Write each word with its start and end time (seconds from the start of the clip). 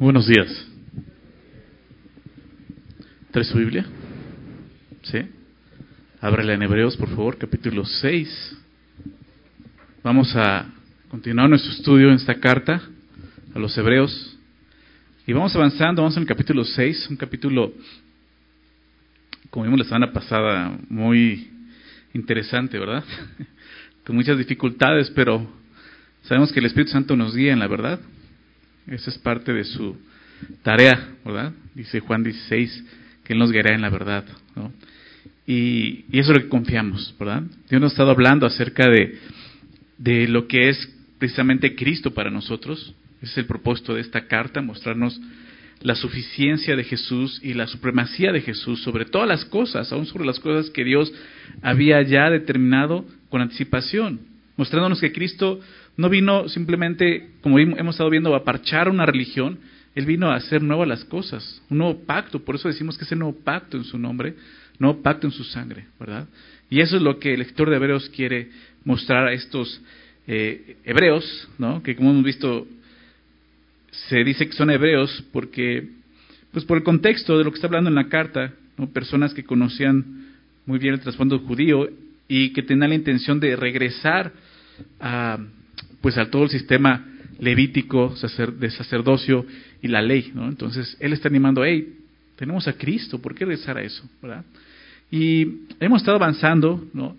Buenos 0.00 0.26
días. 0.26 0.66
¿Trae 3.32 3.44
su 3.44 3.58
Biblia? 3.58 3.84
¿Sí? 5.02 5.18
Ábrela 6.22 6.54
en 6.54 6.62
Hebreos, 6.62 6.96
por 6.96 7.10
favor, 7.10 7.36
capítulo 7.36 7.84
6. 7.84 8.56
Vamos 10.02 10.34
a 10.34 10.64
continuar 11.10 11.50
nuestro 11.50 11.70
estudio 11.72 12.08
en 12.08 12.14
esta 12.14 12.34
carta 12.36 12.80
a 13.54 13.58
los 13.58 13.76
Hebreos. 13.76 14.38
Y 15.26 15.34
vamos 15.34 15.54
avanzando, 15.54 16.00
vamos 16.00 16.16
en 16.16 16.22
el 16.22 16.28
capítulo 16.28 16.64
6, 16.64 17.08
un 17.10 17.16
capítulo, 17.16 17.74
como 19.50 19.64
vimos 19.66 19.80
la 19.80 19.84
semana 19.84 20.14
pasada, 20.14 20.78
muy 20.88 21.50
interesante, 22.14 22.78
¿verdad? 22.78 23.04
Con 24.06 24.16
muchas 24.16 24.38
dificultades, 24.38 25.10
pero 25.10 25.46
sabemos 26.22 26.52
que 26.52 26.60
el 26.60 26.64
Espíritu 26.64 26.90
Santo 26.90 27.16
nos 27.16 27.36
guía 27.36 27.52
en 27.52 27.58
la 27.58 27.66
verdad. 27.66 28.00
Esa 28.86 29.10
es 29.10 29.18
parte 29.18 29.52
de 29.52 29.64
su 29.64 29.96
tarea, 30.62 31.14
¿verdad? 31.24 31.52
Dice 31.74 32.00
Juan 32.00 32.22
16, 32.22 32.84
que 33.24 33.32
Él 33.32 33.38
nos 33.38 33.52
guiará 33.52 33.74
en 33.74 33.82
la 33.82 33.90
verdad, 33.90 34.24
¿no? 34.56 34.72
Y, 35.46 36.04
eso 36.12 36.32
es 36.32 36.38
lo 36.38 36.42
que 36.44 36.48
confiamos, 36.48 37.14
¿verdad? 37.18 37.42
Dios 37.68 37.80
nos 37.80 37.92
ha 37.92 37.94
estado 37.94 38.10
hablando 38.10 38.46
acerca 38.46 38.88
de, 38.88 39.18
de 39.98 40.28
lo 40.28 40.46
que 40.46 40.68
es 40.68 40.92
precisamente 41.18 41.74
Cristo 41.74 42.12
para 42.12 42.30
nosotros. 42.30 42.94
Ese 43.20 43.32
es 43.32 43.38
el 43.38 43.46
propósito 43.46 43.94
de 43.94 44.00
esta 44.00 44.26
carta, 44.26 44.62
mostrarnos 44.62 45.20
la 45.82 45.94
suficiencia 45.94 46.76
de 46.76 46.84
Jesús 46.84 47.40
y 47.42 47.54
la 47.54 47.66
supremacía 47.66 48.32
de 48.32 48.42
Jesús 48.42 48.82
sobre 48.82 49.06
todas 49.06 49.28
las 49.28 49.44
cosas, 49.46 49.90
aún 49.92 50.06
sobre 50.06 50.26
las 50.26 50.38
cosas 50.38 50.70
que 50.70 50.84
Dios 50.84 51.12
había 51.62 52.02
ya 52.02 52.28
determinado 52.30 53.04
con 53.30 53.40
anticipación, 53.40 54.20
mostrándonos 54.56 55.00
que 55.00 55.12
Cristo 55.12 55.60
no 55.96 56.08
vino 56.08 56.48
simplemente, 56.48 57.30
como 57.42 57.58
hemos 57.58 57.94
estado 57.94 58.10
viendo, 58.10 58.34
a 58.34 58.44
parchar 58.44 58.88
una 58.88 59.06
religión, 59.06 59.58
Él 59.94 60.06
vino 60.06 60.30
a 60.30 60.36
hacer 60.36 60.62
nuevas 60.62 60.88
las 60.88 61.04
cosas, 61.04 61.62
un 61.68 61.78
nuevo 61.78 62.00
pacto, 62.04 62.44
por 62.44 62.54
eso 62.54 62.68
decimos 62.68 62.96
que 62.96 63.04
es 63.04 63.12
el 63.12 63.18
nuevo 63.18 63.36
pacto 63.44 63.76
en 63.76 63.84
su 63.84 63.98
nombre, 63.98 64.34
nuevo 64.78 65.02
pacto 65.02 65.26
en 65.26 65.32
su 65.32 65.44
sangre, 65.44 65.86
¿verdad? 65.98 66.26
Y 66.70 66.80
eso 66.80 66.96
es 66.96 67.02
lo 67.02 67.18
que 67.18 67.34
el 67.34 67.40
lector 67.40 67.68
de 67.68 67.76
Hebreos 67.76 68.08
quiere 68.10 68.48
mostrar 68.84 69.28
a 69.28 69.32
estos 69.32 69.80
eh, 70.26 70.76
hebreos, 70.84 71.48
¿no? 71.58 71.82
Que 71.82 71.96
como 71.96 72.10
hemos 72.10 72.24
visto, 72.24 72.66
se 73.90 74.24
dice 74.24 74.46
que 74.46 74.52
son 74.52 74.70
hebreos 74.70 75.24
porque, 75.32 75.88
pues 76.52 76.64
por 76.64 76.78
el 76.78 76.84
contexto 76.84 77.36
de 77.36 77.44
lo 77.44 77.50
que 77.50 77.56
está 77.56 77.66
hablando 77.66 77.90
en 77.90 77.96
la 77.96 78.08
carta, 78.08 78.52
¿no? 78.78 78.88
Personas 78.90 79.34
que 79.34 79.44
conocían 79.44 80.28
muy 80.66 80.78
bien 80.78 80.94
el 80.94 81.00
trasfondo 81.00 81.38
judío 81.40 81.88
y 82.28 82.52
que 82.52 82.62
tenían 82.62 82.90
la 82.90 82.94
intención 82.94 83.40
de 83.40 83.56
regresar 83.56 84.32
a, 85.00 85.38
pues 86.00 86.18
a 86.18 86.30
todo 86.30 86.44
el 86.44 86.50
sistema 86.50 87.06
levítico 87.38 88.14
de 88.58 88.70
sacerdocio 88.70 89.46
y 89.82 89.88
la 89.88 90.02
ley, 90.02 90.30
¿no? 90.34 90.48
Entonces, 90.48 90.96
él 91.00 91.12
está 91.12 91.28
animando, 91.28 91.64
hey, 91.64 91.96
tenemos 92.36 92.68
a 92.68 92.74
Cristo, 92.74 93.20
¿por 93.20 93.34
qué 93.34 93.44
regresar 93.44 93.78
a 93.78 93.82
eso? 93.82 94.02
¿verdad? 94.22 94.44
Y 95.10 95.46
hemos 95.80 96.02
estado 96.02 96.16
avanzando, 96.16 96.84
¿no? 96.92 97.16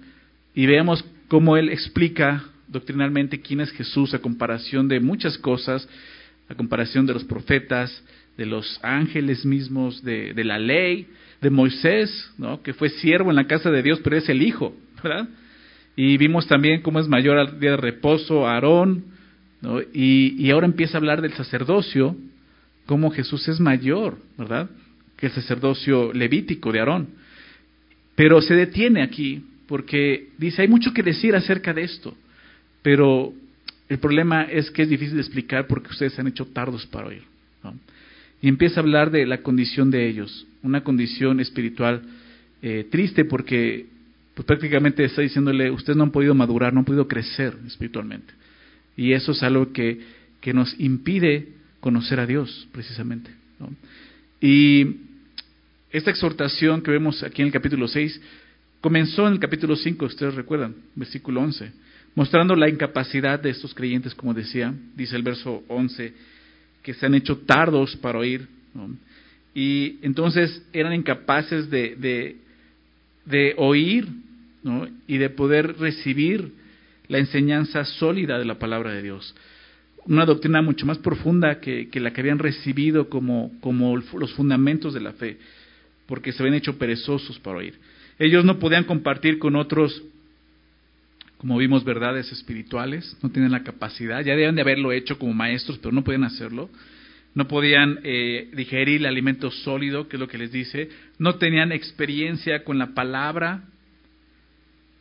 Y 0.54 0.66
veamos 0.66 1.04
cómo 1.28 1.58
él 1.58 1.70
explica 1.70 2.44
doctrinalmente 2.68 3.42
quién 3.42 3.62
es 3.62 3.72
Jesús 3.72 4.14
a 4.14 4.20
comparación 4.20 4.88
de 4.88 5.00
muchas 5.00 5.38
cosas, 5.38 5.88
a 6.48 6.56
comparación 6.56 7.06
de 7.06 7.14
los 7.14 7.24
profetas, 7.24 8.04
de 8.38 8.46
los 8.46 8.80
ángeles 8.82 9.46
mismos, 9.46 10.04
de, 10.04 10.34
de 10.34 10.44
la 10.44 10.58
ley, 10.58 11.08
de 11.42 11.50
Moisés, 11.50 12.32
¿no? 12.38 12.62
que 12.62 12.74
fue 12.74 12.90
siervo 12.90 13.30
en 13.30 13.36
la 13.36 13.48
casa 13.48 13.72
de 13.72 13.82
Dios, 13.82 14.00
pero 14.04 14.16
es 14.16 14.30
el 14.30 14.42
hijo, 14.42 14.76
¿verdad? 15.04 15.28
Y 15.96 16.18
vimos 16.18 16.48
también 16.48 16.82
cómo 16.82 17.00
es 17.00 17.08
mayor 17.08 17.38
al 17.38 17.60
día 17.60 17.72
de 17.72 17.78
reposo 17.78 18.48
Aarón, 18.48 19.06
¿no? 19.62 19.82
y, 19.82 20.36
y 20.38 20.52
ahora 20.52 20.66
empieza 20.66 20.98
a 20.98 21.00
hablar 21.00 21.22
del 21.22 21.34
sacerdocio, 21.34 22.16
cómo 22.86 23.12
Jesús 23.12 23.48
es 23.48 23.60
mayor, 23.60 24.18
¿verdad? 24.38 24.70
Que 25.18 25.28
el 25.28 25.32
sacerdocio 25.32 26.12
levítico 26.14 26.72
de 26.72 26.80
Aarón. 26.80 27.10
Pero 28.16 28.42
se 28.42 28.56
detiene 28.56 29.04
aquí 29.04 29.44
porque 29.68 30.30
dice, 30.38 30.64
hay 30.64 30.68
mucho 30.68 30.94
que 30.94 31.04
decir 31.04 31.36
acerca 31.36 31.74
de 31.74 31.84
esto, 31.84 32.16
pero 32.82 33.34
el 33.88 34.00
problema 34.00 34.44
es 34.44 34.72
que 34.72 34.84
es 34.84 34.90
difícil 34.90 35.16
de 35.16 35.22
explicar 35.22 35.68
porque 35.68 35.90
ustedes 35.90 36.18
han 36.20 36.28
hecho 36.28 36.46
tardos 36.46 36.86
para 36.88 37.08
oír. 37.08 37.24
Y 38.42 38.48
empieza 38.48 38.80
a 38.80 38.84
hablar 38.84 39.12
de 39.12 39.26
la 39.26 39.40
condición 39.40 39.92
de 39.92 40.08
ellos, 40.08 40.48
una 40.64 40.84
condición 40.84 41.40
espiritual 41.40 42.02
eh, 42.62 42.88
triste 42.90 43.26
porque 43.26 43.86
pues 44.34 44.46
prácticamente 44.46 45.04
está 45.04 45.22
diciéndole, 45.22 45.72
ustedes 45.72 45.98
no 45.98 46.04
han 46.04 46.12
podido 46.12 46.34
madurar, 46.34 46.74
no 46.74 46.80
han 46.80 46.86
podido 46.86 47.08
crecer 47.08 47.58
espiritualmente. 47.68 48.34
Y 48.96 49.14
eso 49.14 49.32
es 49.34 49.44
algo 49.44 49.72
que, 49.72 50.00
que 50.40 50.54
nos 50.54 50.78
impide 50.80 51.50
conocer 51.80 52.20
a 52.20 52.26
Dios, 52.26 52.68
precisamente. 52.72 53.32
Y 54.40 54.98
esta 55.92 56.12
exhortación 56.12 56.82
que 56.82 56.92
vemos 56.92 57.22
aquí 57.24 57.42
en 57.42 57.48
el 57.48 57.54
capítulo 57.54 57.88
6 57.88 58.22
comenzó 58.80 59.28
en 59.28 59.34
el 59.34 59.40
capítulo 59.40 59.76
5, 59.76 60.06
ustedes 60.06 60.36
recuerdan, 60.36 60.76
versículo 60.96 61.42
11, 61.42 61.72
mostrando 62.16 62.56
la 62.56 62.70
incapacidad 62.70 63.40
de 63.40 63.52
estos 63.52 63.74
creyentes, 63.74 64.16
como 64.16 64.34
decía, 64.34 64.74
dice 64.96 65.16
el 65.16 65.24
verso 65.24 65.64
11, 65.68 66.14
que 66.82 66.94
se 66.94 67.06
han 67.06 67.14
hecho 67.14 67.38
tardos 67.40 67.96
para 67.98 68.20
oír. 68.20 68.48
Y 69.54 69.98
entonces 70.02 70.64
eran 70.74 70.94
incapaces 70.94 71.70
de, 71.70 71.96
de, 71.96 72.38
de 73.26 73.54
oír 73.58 74.08
¿no? 74.64 74.88
y 75.08 75.18
de 75.18 75.30
poder 75.30 75.78
recibir 75.78 76.54
la 77.08 77.18
enseñanza 77.18 77.84
sólida 77.86 78.40
de 78.40 78.46
la 78.46 78.58
palabra 78.58 78.92
de 78.92 79.02
Dios. 79.02 79.36
Una 80.06 80.26
doctrina 80.26 80.62
mucho 80.62 80.86
más 80.86 80.98
profunda 80.98 81.60
que, 81.60 81.90
que 81.90 82.00
la 82.00 82.12
que 82.12 82.22
habían 82.22 82.40
recibido 82.40 83.10
como, 83.10 83.52
como 83.60 83.98
los 83.98 84.34
fundamentos 84.34 84.94
de 84.94 85.02
la 85.02 85.14
fe, 85.14 85.38
porque 86.08 86.32
se 86.32 86.42
habían 86.42 86.56
hecho 86.56 86.78
perezosos 86.78 87.38
para 87.40 87.58
oír. 87.58 87.76
Ellos 88.18 88.46
no 88.46 88.60
podían 88.60 88.86
compartir 88.86 89.40
con 89.40 89.56
otros, 89.56 90.04
como 91.38 91.58
vimos, 91.58 91.84
verdades 91.84 92.32
espirituales, 92.32 93.18
no 93.22 93.30
tenían 93.30 93.52
la 93.52 93.64
capacidad, 93.64 94.24
ya 94.24 94.32
debían 94.34 94.56
de 94.56 94.62
haberlo 94.62 94.92
hecho 94.92 95.20
como 95.20 95.34
maestros, 95.34 95.78
pero 95.80 95.92
no 95.92 96.04
podían 96.04 96.24
hacerlo. 96.24 96.70
No 97.34 97.48
podían 97.48 98.00
eh, 98.04 98.50
digerir 98.54 99.02
el 99.02 99.06
alimento 99.06 99.52
sólido, 99.52 100.08
que 100.08 100.18
es 100.18 100.20
lo 100.20 100.28
que 100.28 100.38
les 100.38 100.52
dice. 100.52 100.90
No 101.18 101.36
tenían 101.36 101.72
experiencia 101.72 102.64
con 102.64 102.78
la 102.78 102.94
palabra 102.94 103.64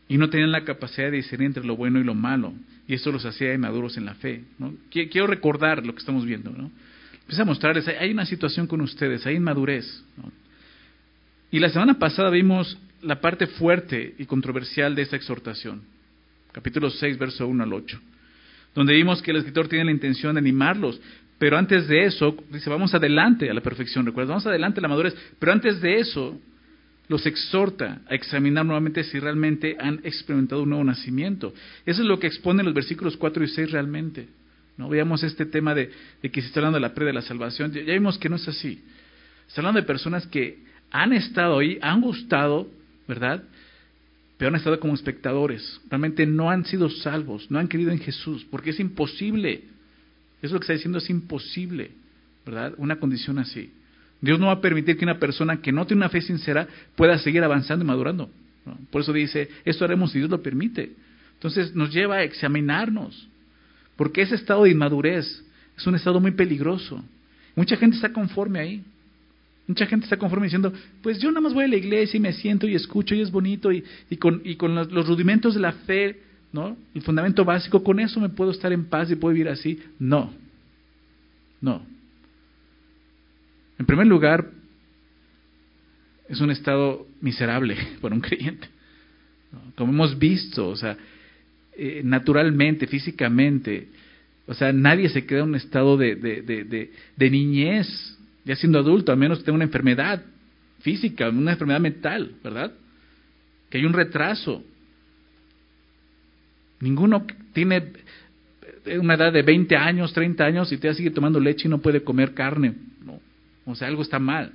y 0.09 0.17
no 0.17 0.31
tenían 0.31 0.53
la 0.53 0.65
capacidad 0.65 1.11
de 1.11 1.19
discernir 1.19 1.47
entre 1.47 1.65
lo 1.65 1.77
bueno 1.77 2.01
y 2.01 2.05
lo 2.05 2.15
malo. 2.15 2.53
Y 2.87 2.95
eso 2.95 3.13
los 3.13 3.25
hacía 3.25 3.55
inmaduros 3.55 3.97
en 3.97 4.05
la 4.05 4.15
fe. 4.15 4.43
Quiero 4.91 5.27
recordar 5.27 5.85
lo 5.85 5.93
que 5.93 6.01
estamos 6.01 6.25
viendo. 6.25 6.51
¿no? 6.51 6.71
A 7.39 7.45
mostrarles, 7.45 7.87
hay 7.87 8.11
una 8.11 8.27
situación 8.27 8.67
con 8.67 8.81
ustedes, 8.81 9.25
hay 9.25 9.37
inmadurez. 9.37 10.05
Y 11.53 11.61
la 11.61 11.71
semana 11.71 11.99
pasada 11.99 12.31
vimos 12.31 12.77
la 13.03 13.21
parte 13.21 13.47
fuerte 13.47 14.15
y 14.19 14.27
controversial 14.27 14.95
de 14.95 15.03
esta 15.03 15.17
exhortación. 15.17 15.83
Capítulo 16.53 16.91
6, 16.91 17.19
verso 17.19 17.47
1 17.47 17.63
al 17.63 17.73
8. 17.73 18.01
Donde 18.75 18.95
vimos 18.95 19.23
que 19.23 19.31
el 19.31 19.39
escritor 19.39 19.69
tiene 19.69 19.85
la 19.87 19.91
intención 19.93 20.35
de 20.35 20.41
animarlos. 20.41 21.01
Pero 21.41 21.57
antes 21.57 21.89
de 21.89 22.05
eso, 22.05 22.37
dice, 22.53 22.69
vamos 22.69 22.95
adelante 22.95 23.49
a 23.49 23.55
la 23.55 23.63
perfección, 23.63 24.05
recuerda, 24.05 24.33
vamos 24.33 24.47
adelante 24.47 24.79
a 24.79 24.83
la 24.83 24.89
madurez. 24.89 25.17
Pero 25.39 25.53
antes 25.53 25.81
de 25.81 25.99
eso, 25.99 26.39
los 27.09 27.25
exhorta 27.25 28.03
a 28.11 28.15
examinar 28.15 28.67
nuevamente 28.67 29.03
si 29.05 29.19
realmente 29.19 29.75
han 29.81 30.01
experimentado 30.05 30.65
un 30.65 30.69
nuevo 30.69 30.85
nacimiento. 30.85 31.55
Eso 31.87 32.03
es 32.03 32.07
lo 32.07 32.21
que 32.21 32.27
exponen 32.27 32.67
los 32.67 32.75
versículos 32.75 33.17
4 33.17 33.43
y 33.43 33.49
6 33.49 33.71
realmente. 33.71 34.29
¿no? 34.77 34.91
Veamos 34.91 35.23
este 35.23 35.47
tema 35.47 35.75
de, 35.75 35.91
que 36.21 36.43
se 36.43 36.49
está 36.49 36.61
hablando 36.61 36.77
de 36.77 36.83
la 36.83 36.93
pre 36.93 37.07
de 37.07 37.15
la 37.15 37.23
salvación. 37.23 37.73
Ya, 37.73 37.95
vimos 37.95 38.19
que 38.19 38.29
no 38.29 38.37
es 38.37 38.47
así. 38.47 38.85
Está 39.49 39.63
hablando 39.63 39.81
de 39.81 39.87
personas 39.87 40.27
que 40.27 40.63
han 40.91 41.15
estado 41.15 41.61
ahí, 41.61 41.79
han 41.81 42.03
gustado, 42.03 42.69
¿verdad? 43.09 43.45
Pero 44.37 44.51
han 44.51 44.57
estado 44.57 44.79
como 44.79 44.93
espectadores. 44.93 45.81
Realmente 45.89 46.27
no 46.27 46.51
han 46.51 46.67
sido 46.67 46.91
salvos, 46.91 47.51
no 47.51 47.59
han 47.59 47.67
creído 47.67 47.93
en 47.93 47.99
Jesús, 48.01 48.47
porque 48.51 48.71
es 48.71 48.79
imposible. 48.79 49.80
Eso 50.41 50.47
es 50.47 50.53
lo 50.53 50.61
que 50.61 50.65
está 50.65 50.73
diciendo, 50.73 50.99
es 50.99 51.11
imposible, 51.11 51.93
¿verdad? 52.45 52.75
Una 52.79 52.97
condición 52.97 53.39
así. 53.39 53.73
Dios 54.21 54.39
no 54.39 54.47
va 54.47 54.53
a 54.53 54.61
permitir 54.61 54.97
que 54.97 55.05
una 55.05 55.19
persona 55.19 55.61
que 55.61 55.73
no 55.73 55.87
tiene 55.87 56.01
una 56.01 56.09
fe 56.09 56.21
sincera 56.21 56.67
pueda 56.97 57.19
seguir 57.19 57.43
avanzando 57.43 57.85
y 57.85 57.89
madurando. 57.89 58.31
Por 58.91 59.03
eso 59.03 59.13
dice, 59.13 59.49
esto 59.65 59.85
haremos 59.85 60.13
si 60.13 60.19
Dios 60.19 60.31
lo 60.31 60.43
permite. 60.43 60.93
Entonces 61.35 61.75
nos 61.75 61.93
lleva 61.93 62.17
a 62.17 62.23
examinarnos, 62.23 63.29
porque 63.97 64.23
ese 64.23 64.35
estado 64.35 64.65
de 64.65 64.71
inmadurez 64.71 65.45
es 65.77 65.87
un 65.87 65.95
estado 65.95 66.21
muy 66.21 66.33
peligroso. 66.33 67.03
Mucha 67.57 67.77
gente 67.77 67.97
está 67.97 68.13
conforme 68.13 68.61
ahí. 68.61 68.85
Mucha 69.67 69.87
gente 69.87 70.05
está 70.05 70.17
conforme 70.17 70.47
diciendo, 70.47 70.73
pues 71.03 71.19
yo 71.21 71.31
nada 71.31 71.43
más 71.43 71.55
voy 71.55 71.65
a 71.65 71.69
la 71.69 71.77
iglesia 71.77 72.19
y 72.19 72.21
me 72.21 72.33
siento 72.33 72.67
y 72.67 72.75
escucho 72.75 73.15
y 73.15 73.21
es 73.21 73.31
bonito 73.31 73.71
y, 73.71 73.85
con, 74.19 74.43
los, 74.75 75.07
rudimentos 75.07 75.55
de 75.55 75.61
la 75.61 75.73
fe, 75.73 76.21
¿no? 76.53 76.77
El 76.95 77.03
fundamento 77.03 77.45
básico, 77.45 77.83
con 77.83 78.01
eso 78.01 78.21
me 78.21 78.29
puedo 78.29 78.51
estar 78.51 78.73
en 78.73 78.87
paz 78.87 79.11
y 79.11 79.17
puedo 79.17 79.35
vivir 79.35 79.49
así. 79.49 79.81
No, 79.99 80.33
no. 81.61 81.83
En 83.79 83.87
primer 83.87 84.07
lugar, 84.07 84.51
es 86.29 86.41
un 86.41 86.51
estado 86.51 87.07
miserable 87.21 87.77
para 88.01 88.15
un 88.15 88.21
creyente. 88.21 88.69
Como 89.77 89.93
hemos 89.93 90.19
visto, 90.19 90.69
o 90.69 90.77
sea, 90.77 90.97
eh, 91.77 92.03
naturalmente, 92.05 92.87
físicamente, 92.87 93.89
O 94.47 94.55
sea, 94.55 94.73
nadie 94.73 95.09
se 95.09 95.27
queda 95.27 95.41
en 95.41 95.51
un 95.51 95.55
estado 95.55 95.97
de, 95.97 96.17
de, 96.17 96.43
de, 96.43 96.91
de, 97.17 97.31
niñez, 97.31 98.19
ya 98.45 98.57
siendo 98.57 98.79
adulto, 98.79 99.13
a 99.13 99.17
menos 99.17 99.39
que 99.39 99.45
tenga 99.45 99.57
una 99.57 99.65
enfermedad 99.65 100.23
física, 100.81 101.29
una 101.29 101.53
enfermedad 101.53 101.81
mental, 101.81 102.33
¿verdad? 102.43 102.73
Que 103.71 103.79
hay 103.79 103.85
un 103.85 103.93
retraso. 103.93 104.65
Ninguno 106.81 107.27
tiene 107.53 107.93
una 108.99 109.15
edad 109.15 109.33
de 109.33 109.43
20 109.43 109.77
años, 109.77 110.13
30 110.13 110.45
años 110.45 110.73
y 110.73 110.77
todavía 110.77 110.97
sigue 110.97 111.11
tomando 111.11 111.39
leche 111.39 111.69
y 111.69 111.71
no 111.71 111.79
puede 111.79 112.03
comer 112.03 112.35
carne. 112.35 112.75
No. 113.05 113.21
O 113.67 113.75
sea, 113.75 113.89
algo 113.89 114.03
está 114.03 114.19
mal. 114.19 114.53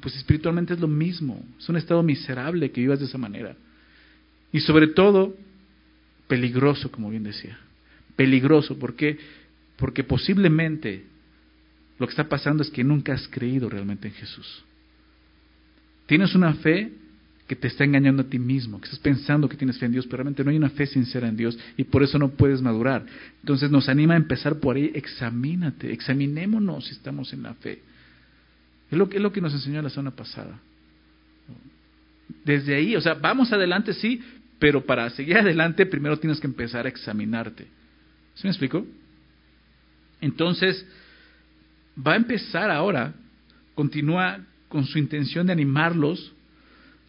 Pues 0.00 0.16
espiritualmente 0.16 0.74
es 0.74 0.80
lo 0.80 0.88
mismo. 0.88 1.44
Es 1.58 1.68
un 1.68 1.76
estado 1.76 2.02
miserable 2.02 2.70
que 2.70 2.80
vivas 2.80 2.98
de 3.00 3.06
esa 3.06 3.18
manera. 3.18 3.56
Y 4.52 4.60
sobre 4.60 4.88
todo, 4.88 5.36
peligroso, 6.26 6.90
como 6.90 7.10
bien 7.10 7.22
decía. 7.24 7.58
Peligroso, 8.16 8.78
¿por 8.78 8.94
qué? 8.94 9.18
Porque 9.76 10.02
posiblemente 10.02 11.04
lo 11.98 12.06
que 12.06 12.10
está 12.10 12.28
pasando 12.28 12.62
es 12.62 12.70
que 12.70 12.84
nunca 12.84 13.12
has 13.12 13.28
creído 13.28 13.68
realmente 13.68 14.08
en 14.08 14.14
Jesús. 14.14 14.64
Tienes 16.06 16.34
una 16.34 16.54
fe 16.54 16.92
que 17.48 17.56
te 17.56 17.66
está 17.66 17.82
engañando 17.82 18.22
a 18.22 18.26
ti 18.26 18.38
mismo, 18.38 18.78
que 18.78 18.84
estás 18.84 19.00
pensando 19.00 19.48
que 19.48 19.56
tienes 19.56 19.78
fe 19.78 19.86
en 19.86 19.92
Dios, 19.92 20.04
pero 20.04 20.18
realmente 20.18 20.44
no 20.44 20.50
hay 20.50 20.58
una 20.58 20.68
fe 20.68 20.86
sincera 20.86 21.28
en 21.28 21.36
Dios 21.36 21.58
y 21.78 21.84
por 21.84 22.02
eso 22.02 22.18
no 22.18 22.28
puedes 22.28 22.60
madurar. 22.60 23.06
Entonces 23.40 23.70
nos 23.70 23.88
anima 23.88 24.12
a 24.12 24.18
empezar 24.18 24.60
por 24.60 24.76
ahí, 24.76 24.92
examínate, 24.94 25.90
examinémonos 25.90 26.84
si 26.84 26.92
estamos 26.92 27.32
en 27.32 27.42
la 27.42 27.54
fe. 27.54 27.80
Es 28.90 28.98
lo, 28.98 29.08
que, 29.08 29.16
es 29.16 29.22
lo 29.22 29.32
que 29.32 29.40
nos 29.40 29.54
enseñó 29.54 29.80
la 29.80 29.88
semana 29.88 30.10
pasada. 30.10 30.60
Desde 32.44 32.74
ahí, 32.74 32.94
o 32.94 33.00
sea, 33.00 33.14
vamos 33.14 33.50
adelante, 33.50 33.94
sí, 33.94 34.22
pero 34.58 34.84
para 34.84 35.08
seguir 35.08 35.38
adelante 35.38 35.86
primero 35.86 36.18
tienes 36.18 36.40
que 36.40 36.46
empezar 36.46 36.84
a 36.84 36.90
examinarte. 36.90 37.64
¿Sí 38.34 38.42
me 38.44 38.50
explico? 38.50 38.86
Entonces, 40.20 40.86
va 42.06 42.12
a 42.12 42.16
empezar 42.16 42.70
ahora, 42.70 43.14
continúa 43.74 44.40
con 44.68 44.84
su 44.84 44.98
intención 44.98 45.46
de 45.46 45.54
animarlos 45.54 46.34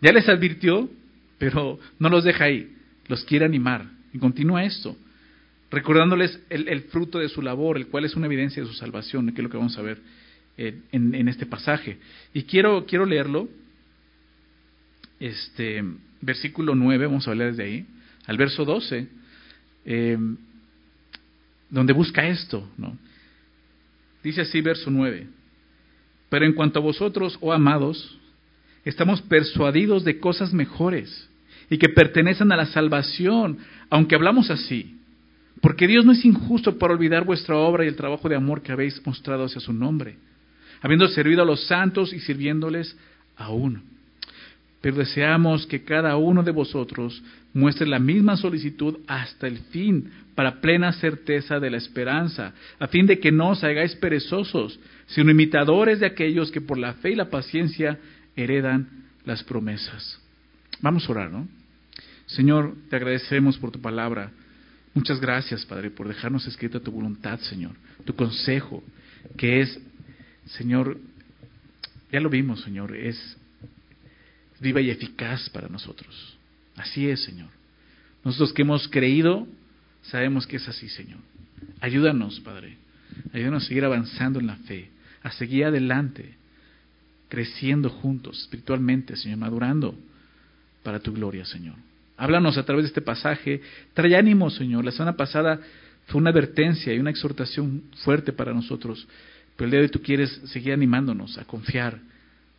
ya 0.01 0.12
les 0.12 0.28
advirtió, 0.30 0.90
pero 1.38 1.80
no 2.00 2.10
los 2.10 2.24
deja 2.24 2.46
ahí, 2.46 2.75
los 3.07 3.24
quiere 3.25 3.46
animar. 3.46 3.86
Y 4.13 4.19
continúa 4.19 4.63
esto, 4.63 4.98
recordándoles 5.69 6.40
el, 6.50 6.81
fruto 6.84 7.19
de 7.19 7.30
su 7.30 7.42
labor, 7.42 7.78
el 7.78 7.88
cual 7.88 8.06
es 8.06 8.16
una 8.16 8.25
evidencia 8.25 8.62
de 8.63 8.68
su 8.68 8.75
salvación, 8.75 9.28
que 9.28 9.42
es 9.42 9.44
lo 9.44 9.50
que 9.50 9.57
vamos 9.57 9.78
a 9.78 9.81
ver 9.81 10.00
en, 10.57 11.28
este 11.28 11.46
pasaje. 11.46 11.98
Y 12.34 12.44
quiero, 12.44 12.86
quiero 12.86 13.06
leerlo, 13.06 13.50
este, 15.19 15.84
versículo 16.22 16.75
9, 16.75 17.06
vamos 17.06 17.28
a 17.28 17.31
hablar 17.31 17.50
desde 17.52 17.63
ahí, 17.63 17.86
al 18.25 18.38
verso 18.38 18.66
12, 18.66 19.07
em, 19.86 20.38
donde 21.69 21.94
busca 21.94 22.28
esto, 22.28 22.68
¿no? 22.78 22.98
Dice 24.24 24.42
así, 24.42 24.62
verso 24.62 24.90
9. 24.90 25.28
Pero 26.30 26.45
en 26.45 26.54
cuanto 26.54 26.80
a 26.80 26.81
vosotros, 26.81 27.38
oh 27.42 27.54
amados, 27.54 28.19
estamos 28.90 29.22
persuadidos 29.22 30.04
de 30.04 30.20
cosas 30.20 30.54
mejores 30.54 31.30
y 31.70 31.78
que 31.78 31.90
pertenecen 31.90 32.52
a 32.52 32.58
la 32.58 32.66
salvación, 32.66 33.60
aunque 33.90 34.16
hablamos 34.16 34.50
así. 34.50 34.96
Porque 35.62 35.88
Dios 35.88 36.06
no 36.06 36.14
es 36.14 36.24
injusto 36.26 36.78
para 36.78 36.94
olvidar 36.94 37.26
vuestra 37.26 37.56
obra 37.56 37.84
y 37.84 37.88
el 37.88 37.96
trabajo 37.96 38.30
de 38.30 38.36
amor 38.36 38.62
que 38.62 38.72
habéis 38.72 39.06
mostrado 39.06 39.46
hacia 39.46 39.62
su 39.62 39.74
nombre, 39.74 40.16
habiendo 40.82 41.08
servido 41.10 41.42
a 41.42 41.46
los 41.46 41.66
santos 41.68 42.14
y 42.14 42.20
sirviéndoles 42.20 42.98
aún. 43.36 43.84
Pero 44.82 44.98
deseamos 44.98 45.68
que 45.68 45.84
cada 45.84 46.16
uno 46.16 46.42
de 46.42 46.52
vosotros 46.52 47.22
muestre 47.54 47.86
la 47.88 48.00
misma 48.00 48.38
solicitud 48.38 49.00
hasta 49.08 49.48
el 49.48 49.58
fin, 49.72 50.10
para 50.36 50.62
plena 50.62 50.94
certeza 50.94 51.60
de 51.60 51.70
la 51.70 51.76
esperanza, 51.78 52.54
a 52.80 52.88
fin 52.88 53.06
de 53.06 53.20
que 53.20 53.30
no 53.30 53.50
os 53.50 53.64
hagáis 53.64 53.94
perezosos, 53.96 54.80
sino 55.08 55.32
imitadores 55.32 56.00
de 56.00 56.06
aquellos 56.06 56.50
que 56.50 56.62
por 56.62 56.78
la 56.78 56.94
fe 56.94 57.12
y 57.12 57.16
la 57.16 57.30
paciencia 57.30 58.00
heredan 58.44 59.06
las 59.26 59.44
promesas. 59.44 60.20
Vamos 60.82 61.08
a 61.08 61.12
orar, 61.12 61.32
¿no? 61.32 61.48
Señor, 62.26 62.76
te 62.90 62.96
agradecemos 62.96 63.58
por 63.58 63.72
tu 63.72 63.82
palabra. 63.82 64.32
Muchas 64.94 65.20
gracias, 65.20 65.66
Padre, 65.66 65.90
por 65.92 66.08
dejarnos 66.08 66.48
escrita 66.48 66.80
tu 66.80 66.92
voluntad, 66.92 67.40
Señor, 67.40 67.76
tu 68.06 68.16
consejo, 68.16 68.84
que 69.38 69.62
es, 69.62 69.80
Señor, 70.46 71.00
ya 72.12 72.20
lo 72.20 72.30
vimos, 72.30 72.62
Señor, 72.62 72.96
es 72.96 73.38
viva 74.60 74.82
y 74.82 74.90
eficaz 74.90 75.50
para 75.50 75.70
nosotros. 75.70 76.38
Así 76.76 77.10
es, 77.10 77.24
Señor. 77.24 77.50
Nosotros 78.24 78.54
que 78.54 78.64
hemos 78.64 78.88
creído, 78.88 79.48
sabemos 80.04 80.46
que 80.46 80.58
es 80.58 80.68
así, 80.68 80.90
Señor. 80.90 81.20
Ayúdanos, 81.82 82.40
Padre. 82.42 82.78
Ayúdanos 83.34 83.64
a 83.64 83.68
seguir 83.68 83.86
avanzando 83.86 84.40
en 84.40 84.48
la 84.48 84.56
fe, 84.58 84.90
a 85.24 85.32
seguir 85.32 85.66
adelante, 85.66 86.36
creciendo 87.30 87.90
juntos 87.90 88.42
espiritualmente, 88.42 89.16
Señor, 89.16 89.38
madurando 89.38 89.96
para 90.84 91.00
tu 91.00 91.14
gloria, 91.14 91.46
Señor. 91.46 91.76
Háblanos 92.18 92.58
a 92.58 92.66
través 92.66 92.84
de 92.84 92.88
este 92.88 93.02
pasaje. 93.02 93.62
Trae 93.94 94.16
ánimo, 94.16 94.50
Señor. 94.50 94.84
La 94.84 94.92
semana 94.92 95.16
pasada 95.16 95.60
fue 96.08 96.20
una 96.20 96.31
advertencia 96.31 96.94
y 96.94 97.00
una 97.00 97.12
exhortación 97.12 97.84
fuerte 98.04 98.34
para 98.34 98.54
nosotros. 98.54 99.08
Pero 99.56 99.66
el 99.66 99.72
día 99.72 99.80
de 99.80 99.86
hoy 99.86 99.92
tú 99.92 100.02
quieres 100.02 100.30
seguir 100.46 100.74
animándonos 100.74 101.38
a 101.38 101.46
confiar 101.46 102.00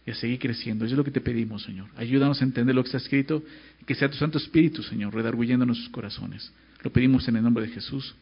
y 0.06 0.12
a 0.12 0.14
seguir 0.14 0.38
creciendo. 0.38 0.84
Eso 0.84 0.94
es 0.94 0.98
lo 0.98 1.04
que 1.04 1.10
te 1.10 1.20
pedimos, 1.20 1.62
Señor. 1.64 1.88
Ayúdanos 1.96 2.40
a 2.40 2.44
entender 2.44 2.74
lo 2.74 2.82
que 2.82 2.88
está 2.88 2.98
escrito 2.98 3.42
que 3.90 3.96
sea 3.96 4.08
tu 4.08 4.16
Santo 4.16 4.38
Espíritu, 4.38 4.84
Señor, 4.84 5.12
redarguyendo 5.12 5.66
nuestros 5.66 5.90
corazones. 5.90 6.52
Lo 6.84 6.92
pedimos 6.92 7.26
en 7.26 7.34
el 7.36 7.42
nombre 7.42 7.66
de 7.66 7.72
Jesús. 7.72 8.14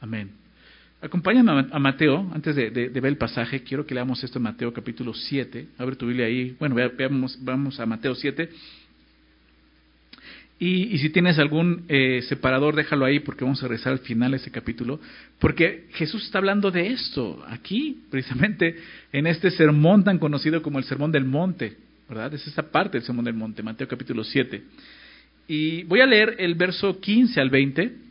Amén. 0.00 0.41
Acompáñame 1.02 1.66
a 1.72 1.78
Mateo, 1.80 2.30
antes 2.32 2.54
de, 2.54 2.70
ver 2.70 3.06
el 3.06 3.16
pasaje, 3.16 3.64
quiero 3.64 3.84
que 3.84 3.92
leamos 3.92 4.22
esto 4.22 4.38
en 4.38 4.44
Mateo 4.44 4.72
capítulo 4.72 5.12
7. 5.12 5.66
Abre 5.78 5.96
tu 5.96 6.06
Biblia 6.06 6.26
ahí. 6.26 6.54
Bueno, 6.60 6.76
veamos, 6.76 7.36
vamos 7.42 7.80
a 7.80 7.86
Mateo 7.86 8.14
7. 8.14 8.48
Y, 10.60 10.96
si 10.98 11.10
tienes 11.10 11.40
algún 11.40 11.86
eh, 11.88 12.22
separador, 12.28 12.76
déjalo 12.76 13.04
ahí 13.04 13.18
porque 13.18 13.42
vamos 13.42 13.60
a 13.64 13.66
rezar 13.66 13.94
al 13.94 13.98
final 13.98 14.32
ese 14.34 14.52
capítulo. 14.52 15.00
Porque 15.40 15.88
Jesús 15.94 16.22
está 16.22 16.38
hablando 16.38 16.70
de 16.70 16.92
esto 16.92 17.44
aquí, 17.48 18.04
precisamente 18.08 18.76
en 19.12 19.26
este 19.26 19.50
sermón 19.50 20.04
tan 20.04 20.20
conocido 20.20 20.62
como 20.62 20.78
el 20.78 20.84
Sermón 20.84 21.10
del 21.10 21.24
Monte. 21.24 21.78
¿Verdad? 22.08 22.32
Es 22.34 22.46
esta 22.46 22.62
parte 22.62 22.98
del 22.98 23.04
Sermón 23.04 23.24
del 23.24 23.34
Monte, 23.34 23.60
Mateo 23.64 23.88
capítulo 23.88 24.22
7. 24.22 24.62
Y 25.48 25.82
voy 25.82 26.00
a 26.00 26.06
leer 26.06 26.36
el 26.38 26.54
verso 26.54 27.00
15 27.00 27.40
al 27.40 27.50
20 27.50 28.01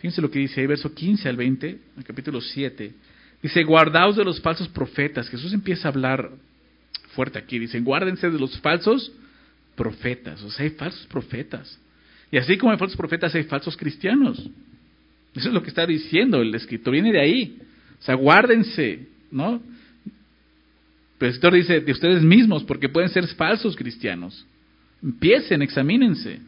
Fíjense 0.00 0.22
lo 0.22 0.30
que 0.30 0.38
dice 0.38 0.62
ahí, 0.62 0.66
verso 0.66 0.94
15 0.94 1.28
al 1.28 1.36
20, 1.36 1.78
el 1.98 2.04
capítulo 2.04 2.40
7. 2.40 2.92
Dice, 3.42 3.64
guardaos 3.64 4.16
de 4.16 4.24
los 4.24 4.40
falsos 4.40 4.66
profetas. 4.68 5.28
Jesús 5.28 5.52
empieza 5.52 5.88
a 5.88 5.90
hablar 5.90 6.30
fuerte 7.14 7.38
aquí. 7.38 7.58
Dice, 7.58 7.78
guárdense 7.80 8.30
de 8.30 8.38
los 8.38 8.58
falsos 8.60 9.12
profetas. 9.76 10.42
O 10.42 10.50
sea, 10.50 10.64
hay 10.64 10.70
falsos 10.70 11.06
profetas. 11.06 11.78
Y 12.30 12.38
así 12.38 12.56
como 12.56 12.72
hay 12.72 12.78
falsos 12.78 12.96
profetas, 12.96 13.34
hay 13.34 13.42
falsos 13.42 13.76
cristianos. 13.76 14.38
Eso 15.34 15.48
es 15.48 15.54
lo 15.54 15.62
que 15.62 15.68
está 15.68 15.84
diciendo 15.84 16.40
el 16.40 16.54
escritor. 16.54 16.94
Viene 16.94 17.12
de 17.12 17.20
ahí. 17.20 17.58
O 18.00 18.02
sea, 18.02 18.14
guárdense, 18.14 19.06
¿no? 19.30 19.60
Pero 21.18 21.28
el 21.28 21.34
escritor 21.34 21.54
dice 21.54 21.80
de 21.80 21.92
ustedes 21.92 22.22
mismos, 22.22 22.64
porque 22.64 22.88
pueden 22.88 23.10
ser 23.10 23.26
falsos 23.34 23.76
cristianos. 23.76 24.46
Empiecen, 25.02 25.60
examínense. 25.60 26.40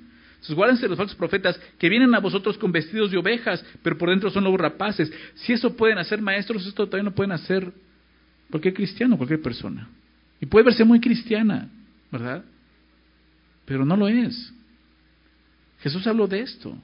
Entonces, 0.43 0.57
guárdense 0.57 0.89
los 0.89 0.99
falsos 0.99 1.17
profetas 1.17 1.57
que 1.79 1.89
vienen 1.89 2.13
a 2.17 2.19
vosotros 2.19 2.59
con 2.59 2.73
vestidos 2.73 3.13
de 3.13 3.17
ovejas, 3.17 3.65
pero 3.81 3.97
por 3.97 4.11
dentro 4.11 4.29
son 4.29 4.43
lobos 4.43 4.61
rapaces. 4.61 5.13
Si 5.37 5.53
eso 5.53 5.77
pueden 5.77 5.99
hacer 5.99 6.21
maestros, 6.21 6.67
esto 6.67 6.89
también 6.89 7.05
lo 7.05 7.15
pueden 7.15 7.31
hacer 7.31 7.73
cualquier 8.51 8.75
cristiano, 8.75 9.17
cualquier 9.17 9.41
persona. 9.41 9.89
Y 10.41 10.47
puede 10.47 10.65
verse 10.65 10.83
muy 10.83 10.99
cristiana, 10.99 11.69
¿verdad? 12.11 12.45
Pero 13.67 13.85
no 13.85 13.97
lo 13.97 14.09
es. 14.09 14.53
Jesús 15.79 16.05
habló 16.09 16.27
de 16.27 16.41
esto. 16.41 16.77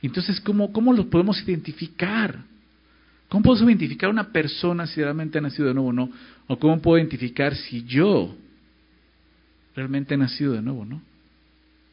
Entonces, 0.00 0.40
¿cómo, 0.40 0.72
cómo 0.72 0.92
lo 0.92 1.10
podemos 1.10 1.42
identificar? 1.42 2.38
¿Cómo 3.28 3.42
podemos 3.42 3.68
identificar 3.68 4.10
a 4.10 4.12
una 4.12 4.30
persona 4.30 4.86
si 4.86 5.02
realmente 5.02 5.38
ha 5.38 5.40
nacido 5.40 5.66
de 5.66 5.74
nuevo 5.74 5.88
o 5.88 5.92
no? 5.92 6.08
¿O 6.46 6.56
cómo 6.56 6.80
puedo 6.80 6.98
identificar 6.98 7.52
si 7.56 7.82
yo 7.82 8.36
realmente 9.74 10.14
he 10.14 10.16
nacido 10.16 10.52
de 10.52 10.62
nuevo 10.62 10.82
o 10.82 10.84
no? 10.84 11.09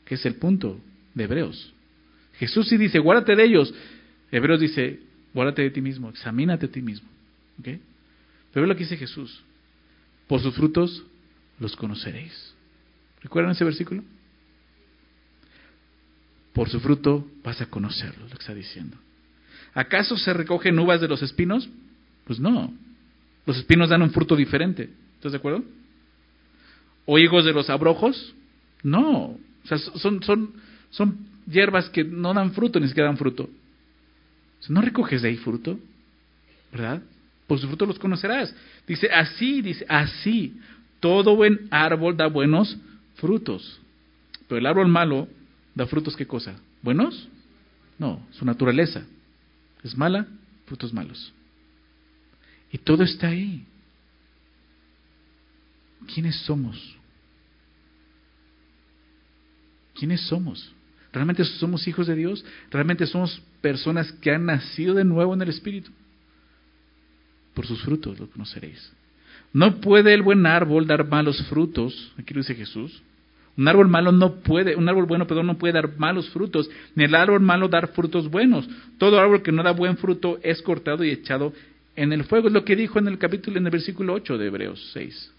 Que 0.07 0.15
es 0.15 0.25
el 0.25 0.35
punto 0.35 0.79
de 1.13 1.25
Hebreos. 1.25 1.73
Jesús 2.39 2.69
sí 2.69 2.77
dice, 2.77 2.97
guárdate 2.99 3.35
de 3.35 3.43
ellos. 3.43 3.73
Hebreos 4.31 4.61
dice, 4.61 5.01
guárdate 5.33 5.63
de 5.63 5.69
ti 5.69 5.81
mismo, 5.81 6.09
examínate 6.09 6.67
a 6.67 6.71
ti 6.71 6.81
mismo. 6.81 7.09
¿Okay? 7.59 7.81
Pero 8.53 8.65
lo 8.65 8.75
que 8.75 8.83
dice 8.83 8.95
Jesús. 8.95 9.43
Por 10.27 10.41
sus 10.41 10.55
frutos 10.55 11.03
los 11.59 11.75
conoceréis. 11.75 12.53
¿Recuerdan 13.21 13.51
ese 13.51 13.65
versículo? 13.65 14.03
Por 16.53 16.69
su 16.69 16.79
fruto 16.79 17.27
vas 17.43 17.59
a 17.61 17.65
conocerlos, 17.65 18.29
lo 18.29 18.37
que 18.37 18.41
está 18.41 18.53
diciendo. 18.53 18.97
¿Acaso 19.73 20.17
se 20.17 20.33
recogen 20.33 20.79
uvas 20.79 21.01
de 21.01 21.07
los 21.09 21.21
espinos? 21.21 21.69
Pues 22.23 22.39
no. 22.39 22.73
Los 23.45 23.57
espinos 23.57 23.89
dan 23.89 24.01
un 24.01 24.11
fruto 24.11 24.35
diferente. 24.35 24.89
¿Estás 25.15 25.33
de 25.33 25.37
acuerdo? 25.37 25.65
¿O 27.05 27.19
higos 27.19 27.43
de 27.43 27.53
los 27.53 27.69
abrojos? 27.69 28.33
No. 28.83 29.37
O 29.67 29.69
sea, 29.69 29.77
son, 29.77 30.23
son, 30.23 30.53
son 30.91 31.17
hierbas 31.45 31.89
que 31.89 32.03
no 32.05 32.33
dan 32.33 32.53
fruto, 32.53 32.79
ni 32.79 32.87
siquiera 32.87 33.09
dan 33.09 33.17
fruto. 33.17 33.49
¿No 34.69 34.81
recoges 34.81 35.21
de 35.21 35.29
ahí 35.29 35.37
fruto? 35.37 35.77
¿Verdad? 36.71 37.01
Por 37.47 37.59
sus 37.59 37.67
frutos 37.67 37.87
los 37.87 37.99
conocerás. 37.99 38.53
Dice, 38.87 39.09
así, 39.11 39.61
dice, 39.61 39.85
así. 39.89 40.57
Todo 40.99 41.35
buen 41.35 41.67
árbol 41.69 42.17
da 42.17 42.27
buenos 42.27 42.77
frutos. 43.15 43.79
Pero 44.47 44.59
el 44.59 44.65
árbol 44.65 44.87
malo 44.87 45.27
da 45.75 45.85
frutos, 45.85 46.15
¿qué 46.15 46.25
cosa? 46.25 46.55
¿Buenos? 46.81 47.27
No, 47.99 48.25
su 48.31 48.45
naturaleza. 48.45 49.05
Es 49.83 49.97
mala, 49.97 50.27
frutos 50.65 50.93
malos. 50.93 51.33
Y 52.71 52.77
todo 52.77 53.03
está 53.03 53.27
ahí. 53.27 53.65
¿Quiénes 56.13 56.35
somos? 56.41 56.96
¿Quiénes 59.97 60.21
somos? 60.27 60.73
¿Realmente 61.11 61.43
somos 61.43 61.87
hijos 61.87 62.07
de 62.07 62.15
Dios? 62.15 62.45
¿Realmente 62.69 63.07
somos 63.07 63.41
personas 63.61 64.11
que 64.13 64.31
han 64.31 64.45
nacido 64.45 64.93
de 64.93 65.03
nuevo 65.03 65.33
en 65.33 65.41
el 65.41 65.49
Espíritu? 65.49 65.91
Por 67.53 67.65
sus 67.65 67.81
frutos 67.81 68.19
lo 68.19 68.29
conoceréis. 68.29 68.91
No 69.53 69.81
puede 69.81 70.13
el 70.13 70.21
buen 70.21 70.45
árbol 70.45 70.85
dar 70.85 71.07
malos 71.07 71.41
frutos, 71.47 72.13
aquí 72.17 72.33
lo 72.33 72.41
dice 72.41 72.53
Jesús. 72.53 73.01
Un 73.57 73.67
árbol 73.67 73.87
malo 73.87 74.11
no 74.11 74.35
puede, 74.35 74.75
un 74.75 74.87
árbol 74.87 75.07
bueno, 75.07 75.25
perdón, 75.25 75.47
no 75.47 75.57
puede 75.57 75.73
dar 75.73 75.97
malos 75.97 76.29
frutos, 76.29 76.69
ni 76.93 77.05
el 77.05 77.15
árbol 77.15 77.39
malo 77.39 77.67
dar 77.67 77.87
frutos 77.93 78.29
buenos. 78.29 78.69
Todo 78.99 79.19
árbol 79.19 79.41
que 79.41 79.51
no 79.51 79.63
da 79.63 79.71
buen 79.71 79.97
fruto 79.97 80.37
es 80.43 80.61
cortado 80.61 81.03
y 81.03 81.09
echado 81.09 81.53
en 81.95 82.13
el 82.13 82.25
fuego. 82.25 82.49
Es 82.49 82.53
lo 82.53 82.63
que 82.63 82.75
dijo 82.75 82.99
en 82.99 83.07
el 83.07 83.17
capítulo, 83.17 83.57
en 83.57 83.65
el 83.65 83.71
versículo 83.71 84.13
8 84.13 84.37
de 84.37 84.45
Hebreos 84.45 84.91
6. 84.93 85.33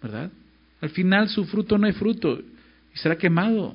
¿Verdad? 0.00 0.30
Al 0.80 0.90
final 0.90 1.28
su 1.28 1.44
fruto 1.46 1.78
no 1.78 1.86
hay 1.88 1.92
fruto 1.92 2.38
y 2.94 2.98
será 2.98 3.16
quemado. 3.16 3.74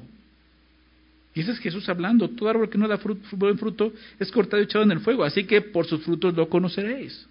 Y 1.33 1.41
ese 1.41 1.51
es 1.51 1.59
Jesús 1.59 1.87
hablando. 1.87 2.29
Todo 2.29 2.49
árbol 2.49 2.69
que 2.69 2.77
no 2.77 2.87
da 2.87 2.97
fruto, 2.97 3.21
buen 3.37 3.57
fruto 3.57 3.93
es 4.19 4.31
cortado 4.31 4.61
y 4.61 4.65
echado 4.65 4.83
en 4.83 4.91
el 4.91 5.01
fuego. 5.01 5.23
Así 5.23 5.43
que 5.43 5.61
por 5.61 5.85
sus 5.85 6.03
frutos 6.03 6.33
lo 6.33 6.49
conoceréis. 6.49 7.27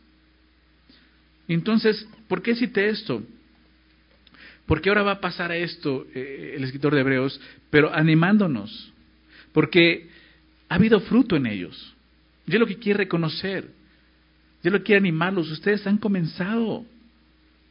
Entonces, 1.48 2.06
¿por 2.28 2.42
qué 2.42 2.54
cité 2.54 2.88
esto? 2.88 3.22
Porque 4.66 4.88
ahora 4.88 5.02
va 5.02 5.12
a 5.12 5.20
pasar 5.20 5.52
esto 5.52 6.06
eh, 6.14 6.54
el 6.56 6.64
escritor 6.64 6.94
de 6.94 7.00
Hebreos, 7.00 7.40
pero 7.70 7.92
animándonos. 7.92 8.92
Porque 9.52 10.08
ha 10.68 10.74
habido 10.76 11.00
fruto 11.00 11.36
en 11.36 11.46
ellos. 11.46 11.94
Yo 12.46 12.58
lo 12.58 12.66
que 12.66 12.76
quiero 12.76 12.98
reconocer. 12.98 13.70
Yo 14.62 14.70
lo 14.70 14.78
que 14.78 14.84
quiero 14.84 15.00
animarlos. 15.00 15.50
Ustedes 15.50 15.86
han 15.86 15.98
comenzado. 15.98 16.84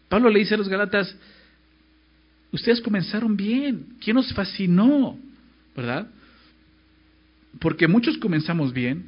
Pablo 0.10 0.30
le 0.30 0.40
dice 0.40 0.56
a 0.56 0.58
los 0.58 0.70
Galatas, 0.70 1.16
ustedes 2.56 2.82
comenzaron 2.82 3.36
bien. 3.38 3.86
¿Quién 4.00 4.16
nos 4.16 4.34
fascinó? 4.34 5.18
¿Verdad? 5.76 6.08
Porque 7.60 7.88
muchos 7.88 8.18
comenzamos 8.18 8.74
bien, 8.74 9.06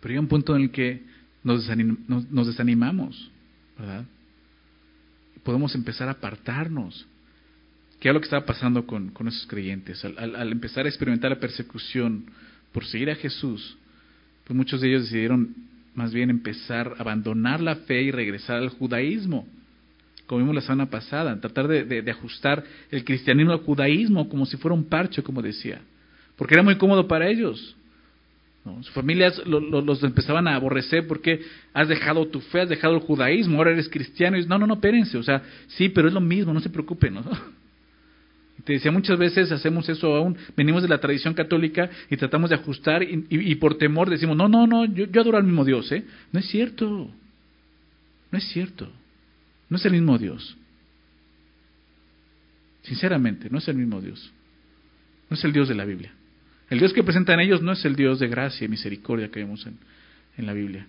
pero 0.00 0.12
hay 0.12 0.18
un 0.18 0.28
punto 0.28 0.56
en 0.56 0.62
el 0.62 0.70
que 0.70 1.02
nos, 1.42 1.66
desanimamos, 1.66 3.30
¿verdad? 3.78 4.04
Podemos 5.42 5.74
empezar 5.74 6.08
a 6.08 6.12
apartarnos. 6.12 7.06
¿Qué 7.98 8.08
es 8.08 8.14
lo 8.14 8.20
que 8.20 8.24
estaba 8.24 8.46
pasando 8.46 8.86
con, 8.86 9.12
esos 9.26 9.46
creyentes? 9.46 10.02
Al, 10.04 10.52
empezar 10.52 10.86
a 10.86 10.88
experimentar 10.88 11.30
la 11.30 11.40
persecución 11.40 12.26
por 12.72 12.86
seguir 12.86 13.10
a 13.10 13.16
Jesús, 13.16 13.76
pues 14.44 14.56
muchos 14.56 14.80
de 14.80 14.88
ellos 14.88 15.02
decidieron 15.04 15.54
más 15.94 16.12
bien 16.12 16.30
empezar 16.30 16.94
a 16.96 17.00
abandonar 17.00 17.60
la 17.60 17.76
fe 17.76 18.02
y 18.02 18.10
regresar 18.10 18.56
al 18.56 18.70
judaísmo, 18.70 19.46
como 20.30 20.42
vimos 20.42 20.54
la 20.54 20.60
semana 20.60 20.88
pasada, 20.88 21.40
tratar 21.40 21.66
de 21.66 22.10
ajustar 22.10 22.62
el 22.90 23.04
cristianismo 23.04 23.50
al 23.50 23.58
judaísmo 23.58 24.28
como 24.28 24.46
si 24.46 24.56
fuera 24.56 24.76
un 24.76 24.84
parche, 24.84 25.24
como 25.24 25.42
decía 25.42 25.80
porque 26.40 26.54
era 26.54 26.62
muy 26.62 26.76
cómodo 26.76 27.06
para 27.06 27.28
ellos. 27.28 27.76
Sus 28.80 28.92
familias 28.92 29.42
los 29.44 30.02
empezaban 30.02 30.48
a 30.48 30.54
aborrecer 30.54 31.06
porque 31.06 31.42
has 31.74 31.86
dejado 31.86 32.28
tu 32.28 32.40
fe, 32.40 32.62
has 32.62 32.68
dejado 32.70 32.94
el 32.94 33.00
judaísmo, 33.02 33.58
ahora 33.58 33.72
eres 33.72 33.90
cristiano. 33.90 34.38
Y 34.38 34.46
no, 34.46 34.58
no, 34.58 34.66
no, 34.66 34.72
espérense, 34.72 35.18
o 35.18 35.22
sea, 35.22 35.42
sí, 35.66 35.90
pero 35.90 36.08
es 36.08 36.14
lo 36.14 36.22
mismo, 36.22 36.54
no 36.54 36.60
se 36.60 36.70
preocupen. 36.70 37.12
¿no? 37.12 37.24
te 38.64 38.72
decía, 38.72 38.90
muchas 38.90 39.18
veces 39.18 39.52
hacemos 39.52 39.86
eso 39.90 40.16
aún, 40.16 40.34
venimos 40.56 40.80
de 40.80 40.88
la 40.88 40.96
tradición 40.96 41.34
católica 41.34 41.90
y 42.08 42.16
tratamos 42.16 42.48
de 42.48 42.56
ajustar 42.56 43.02
y, 43.02 43.54
por 43.56 43.76
temor 43.76 44.08
decimos, 44.08 44.34
no, 44.34 44.48
no, 44.48 44.66
no, 44.66 44.86
yo, 44.86 45.04
yo 45.04 45.20
adoro 45.20 45.36
al 45.36 45.44
mismo 45.44 45.66
Dios, 45.66 45.92
¿eh? 45.92 46.06
No 46.32 46.40
es 46.40 46.46
cierto, 46.46 47.10
no 48.30 48.38
es 48.38 48.44
cierto, 48.48 48.90
no 49.70 49.76
es 49.76 49.84
el 49.86 49.92
mismo 49.92 50.18
Dios. 50.18 50.56
Sinceramente, 52.82 53.48
no 53.50 53.58
es 53.58 53.68
el 53.68 53.76
mismo 53.76 54.00
Dios, 54.00 54.32
no 55.30 55.36
es 55.36 55.44
el 55.44 55.52
Dios 55.52 55.68
de 55.68 55.74
la 55.74 55.84
Biblia. 55.84 56.12
El 56.68 56.78
Dios 56.78 56.92
que 56.92 57.02
presentan 57.02 57.40
ellos 57.40 57.62
no 57.62 57.72
es 57.72 57.84
el 57.84 57.96
Dios 57.96 58.20
de 58.20 58.28
gracia 58.28 58.64
y 58.64 58.68
misericordia 58.68 59.30
que 59.30 59.40
vemos 59.40 59.66
en, 59.66 59.78
en 60.36 60.46
la 60.46 60.52
Biblia, 60.52 60.86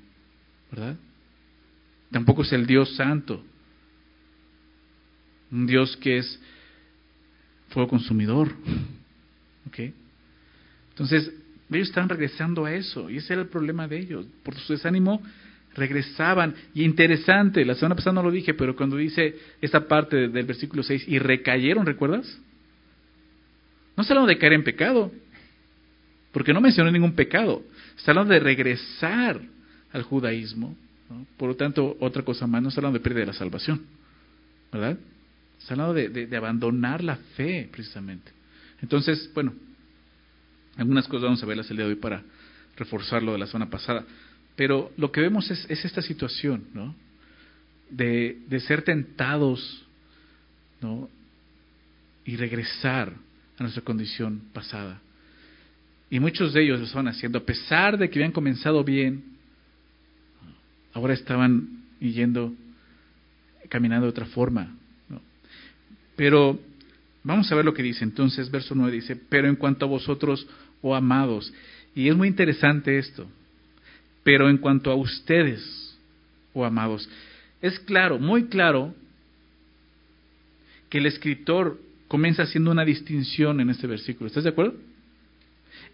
¿verdad? 0.71 0.95
Tampoco 2.11 2.41
es 2.41 2.51
el 2.51 2.65
Dios 2.65 2.95
santo, 2.95 3.43
un 5.51 5.65
Dios 5.65 5.95
que 5.97 6.17
es 6.17 6.39
fuego 7.69 7.89
consumidor. 7.89 8.51
¿Ok? 9.67 9.79
Entonces, 10.89 11.31
ellos 11.71 11.87
están 11.87 12.09
regresando 12.09 12.65
a 12.65 12.73
eso, 12.73 13.09
y 13.09 13.17
ese 13.17 13.33
era 13.33 13.43
el 13.43 13.47
problema 13.47 13.87
de 13.87 13.99
ellos. 13.99 14.25
Por 14.43 14.55
su 14.55 14.73
desánimo, 14.73 15.21
regresaban. 15.75 16.55
Y 16.73 16.83
interesante, 16.83 17.63
la 17.65 17.75
semana 17.75 17.95
pasada 17.95 18.13
no 18.13 18.23
lo 18.23 18.31
dije, 18.31 18.53
pero 18.53 18.75
cuando 18.75 18.97
dice 18.97 19.35
esta 19.61 19.87
parte 19.87 20.27
del 20.27 20.45
versículo 20.45 20.83
6, 20.83 21.05
y 21.07 21.19
recayeron, 21.19 21.85
¿recuerdas? 21.85 22.39
No 23.95 24.03
se 24.03 24.13
hablando 24.13 24.29
de 24.29 24.37
caer 24.37 24.53
en 24.53 24.63
pecado, 24.63 25.11
porque 26.31 26.53
no 26.53 26.61
mencionó 26.61 26.91
ningún 26.91 27.13
pecado. 27.13 27.63
Está 27.97 28.11
hablando 28.11 28.33
de 28.33 28.39
regresar 28.39 29.41
al 29.91 30.03
judaísmo. 30.03 30.75
Por 31.37 31.49
lo 31.49 31.55
tanto, 31.55 31.97
otra 31.99 32.23
cosa 32.23 32.47
más, 32.47 32.61
no 32.61 32.69
está 32.69 32.79
hablando 32.79 32.99
de 32.99 33.03
pérdida 33.03 33.21
de 33.21 33.27
la 33.27 33.33
salvación. 33.33 33.81
¿Verdad? 34.71 34.97
Está 35.59 35.73
hablando 35.73 35.93
de, 35.93 36.37
abandonar 36.37 37.03
la 37.03 37.17
fe, 37.35 37.67
precisamente. 37.71 38.31
Entonces, 38.81 39.29
bueno, 39.33 39.53
algunas 40.77 41.07
cosas 41.07 41.23
vamos 41.23 41.43
a 41.43 41.45
verlas 41.45 41.69
el 41.69 41.77
día 41.77 41.85
de 41.85 41.91
hoy 41.91 41.99
para 41.99 42.23
reforzar 42.77 43.21
lo 43.21 43.33
de 43.33 43.39
la 43.39 43.47
semana 43.47 43.69
pasada. 43.69 44.05
Pero 44.61 44.91
lo 44.95 45.11
que 45.11 45.21
vemos 45.21 45.49
es, 45.49 45.65
es 45.69 45.83
esta 45.85 46.03
situación, 46.03 46.65
¿no? 46.75 46.93
De, 47.89 48.37
de 48.47 48.59
ser 48.59 48.83
tentados, 48.83 49.83
¿no? 50.79 51.09
Y 52.25 52.35
regresar 52.35 53.11
a 53.57 53.63
nuestra 53.63 53.83
condición 53.83 54.39
pasada. 54.53 55.01
Y 56.11 56.19
muchos 56.19 56.53
de 56.53 56.61
ellos 56.61 56.77
lo 56.77 56.85
estaban 56.85 57.07
haciendo, 57.07 57.39
a 57.39 57.43
pesar 57.43 57.97
de 57.97 58.07
que 58.11 58.19
habían 58.19 58.33
comenzado 58.33 58.83
bien, 58.83 59.23
ahora 60.93 61.15
estaban 61.15 61.81
yendo, 61.99 62.53
caminando 63.67 64.05
de 64.05 64.11
otra 64.11 64.27
forma. 64.27 64.77
Pero 66.15 66.59
vamos 67.23 67.51
a 67.51 67.55
ver 67.55 67.65
lo 67.65 67.73
que 67.73 67.81
dice. 67.81 68.03
Entonces, 68.03 68.51
verso 68.51 68.75
9 68.75 68.91
dice, 68.91 69.15
pero 69.15 69.47
en 69.47 69.55
cuanto 69.55 69.85
a 69.85 69.89
vosotros, 69.89 70.47
oh 70.83 70.93
amados, 70.93 71.51
y 71.95 72.09
es 72.09 72.15
muy 72.15 72.27
interesante 72.27 72.99
esto, 72.99 73.27
pero 74.23 74.49
en 74.49 74.57
cuanto 74.57 74.91
a 74.91 74.95
ustedes, 74.95 75.97
oh 76.53 76.65
amados, 76.65 77.09
es 77.61 77.79
claro, 77.79 78.19
muy 78.19 78.45
claro, 78.45 78.93
que 80.89 80.97
el 80.97 81.05
escritor 81.05 81.79
comienza 82.07 82.43
haciendo 82.43 82.71
una 82.71 82.83
distinción 82.83 83.61
en 83.61 83.69
este 83.69 83.87
versículo. 83.87 84.27
¿Estás 84.27 84.43
de 84.43 84.49
acuerdo? 84.49 84.75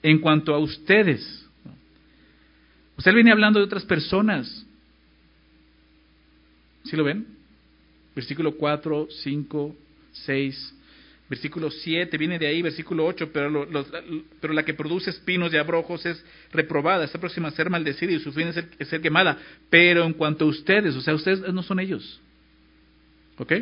en 0.02 0.20
cuanto 0.20 0.54
a 0.54 0.60
ustedes. 0.60 1.46
Usted 2.98 3.14
viene 3.14 3.32
hablando 3.32 3.60
de 3.60 3.66
otras 3.66 3.86
personas. 3.86 4.66
¿Sí 6.84 6.96
lo 6.96 7.04
ven? 7.04 7.28
Versículo 8.16 8.56
4, 8.56 9.08
5, 9.10 9.76
6, 10.12 10.76
versículo 11.30 11.70
7, 11.70 12.18
viene 12.18 12.40
de 12.40 12.48
ahí, 12.48 12.62
versículo 12.62 13.06
8, 13.06 13.32
pero, 13.34 13.68
pero 14.40 14.54
la 14.54 14.64
que 14.64 14.74
produce 14.74 15.10
espinos 15.10 15.54
y 15.54 15.58
abrojos 15.58 16.06
es 16.06 16.24
reprobada, 16.52 17.06
está 17.06 17.20
próxima 17.20 17.50
a 17.50 17.52
ser 17.52 17.70
maldecida 17.70 18.12
y 18.12 18.20
su 18.20 18.32
fin 18.32 18.48
es 18.48 18.88
ser, 18.88 19.02
quemada. 19.02 19.38
Pero 19.70 20.06
en 20.06 20.14
cuanto 20.14 20.46
a 20.46 20.48
ustedes, 20.48 20.96
o 20.96 21.02
sea, 21.02 21.14
ustedes 21.14 21.42
no 21.54 21.64
son 21.64 21.80
ellos. 21.80 22.22
¿Ok? 23.38 23.54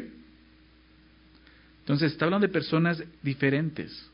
Entonces 1.80 2.12
está 2.12 2.26
hablando 2.26 2.48
de 2.48 2.54
personas 2.54 3.04
diferentes. 3.22 4.10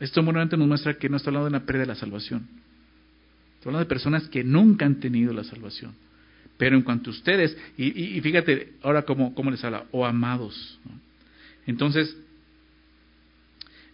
Esto 0.00 0.20
normalmente 0.20 0.56
nos 0.56 0.66
muestra 0.66 0.94
que 0.94 1.08
no 1.08 1.16
está 1.16 1.30
hablando 1.30 1.48
de 1.48 1.56
una 1.56 1.66
pérdida 1.66 1.82
de 1.82 1.88
la 1.88 1.94
salvación. 1.94 2.48
Está 3.54 3.68
hablando 3.68 3.84
de 3.84 3.88
personas 3.88 4.28
que 4.28 4.42
nunca 4.42 4.84
han 4.84 4.98
tenido 4.98 5.32
la 5.32 5.44
salvación. 5.44 5.94
Pero 6.58 6.76
en 6.76 6.82
cuanto 6.82 7.10
a 7.10 7.12
ustedes, 7.12 7.56
y, 7.76 8.20
fíjate 8.20 8.72
ahora 8.82 9.02
cómo, 9.02 9.34
cómo, 9.34 9.50
les 9.50 9.62
habla, 9.64 9.86
o 9.92 10.04
amados. 10.04 10.78
Entonces, 11.66 12.16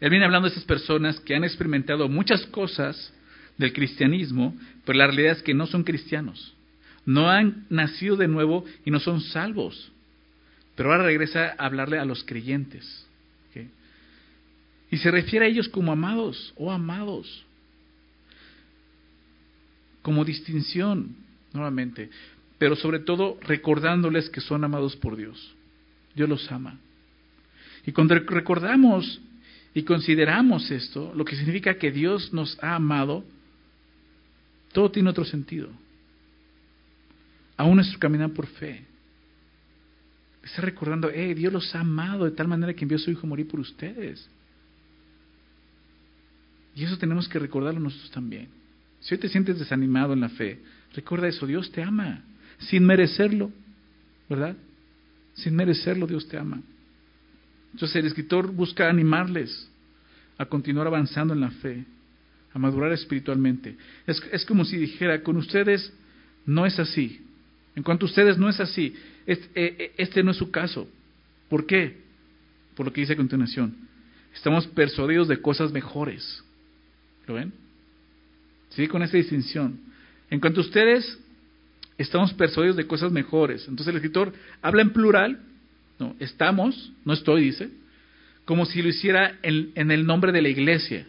él 0.01 0.11
viene 0.11 0.25
hablando 0.25 0.49
de 0.49 0.55
esas 0.55 0.65
personas 0.65 1.19
que 1.21 1.35
han 1.35 1.45
experimentado 1.45 2.09
muchas 2.09 2.47
cosas 2.47 3.13
del 3.57 3.73
cristianismo, 3.73 4.57
pero 4.85 4.99
la 4.99 5.07
realidad 5.07 5.33
es 5.33 5.43
que 5.43 5.55
no 5.55 5.67
son 5.67 5.83
cristianos. 5.85 6.55
No 7.05 7.29
han 7.31 7.67
nacido 7.71 8.17
de 8.17 8.29
nuevo 8.29 8.65
y 8.85 8.91
no 8.91 9.01
son 9.01 9.21
salvos. 9.21 9.93
Pero 10.77 10.93
ahora 10.93 11.05
regresa 11.05 11.55
a 11.59 11.67
hablarle 11.67 11.99
a 11.99 12.05
los 12.05 12.23
creyentes. 12.25 13.05
Y 14.91 14.97
se 14.97 15.11
refiere 15.11 15.45
a 15.45 15.49
ellos 15.49 15.69
como 15.69 15.93
amados 15.93 16.53
o 16.57 16.71
amados. 16.71 17.45
como 20.01 20.25
distinción, 20.25 21.17
nuevamente, 21.53 22.09
pero 22.57 22.77
sobre 22.77 23.01
todo 23.01 23.37
recordándoles 23.43 24.31
que 24.31 24.41
son 24.41 24.65
amados 24.65 24.97
por 24.97 25.17
Dios. 25.17 25.55
Dios 26.15 26.27
los 26.29 26.51
ama. 26.51 26.79
Y 27.89 27.93
cuando 27.93 28.17
recordamos 28.17 29.19
y 29.73 29.83
consideramos 29.83 30.71
esto, 30.71 31.11
lo 31.15 31.25
que 31.25 31.37
significa 31.37 31.79
que 31.79 31.91
Dios 31.91 32.35
nos 32.35 32.63
ha 32.63 32.75
amado, 32.75 33.25
todo 34.75 34.91
tiene 34.91 35.09
otro 35.09 35.25
sentido. 35.25 35.71
Aún 37.57 37.77
nuestro 37.77 37.99
caminar 37.99 38.31
por 38.33 38.47
fe. 38.47 38.85
Está 40.43 40.61
recordando, 40.61 41.11
hey, 41.11 41.33
Dios 41.33 41.51
los 41.51 41.75
ha 41.75 41.81
amado 41.81 42.27
de 42.27 42.33
tal 42.33 42.47
manera 42.47 42.75
que 42.75 42.85
envió 42.85 42.99
a 42.99 43.01
su 43.01 43.11
Hijo 43.11 43.27
a 43.27 43.31
morir 43.31 43.49
por 43.49 43.59
ustedes. 43.59 44.29
Y 46.77 46.85
eso 46.85 46.99
tenemos 46.99 47.27
que 47.27 47.39
recordarlo 47.39 47.81
nosotros 47.81 48.11
también. 48.11 48.49
Si 49.01 49.15
hoy 49.15 49.19
te 49.19 49.31
sientes 49.31 49.59
desanimado 49.59 50.13
en 50.13 50.21
la 50.21 50.29
fe, 50.29 50.61
recuerda 50.95 51.27
eso, 51.27 51.47
Dios 51.47 51.73
te 51.73 51.83
ama, 51.83 52.23
sin 52.59 52.85
merecerlo, 52.85 53.51
¿verdad? 54.29 54.59
Sin 55.33 55.57
merecerlo, 55.57 56.07
Dios 56.07 56.29
te 56.29 56.37
ama. 56.37 56.61
Entonces 57.79 57.95
el 57.95 58.07
escritor 58.07 58.51
busca 58.51 58.91
animarles 58.91 59.71
a 60.37 60.47
continuar 60.47 60.89
avanzando 60.89 61.33
en 61.33 61.39
la 61.39 61.53
fe, 61.53 61.85
a 62.53 62.59
madurar 62.59 62.91
espiritualmente. 62.91 63.77
Es, 64.05 64.21
es 64.33 64.45
como 64.45 64.65
si 64.65 64.77
dijera, 64.79 65.23
con 65.23 65.37
ustedes 65.37 65.93
no 66.45 66.67
es 66.67 66.77
así. 66.81 67.25
En 67.77 67.85
cuanto 67.85 68.05
a 68.05 68.09
ustedes 68.09 68.37
no 68.37 68.49
es 68.49 68.59
así. 68.59 68.97
Este, 69.25 69.47
eh, 69.55 69.77
eh, 69.79 69.93
este 69.97 70.25
no 70.25 70.33
es 70.33 70.39
su 70.39 70.51
caso. 70.51 70.89
¿Por 71.49 71.67
qué? 71.67 71.99
Por 72.75 72.85
lo 72.85 72.93
que 72.93 73.03
dice 73.03 73.13
a 73.13 73.17
continuación. 73.17 73.77
Estamos 74.35 74.67
persuadidos 74.67 75.29
de 75.29 75.41
cosas 75.41 75.71
mejores. 75.71 76.43
¿Lo 77.29 77.35
ven? 77.35 77.53
Sí, 78.71 78.89
con 78.89 79.05
esa 79.05 79.17
distinción. 79.17 79.79
En 80.31 80.41
cuanto 80.41 80.63
a 80.63 80.65
ustedes, 80.65 81.17
estamos 81.97 82.35
persuadidos 82.35 82.77
de 82.77 82.89
cosas 82.89 83.13
mejores. 83.13 83.69
Entonces 83.69 83.87
el 83.87 83.99
escritor 83.99 84.33
habla 84.63 84.83
en 84.83 84.93
plural, 84.93 85.45
no, 85.99 86.15
estamos, 86.21 86.93
no 87.05 87.13
estoy, 87.13 87.45
dice, 87.45 87.71
como 88.45 88.65
si 88.65 88.81
lo 88.81 88.89
hiciera 88.89 89.39
en, 89.43 89.91
el 89.91 90.07
nombre 90.07 90.33
de 90.33 90.41
la 90.41 90.49
iglesia, 90.49 91.07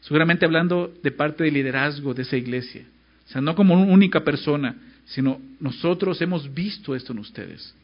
seguramente 0.00 0.46
hablando 0.46 0.94
de 1.02 1.10
parte 1.10 1.44
del 1.44 1.54
liderazgo 1.54 2.14
de 2.14 2.22
esa 2.22 2.36
iglesia. 2.36 2.84
O 3.26 3.32
sea, 3.32 3.40
no 3.40 3.54
como 3.54 3.74
una 3.74 3.92
única 3.92 4.24
persona, 4.24 4.76
sino 5.04 5.40
nosotros 5.60 6.20
hemos 6.22 6.52
visto 6.54 6.94
esto 6.94 7.12
en 7.12 7.18
ustedes. 7.18 7.74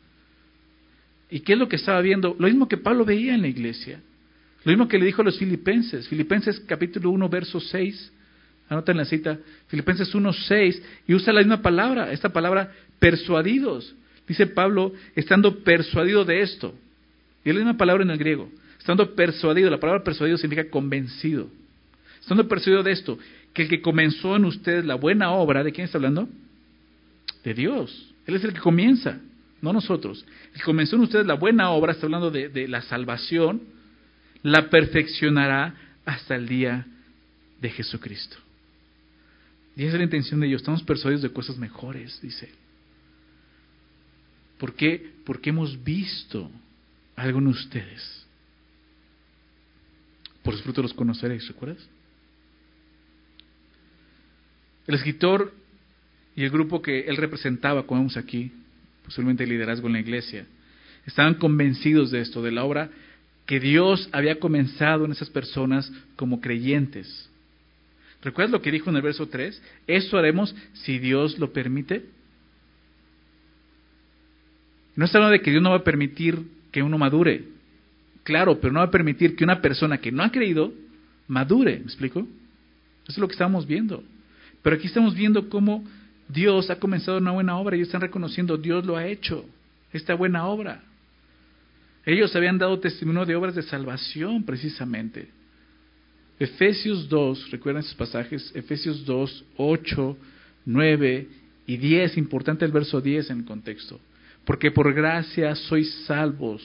¿Y 1.28 1.40
qué 1.40 1.54
es 1.54 1.58
lo 1.58 1.68
que 1.68 1.76
estaba 1.76 2.00
viendo? 2.00 2.36
Lo 2.38 2.46
mismo 2.46 2.68
que 2.68 2.78
Pablo 2.78 3.04
veía 3.04 3.34
en 3.34 3.42
la 3.42 3.48
iglesia. 3.48 4.00
Lo 4.64 4.72
mismo 4.72 4.88
que 4.88 4.98
le 4.98 5.06
dijo 5.06 5.22
a 5.22 5.24
los 5.24 5.38
filipenses. 5.38 6.08
Filipenses 6.08 6.60
capítulo 6.60 7.10
1, 7.10 7.28
verso 7.28 7.60
6. 7.60 8.12
Anoten 8.68 8.96
la 8.96 9.04
cita. 9.04 9.38
Filipenses 9.68 10.14
1, 10.14 10.32
6. 10.32 10.82
Y 11.06 11.14
usa 11.14 11.32
la 11.32 11.40
misma 11.40 11.60
palabra, 11.60 12.12
esta 12.12 12.30
palabra 12.30 12.72
persuadidos. 12.98 13.94
Dice 14.26 14.46
Pablo, 14.46 14.92
estando 15.14 15.60
persuadido 15.62 16.24
de 16.24 16.40
esto. 16.40 16.74
Y 17.44 17.50
es 17.50 17.54
la 17.54 17.60
misma 17.60 17.78
palabra 17.78 18.02
en 18.02 18.10
el 18.10 18.18
griego. 18.18 18.50
Estando 18.78 19.14
persuadido. 19.14 19.70
La 19.70 19.78
palabra 19.78 20.02
persuadido 20.02 20.36
significa 20.36 20.68
convencido. 20.68 21.48
Estando 22.20 22.48
persuadido 22.48 22.82
de 22.82 22.92
esto. 22.92 23.18
Que 23.52 23.62
el 23.62 23.68
que 23.68 23.80
comenzó 23.80 24.36
en 24.36 24.44
ustedes 24.44 24.84
la 24.84 24.96
buena 24.96 25.30
obra, 25.30 25.62
¿de 25.62 25.72
quién 25.72 25.84
está 25.84 25.98
hablando? 25.98 26.28
De 27.44 27.54
Dios. 27.54 28.12
Él 28.26 28.34
es 28.34 28.44
el 28.44 28.52
que 28.52 28.60
comienza, 28.60 29.20
no 29.62 29.72
nosotros. 29.72 30.26
El 30.52 30.58
que 30.58 30.64
comenzó 30.64 30.96
en 30.96 31.02
ustedes 31.02 31.26
la 31.26 31.34
buena 31.34 31.70
obra, 31.70 31.92
está 31.92 32.06
hablando 32.06 32.30
de, 32.30 32.68
la 32.68 32.82
salvación 32.82 33.62
la 34.42 34.68
perfeccionará 34.68 35.74
hasta 36.04 36.36
el 36.36 36.46
día 36.46 36.86
de 37.60 37.70
Jesucristo. 37.70 38.36
Y 39.76 39.82
esa 39.82 39.92
es 39.92 39.98
la 39.98 40.04
intención 40.04 40.40
de 40.40 40.46
ellos. 40.46 40.62
Estamos 40.62 40.82
persuadidos 40.82 41.22
de 41.22 41.30
cosas 41.30 41.56
mejores, 41.58 42.20
dice. 42.22 42.48
¿Por 44.58 44.74
qué? 44.74 45.12
Porque 45.24 45.50
hemos 45.50 45.82
visto 45.82 46.50
algo 47.14 47.38
en 47.38 47.48
ustedes. 47.48 48.26
Por 50.42 50.54
sus 50.54 50.62
frutos 50.62 50.84
los 50.84 50.94
conoceréis, 50.94 51.46
¿recuerdas? 51.48 51.88
El 54.86 54.94
escritor 54.94 55.52
y 56.36 56.44
el 56.44 56.50
grupo 56.50 56.80
que 56.80 57.00
él 57.00 57.16
representaba, 57.16 57.86
como 57.86 58.02
vemos 58.02 58.16
aquí, 58.16 58.52
posiblemente 59.04 59.44
el 59.44 59.50
liderazgo 59.50 59.88
en 59.88 59.94
la 59.94 60.00
iglesia, 60.00 60.46
estaban 61.06 61.34
convencidos 61.34 62.10
de 62.10 62.20
esto, 62.20 62.42
de 62.42 62.52
la 62.52 62.64
obra 62.64 62.90
que 63.46 63.60
Dios 63.60 64.08
había 64.12 64.38
comenzado 64.38 65.04
en 65.04 65.12
esas 65.12 65.30
personas 65.30 65.90
como 66.16 66.40
creyentes. 66.40 67.30
¿Recuerdas 68.22 68.50
lo 68.50 68.60
que 68.60 68.72
dijo 68.72 68.90
en 68.90 68.96
el 68.96 69.02
verso 69.02 69.28
3? 69.28 69.62
Eso 69.86 70.18
haremos 70.18 70.54
si 70.74 70.98
Dios 70.98 71.38
lo 71.38 71.52
permite. 71.52 72.06
No 74.96 75.04
está 75.04 75.18
hablando 75.18 75.32
de 75.32 75.42
que 75.42 75.50
Dios 75.50 75.62
no 75.62 75.70
va 75.70 75.76
a 75.76 75.84
permitir 75.84 76.40
que 76.72 76.82
uno 76.82 76.98
madure. 76.98 77.44
Claro, 78.24 78.58
pero 78.58 78.72
no 78.72 78.80
va 78.80 78.86
a 78.86 78.90
permitir 78.90 79.36
que 79.36 79.44
una 79.44 79.60
persona 79.60 79.98
que 79.98 80.10
no 80.10 80.22
ha 80.22 80.32
creído 80.32 80.72
madure. 81.28 81.78
¿Me 81.78 81.84
explico? 81.84 82.20
Eso 82.20 83.12
es 83.12 83.18
lo 83.18 83.28
que 83.28 83.34
estamos 83.34 83.66
viendo. 83.66 84.02
Pero 84.62 84.76
aquí 84.76 84.86
estamos 84.86 85.14
viendo 85.14 85.48
cómo 85.48 85.84
Dios 86.28 86.70
ha 86.70 86.78
comenzado 86.78 87.18
una 87.18 87.30
buena 87.30 87.56
obra 87.56 87.76
y 87.76 87.82
están 87.82 88.00
reconociendo 88.00 88.56
Dios 88.56 88.84
lo 88.84 88.96
ha 88.96 89.06
hecho, 89.06 89.44
esta 89.92 90.14
buena 90.14 90.46
obra. 90.46 90.82
Ellos 92.04 92.34
habían 92.34 92.58
dado 92.58 92.78
testimonio 92.80 93.24
de 93.24 93.36
obras 93.36 93.54
de 93.54 93.62
salvación 93.62 94.44
precisamente. 94.44 95.28
Efesios 96.38 97.08
2, 97.08 97.50
recuerden 97.50 97.80
esos 97.80 97.94
pasajes, 97.94 98.50
Efesios 98.54 99.04
2, 99.04 99.44
8, 99.56 100.16
9 100.66 101.28
y 101.66 101.76
10, 101.76 102.16
importante 102.18 102.64
el 102.64 102.72
verso 102.72 103.00
10 103.00 103.30
en 103.30 103.38
el 103.38 103.44
contexto. 103.44 104.00
Porque 104.46 104.70
por 104.70 104.94
gracia 104.94 105.54
sois 105.56 105.92
salvos, 106.06 106.62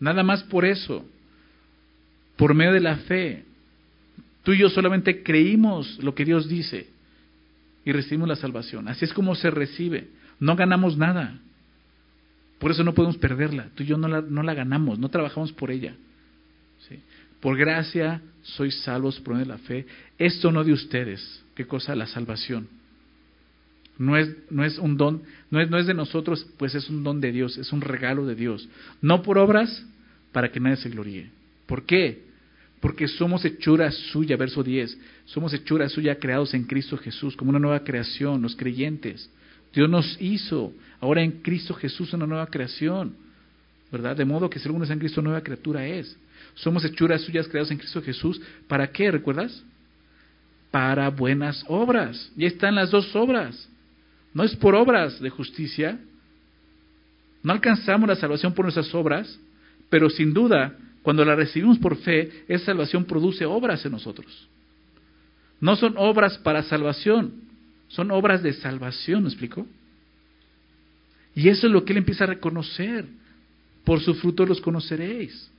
nada 0.00 0.24
más 0.24 0.42
por 0.42 0.64
eso, 0.64 1.06
por 2.36 2.54
medio 2.54 2.72
de 2.72 2.80
la 2.80 2.96
fe. 2.96 3.44
Tú 4.42 4.52
y 4.52 4.58
yo 4.58 4.68
solamente 4.68 5.22
creímos 5.22 6.02
lo 6.02 6.14
que 6.14 6.24
Dios 6.24 6.48
dice 6.48 6.88
y 7.84 7.92
recibimos 7.92 8.28
la 8.28 8.34
salvación. 8.34 8.88
Así 8.88 9.04
es 9.04 9.12
como 9.12 9.36
se 9.36 9.48
recibe. 9.48 10.08
No 10.40 10.56
ganamos 10.56 10.96
nada. 10.96 11.38
Por 12.58 12.72
eso 12.72 12.82
no 12.82 12.94
podemos 12.94 13.16
perderla. 13.16 13.68
Tú 13.76 13.84
y 13.84 13.86
yo 13.86 13.96
no 13.96 14.08
la, 14.08 14.54
ganamos, 14.54 14.98
no 14.98 15.08
trabajamos 15.08 15.52
por 15.52 15.70
ella. 15.70 15.94
Por 17.38 17.56
gracia 17.56 18.20
sois 18.42 18.74
salvos 18.82 19.20
por 19.20 19.34
medio 19.34 19.46
de 19.46 19.52
la 19.52 19.58
fe. 19.58 19.86
Esto 20.18 20.50
no 20.50 20.64
de 20.64 20.72
ustedes. 20.72 21.44
¿Qué 21.54 21.64
cosa? 21.64 21.94
La 21.94 22.06
salvación. 22.06 22.79
No 23.98 24.16
es, 24.16 24.34
no 24.50 24.64
es 24.64 24.78
un 24.78 24.96
don, 24.96 25.22
no 25.50 25.60
es, 25.60 25.68
no 25.68 25.78
es 25.78 25.86
de 25.86 25.94
nosotros, 25.94 26.46
pues 26.56 26.74
es 26.74 26.88
un 26.88 27.02
don 27.04 27.20
de 27.20 27.32
Dios, 27.32 27.58
es 27.58 27.72
un 27.72 27.82
regalo 27.82 28.26
de 28.26 28.34
Dios. 28.34 28.68
No 29.02 29.22
por 29.22 29.38
obras 29.38 29.84
para 30.32 30.50
que 30.50 30.60
nadie 30.60 30.76
se 30.76 30.88
gloríe. 30.88 31.30
¿Por 31.66 31.84
qué? 31.84 32.22
Porque 32.80 33.06
somos 33.08 33.44
hechura 33.44 33.90
suya, 33.90 34.36
verso 34.36 34.62
10. 34.62 34.98
Somos 35.26 35.52
hechura 35.52 35.88
suya 35.88 36.18
creados 36.18 36.54
en 36.54 36.64
Cristo 36.64 36.96
Jesús, 36.96 37.36
como 37.36 37.50
una 37.50 37.58
nueva 37.58 37.84
creación, 37.84 38.40
los 38.40 38.56
creyentes. 38.56 39.30
Dios 39.72 39.88
nos 39.88 40.20
hizo 40.20 40.72
ahora 41.00 41.22
en 41.22 41.42
Cristo 41.42 41.74
Jesús 41.74 42.12
una 42.12 42.26
nueva 42.26 42.46
creación, 42.46 43.14
¿verdad? 43.92 44.16
De 44.16 44.24
modo 44.24 44.50
que 44.50 44.58
si 44.58 44.66
alguno 44.66 44.84
está 44.84 44.94
en 44.94 45.00
Cristo, 45.00 45.22
nueva 45.22 45.42
criatura 45.42 45.86
es. 45.86 46.16
Somos 46.54 46.84
hechuras 46.84 47.22
suyas 47.22 47.46
creadas 47.48 47.70
en 47.70 47.78
Cristo 47.78 48.02
Jesús. 48.02 48.40
¿Para 48.66 48.90
qué? 48.90 49.10
¿Recuerdas? 49.10 49.62
Para 50.70 51.08
buenas 51.10 51.64
obras. 51.68 52.32
Y 52.36 52.46
están 52.46 52.74
las 52.74 52.90
dos 52.90 53.14
obras. 53.14 53.68
No 54.32 54.44
es 54.44 54.54
por 54.56 54.74
obras 54.74 55.20
de 55.20 55.30
justicia. 55.30 55.98
No 57.42 57.52
alcanzamos 57.52 58.08
la 58.08 58.16
salvación 58.16 58.54
por 58.54 58.64
nuestras 58.64 58.94
obras, 58.94 59.38
pero 59.88 60.10
sin 60.10 60.32
duda, 60.32 60.76
cuando 61.02 61.24
la 61.24 61.34
recibimos 61.34 61.78
por 61.78 61.96
fe, 61.96 62.44
esa 62.48 62.66
salvación 62.66 63.04
produce 63.04 63.44
obras 63.46 63.84
en 63.84 63.92
nosotros. 63.92 64.48
No 65.60 65.76
son 65.76 65.94
obras 65.96 66.38
para 66.38 66.62
salvación, 66.62 67.34
son 67.88 68.10
obras 68.10 68.42
de 68.42 68.52
salvación, 68.54 69.22
¿me 69.22 69.28
explico? 69.28 69.66
Y 71.34 71.48
eso 71.48 71.66
es 71.66 71.72
lo 71.72 71.84
que 71.84 71.92
él 71.92 71.98
empieza 71.98 72.24
a 72.24 72.28
reconocer. 72.28 73.06
Por 73.84 74.00
su 74.00 74.14
fruto 74.14 74.44
los 74.44 74.60
conoceréis. 74.60 75.50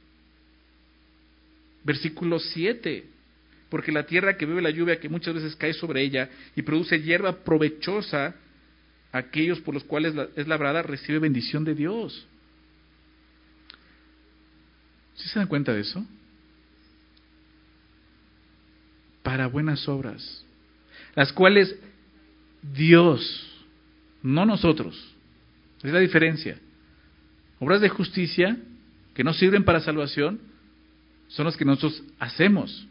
Versículo 1.83 2.39
7. 2.39 3.05
Porque 3.69 3.91
la 3.91 4.05
tierra 4.05 4.37
que 4.37 4.45
bebe 4.45 4.61
la 4.61 4.69
lluvia 4.69 4.99
que 4.99 5.09
muchas 5.09 5.33
veces 5.33 5.55
cae 5.55 5.73
sobre 5.73 6.01
ella 6.01 6.29
y 6.55 6.61
produce 6.61 7.01
hierba 7.01 7.43
provechosa, 7.43 8.35
aquellos 9.11 9.59
por 9.61 9.73
los 9.73 9.83
cuales 9.83 10.13
es 10.35 10.47
labrada 10.47 10.81
recibe 10.81 11.19
bendición 11.19 11.63
de 11.63 11.75
Dios. 11.75 12.27
¿Sí 15.15 15.29
se 15.29 15.39
dan 15.39 15.47
cuenta 15.47 15.73
de 15.73 15.81
eso? 15.81 16.05
Para 19.23 19.47
buenas 19.47 19.87
obras, 19.87 20.45
las 21.15 21.31
cuales 21.31 21.75
Dios, 22.61 23.65
no 24.23 24.45
nosotros. 24.45 25.15
Es 25.83 25.91
la 25.91 25.99
diferencia. 25.99 26.57
Obras 27.59 27.81
de 27.81 27.89
justicia 27.89 28.57
que 29.13 29.23
no 29.23 29.33
sirven 29.33 29.63
para 29.63 29.81
salvación 29.81 30.39
son 31.27 31.45
las 31.45 31.57
que 31.57 31.65
nosotros 31.65 32.03
hacemos. 32.19 32.87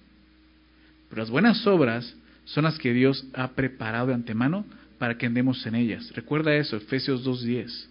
Pero 1.09 1.23
las 1.23 1.31
buenas 1.31 1.67
obras 1.67 2.15
son 2.45 2.65
las 2.65 2.79
que 2.79 2.93
Dios 2.93 3.27
ha 3.35 3.53
preparado 3.53 4.09
de 4.09 4.15
antemano 4.15 4.65
para 5.01 5.17
que 5.17 5.25
andemos 5.25 5.65
en 5.65 5.77
ellas. 5.77 6.13
Recuerda 6.15 6.55
eso, 6.55 6.77
Efesios 6.77 7.25
2.10. 7.27 7.87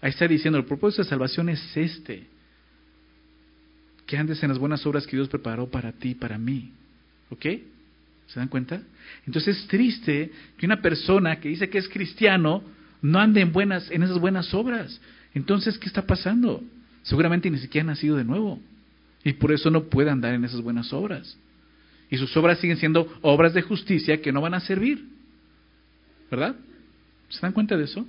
Ahí 0.00 0.08
está 0.08 0.26
diciendo, 0.26 0.58
el 0.58 0.64
propósito 0.64 1.02
de 1.02 1.10
salvación 1.10 1.50
es 1.50 1.76
este. 1.76 2.26
Que 4.06 4.16
andes 4.16 4.42
en 4.42 4.48
las 4.48 4.58
buenas 4.58 4.86
obras 4.86 5.06
que 5.06 5.14
Dios 5.14 5.28
preparó 5.28 5.70
para 5.70 5.92
ti 5.92 6.12
y 6.12 6.14
para 6.14 6.38
mí. 6.38 6.72
¿Ok? 7.28 7.44
¿Se 8.28 8.40
dan 8.40 8.48
cuenta? 8.48 8.80
Entonces 9.26 9.58
es 9.58 9.66
triste 9.66 10.32
que 10.56 10.64
una 10.64 10.80
persona 10.80 11.38
que 11.38 11.50
dice 11.50 11.68
que 11.68 11.76
es 11.76 11.88
cristiano 11.90 12.64
no 13.02 13.18
ande 13.18 13.42
en, 13.42 13.52
buenas, 13.52 13.90
en 13.90 14.02
esas 14.02 14.18
buenas 14.18 14.54
obras. 14.54 14.98
Entonces, 15.34 15.76
¿qué 15.76 15.86
está 15.86 16.06
pasando? 16.06 16.64
Seguramente 17.02 17.50
ni 17.50 17.58
siquiera 17.58 17.84
ha 17.84 17.92
nacido 17.92 18.16
de 18.16 18.24
nuevo. 18.24 18.58
Y 19.22 19.34
por 19.34 19.52
eso 19.52 19.70
no 19.70 19.84
puede 19.90 20.08
andar 20.08 20.32
en 20.32 20.46
esas 20.46 20.62
buenas 20.62 20.94
obras. 20.94 21.36
Y 22.08 22.16
sus 22.16 22.34
obras 22.38 22.58
siguen 22.58 22.78
siendo 22.78 23.06
obras 23.20 23.52
de 23.52 23.60
justicia 23.60 24.22
que 24.22 24.32
no 24.32 24.40
van 24.40 24.54
a 24.54 24.60
servir. 24.60 25.15
¿Verdad? 26.30 26.56
¿Se 27.28 27.40
dan 27.40 27.52
cuenta 27.52 27.76
de 27.76 27.84
eso? 27.84 28.06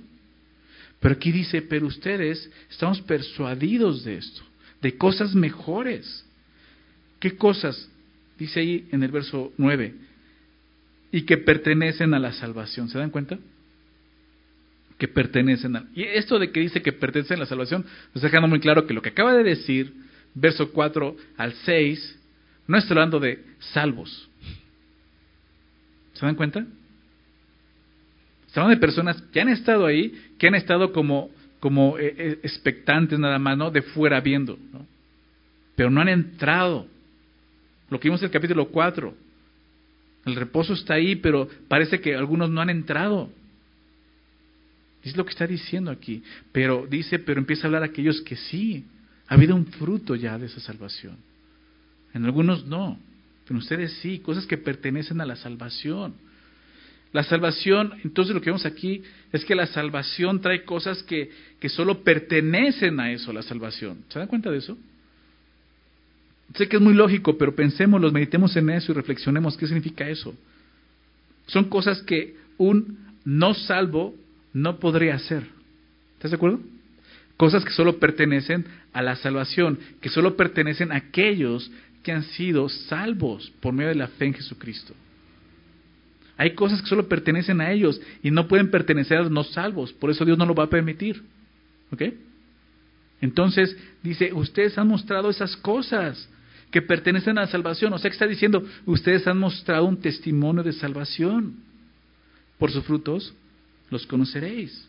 Pero 1.00 1.14
aquí 1.14 1.30
dice, 1.30 1.62
pero 1.62 1.86
ustedes 1.86 2.50
estamos 2.70 3.00
persuadidos 3.02 4.04
de 4.04 4.16
esto, 4.16 4.42
de 4.82 4.96
cosas 4.96 5.34
mejores. 5.34 6.24
¿Qué 7.20 7.36
cosas? 7.36 7.88
Dice 8.38 8.60
ahí 8.60 8.88
en 8.90 9.02
el 9.02 9.10
verso 9.10 9.52
9, 9.58 9.94
y 11.10 11.22
que 11.22 11.38
pertenecen 11.38 12.14
a 12.14 12.18
la 12.18 12.32
salvación. 12.32 12.88
¿Se 12.88 12.98
dan 12.98 13.10
cuenta? 13.10 13.38
Que 14.98 15.08
pertenecen 15.08 15.76
a... 15.76 15.88
Y 15.94 16.02
esto 16.02 16.38
de 16.38 16.50
que 16.50 16.60
dice 16.60 16.82
que 16.82 16.92
pertenecen 16.92 17.36
a 17.38 17.40
la 17.40 17.46
salvación, 17.46 17.84
nos 18.14 18.22
dejando 18.22 18.48
muy 18.48 18.60
claro 18.60 18.86
que 18.86 18.94
lo 18.94 19.02
que 19.02 19.10
acaba 19.10 19.34
de 19.34 19.44
decir, 19.44 19.94
verso 20.34 20.72
4 20.72 21.16
al 21.36 21.52
6, 21.64 22.18
no 22.66 22.76
está 22.76 22.94
hablando 22.94 23.20
de 23.20 23.44
salvos. 23.60 24.28
¿Se 26.12 26.26
dan 26.26 26.34
cuenta? 26.34 26.66
Hablando 28.50 28.74
de 28.74 28.80
personas 28.80 29.20
que 29.32 29.40
han 29.40 29.48
estado 29.48 29.86
ahí, 29.86 30.12
que 30.38 30.48
han 30.48 30.54
estado 30.54 30.92
como, 30.92 31.30
como 31.60 31.98
eh, 31.98 32.14
eh, 32.16 32.40
expectantes 32.42 33.18
nada 33.18 33.38
más, 33.38 33.56
¿no? 33.56 33.70
De 33.70 33.82
fuera 33.82 34.20
viendo, 34.20 34.58
¿no? 34.72 34.86
Pero 35.76 35.90
no 35.90 36.00
han 36.00 36.08
entrado. 36.08 36.86
Lo 37.90 38.00
que 38.00 38.08
vimos 38.08 38.20
en 38.20 38.26
el 38.26 38.32
capítulo 38.32 38.68
4. 38.68 39.14
El 40.26 40.36
reposo 40.36 40.72
está 40.72 40.94
ahí, 40.94 41.16
pero 41.16 41.48
parece 41.68 42.00
que 42.00 42.14
algunos 42.14 42.50
no 42.50 42.60
han 42.60 42.70
entrado. 42.70 43.30
Es 45.02 45.16
lo 45.16 45.24
que 45.24 45.30
está 45.30 45.46
diciendo 45.46 45.90
aquí. 45.90 46.22
Pero 46.52 46.86
dice, 46.88 47.18
pero 47.18 47.38
empieza 47.38 47.62
a 47.62 47.66
hablar 47.66 47.82
aquellos 47.82 48.20
que 48.22 48.36
sí. 48.36 48.84
Ha 49.28 49.34
habido 49.34 49.54
un 49.54 49.66
fruto 49.66 50.14
ya 50.16 50.38
de 50.38 50.46
esa 50.46 50.60
salvación. 50.60 51.16
En 52.14 52.24
algunos 52.24 52.66
no, 52.66 52.98
pero 53.46 53.58
ustedes 53.58 53.92
sí, 54.00 54.18
cosas 54.18 54.46
que 54.46 54.58
pertenecen 54.58 55.20
a 55.20 55.26
la 55.26 55.36
salvación. 55.36 56.14
La 57.12 57.22
salvación, 57.22 57.94
entonces 58.04 58.34
lo 58.34 58.40
que 58.40 58.50
vemos 58.50 58.66
aquí 58.66 59.02
es 59.32 59.44
que 59.44 59.54
la 59.54 59.66
salvación 59.66 60.40
trae 60.40 60.64
cosas 60.64 61.02
que, 61.02 61.30
que 61.58 61.68
solo 61.68 62.02
pertenecen 62.02 63.00
a 63.00 63.10
eso, 63.10 63.32
la 63.32 63.42
salvación. 63.42 64.04
¿Se 64.08 64.18
dan 64.18 64.28
cuenta 64.28 64.50
de 64.50 64.58
eso? 64.58 64.76
Sé 66.54 66.68
que 66.68 66.76
es 66.76 66.82
muy 66.82 66.94
lógico, 66.94 67.36
pero 67.36 67.54
pensemos, 67.54 68.12
meditemos 68.12 68.54
en 68.56 68.70
eso 68.70 68.92
y 68.92 68.94
reflexionemos 68.94 69.56
qué 69.56 69.66
significa 69.66 70.08
eso. 70.08 70.34
Son 71.46 71.64
cosas 71.68 72.02
que 72.02 72.36
un 72.58 72.98
no 73.24 73.54
salvo 73.54 74.14
no 74.52 74.78
podría 74.78 75.14
hacer. 75.14 75.44
¿Estás 76.14 76.30
de 76.30 76.36
acuerdo? 76.36 76.60
Cosas 77.36 77.64
que 77.64 77.70
solo 77.70 77.98
pertenecen 77.98 78.66
a 78.92 79.02
la 79.02 79.16
salvación, 79.16 79.78
que 80.00 80.08
solo 80.08 80.36
pertenecen 80.36 80.92
a 80.92 80.96
aquellos 80.96 81.70
que 82.02 82.12
han 82.12 82.24
sido 82.24 82.68
salvos 82.68 83.52
por 83.60 83.72
medio 83.72 83.90
de 83.90 83.94
la 83.94 84.08
fe 84.08 84.26
en 84.26 84.34
Jesucristo. 84.34 84.94
Hay 86.38 86.54
cosas 86.54 86.80
que 86.80 86.88
solo 86.88 87.08
pertenecen 87.08 87.60
a 87.60 87.72
ellos 87.72 88.00
y 88.22 88.30
no 88.30 88.46
pueden 88.46 88.70
pertenecer 88.70 89.18
a 89.18 89.22
los 89.22 89.30
no 89.30 89.42
salvos, 89.42 89.92
por 89.92 90.10
eso 90.10 90.24
Dios 90.24 90.38
no 90.38 90.46
lo 90.46 90.54
va 90.54 90.64
a 90.64 90.70
permitir. 90.70 91.22
¿Ok? 91.90 92.02
Entonces 93.20 93.76
dice, 94.02 94.32
ustedes 94.32 94.78
han 94.78 94.86
mostrado 94.86 95.30
esas 95.30 95.56
cosas 95.56 96.28
que 96.70 96.80
pertenecen 96.80 97.38
a 97.38 97.42
la 97.42 97.46
salvación. 97.48 97.92
O 97.92 97.98
sea 97.98 98.08
que 98.08 98.14
está 98.14 98.26
diciendo, 98.26 98.64
ustedes 98.86 99.26
han 99.26 99.38
mostrado 99.38 99.84
un 99.84 100.00
testimonio 100.00 100.62
de 100.62 100.72
salvación. 100.72 101.56
Por 102.56 102.70
sus 102.70 102.84
frutos 102.84 103.34
los 103.90 104.06
conoceréis. 104.06 104.88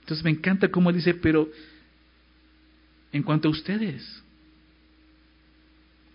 Entonces 0.00 0.24
me 0.24 0.30
encanta 0.30 0.68
cómo 0.68 0.92
dice, 0.92 1.14
pero 1.14 1.48
en 3.12 3.22
cuanto 3.22 3.46
a 3.46 3.50
ustedes, 3.52 4.22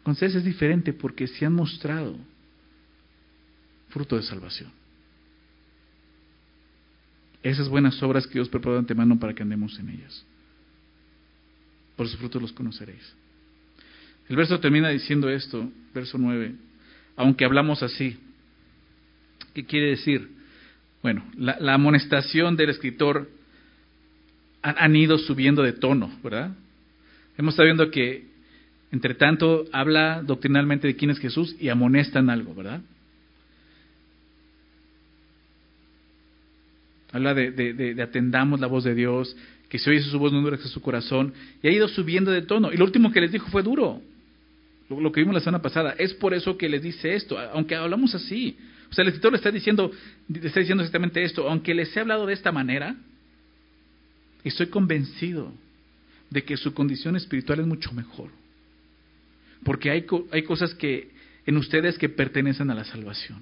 con 0.03 0.11
ustedes 0.11 0.35
es 0.35 0.43
diferente 0.43 0.91
porque 0.91 1.27
se 1.27 1.45
han 1.45 1.53
mostrado 1.53 2.17
fruto 3.95 4.17
de 4.17 4.23
salvación. 4.23 4.69
Esas 7.41 7.69
buenas 7.69 8.03
obras 8.03 8.27
que 8.27 8.33
Dios 8.33 8.49
preparó 8.49 8.73
de 8.73 8.79
antemano 8.79 9.17
para 9.17 9.33
que 9.33 9.41
andemos 9.41 9.79
en 9.79 9.87
ellas. 9.87 10.25
Por 11.95 12.05
sus 12.09 12.19
frutos 12.19 12.41
los 12.41 12.51
conoceréis. 12.51 13.15
El 14.27 14.35
verso 14.35 14.59
termina 14.59 14.89
diciendo 14.89 15.29
esto, 15.29 15.71
verso 15.93 16.17
9. 16.17 16.55
Aunque 17.15 17.45
hablamos 17.45 17.83
así. 17.83 18.19
¿Qué 19.53 19.63
quiere 19.63 19.91
decir? 19.91 20.27
Bueno, 21.01 21.23
la, 21.37 21.73
amonestación 21.73 22.57
del 22.57 22.71
escritor 22.71 23.29
han, 24.61 24.93
ido 24.93 25.17
subiendo 25.19 25.63
de 25.63 25.71
tono, 25.71 26.19
¿verdad? 26.21 26.53
Hemos 27.37 27.53
estado 27.53 27.67
viendo 27.67 27.89
que 27.91 28.25
entre 28.91 29.13
tanto, 29.15 29.65
habla 29.71 30.21
doctrinalmente 30.21 30.87
de 30.87 30.95
quién 30.97 31.11
es 31.11 31.19
Jesús 31.19 31.55
y 31.61 31.69
amonestan 31.69 32.29
algo, 32.29 32.53
¿verdad? 32.53 32.81
Habla 37.15 37.33
de, 37.33 37.95
atendamos 38.03 38.59
la 38.59 38.67
voz 38.67 38.83
de 38.83 38.93
Dios, 38.93 39.37
que 39.69 39.79
se 39.79 39.89
oye 39.89 40.01
su 40.01 40.19
voz 40.19 40.33
no 40.33 40.39
endurezca 40.39 40.67
su 40.67 40.81
corazón, 40.81 41.33
y 41.63 41.67
ha 41.69 41.71
ido 41.71 41.87
subiendo 41.87 42.29
de 42.29 42.41
tono. 42.41 42.73
Y 42.73 42.75
lo 42.75 42.83
último 42.83 43.09
que 43.13 43.21
les 43.21 43.31
dijo 43.31 43.47
fue 43.47 43.63
duro, 43.63 44.01
lo, 44.89 45.11
que 45.13 45.21
vimos 45.21 45.33
la 45.33 45.39
semana 45.39 45.61
pasada. 45.61 45.95
Es 45.97 46.13
por 46.13 46.33
eso 46.33 46.57
que 46.57 46.67
les 46.67 46.81
dice 46.81 47.15
esto, 47.15 47.39
aunque 47.39 47.73
hablamos 47.73 48.13
así. 48.15 48.57
O 48.91 48.93
sea, 48.93 49.03
el 49.03 49.07
escritor 49.07 49.31
le 49.31 49.37
está 49.37 49.49
diciendo, 49.49 49.93
le 50.27 50.45
está 50.45 50.59
diciendo 50.59 50.83
exactamente 50.83 51.23
esto, 51.23 51.49
aunque 51.49 51.73
les 51.73 51.95
he 51.95 52.01
hablado 52.01 52.25
de 52.25 52.33
esta 52.33 52.51
manera, 52.51 52.97
estoy 54.43 54.67
convencido 54.67 55.53
de 56.29 56.43
que 56.43 56.57
su 56.57 56.73
condición 56.73 57.15
espiritual 57.15 57.61
es 57.61 57.65
mucho 57.65 57.93
mejor. 57.93 58.29
Porque 59.63 59.89
hay, 59.89 60.05
hay 60.33 60.43
cosas 60.43 60.75
que 60.75 61.11
en 61.45 61.55
ustedes 61.55 61.97
que 61.97 62.09
pertenecen 62.09 62.69
a 62.71 62.75
la 62.75 62.83
salvación. 62.83 63.41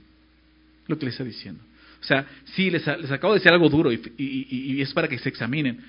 Lo 0.86 1.00
que 1.00 1.06
les 1.06 1.16
está 1.16 1.24
diciendo. 1.24 1.64
O 2.04 2.06
sea, 2.06 2.28
sí, 2.54 2.70
les, 2.70 2.86
les 2.86 3.12
acabo 3.12 3.34
de 3.34 3.39
decir 3.39 3.52
algo 3.52 3.70
duro 3.70 3.92
y, 3.92 4.00
y, 4.18 4.82
es 4.82 4.94
para 4.94 5.08
que 5.08 5.18
se 5.18 5.30
examinen. 5.30 5.80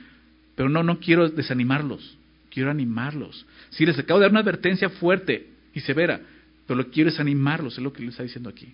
Pero 0.54 0.68
no, 0.68 0.82
no 0.82 1.00
quiero 1.00 1.28
desanimarlos. 1.28 2.16
Quiero 2.50 2.70
animarlos. 2.70 3.44
Sí, 3.70 3.84
les 3.84 3.98
acabo 3.98 4.20
de 4.20 4.24
dar 4.24 4.30
una 4.30 4.40
advertencia 4.40 4.88
fuerte 4.88 5.48
y 5.74 5.80
severa. 5.80 6.20
Pero 6.66 6.78
lo 6.78 6.84
que 6.86 6.92
quiero 6.92 7.10
es 7.10 7.20
animarlos, 7.20 7.76
es 7.76 7.82
lo 7.82 7.92
que 7.92 8.00
les 8.00 8.10
está 8.10 8.22
diciendo 8.22 8.48
aquí. 8.48 8.72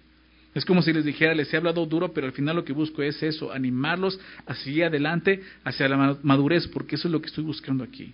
Es 0.55 0.65
como 0.65 0.83
si 0.83 0.93
les 0.93 1.05
dijera, 1.05 1.35
les 1.35 1.53
he 1.53 1.57
hablado 1.57 1.87
duro, 1.87 2.13
pero 2.13 2.27
al 2.27 2.33
final 2.33 2.57
lo 2.57 2.65
que 2.65 2.73
busco 2.73 3.03
es 3.03 3.23
eso, 3.23 3.53
animarlos 3.53 4.21
a 4.47 4.55
seguir 4.55 4.85
adelante 4.85 5.43
hacia 5.65 5.89
la 5.89 6.19
madurez, 6.23 6.69
porque 6.69 6.97
eso 6.97 7.09
es 7.09 7.13
lo 7.13 7.21
que 7.21 7.29
estoy 7.29 7.45
buscando 7.45 7.85
aquí. 7.85 8.13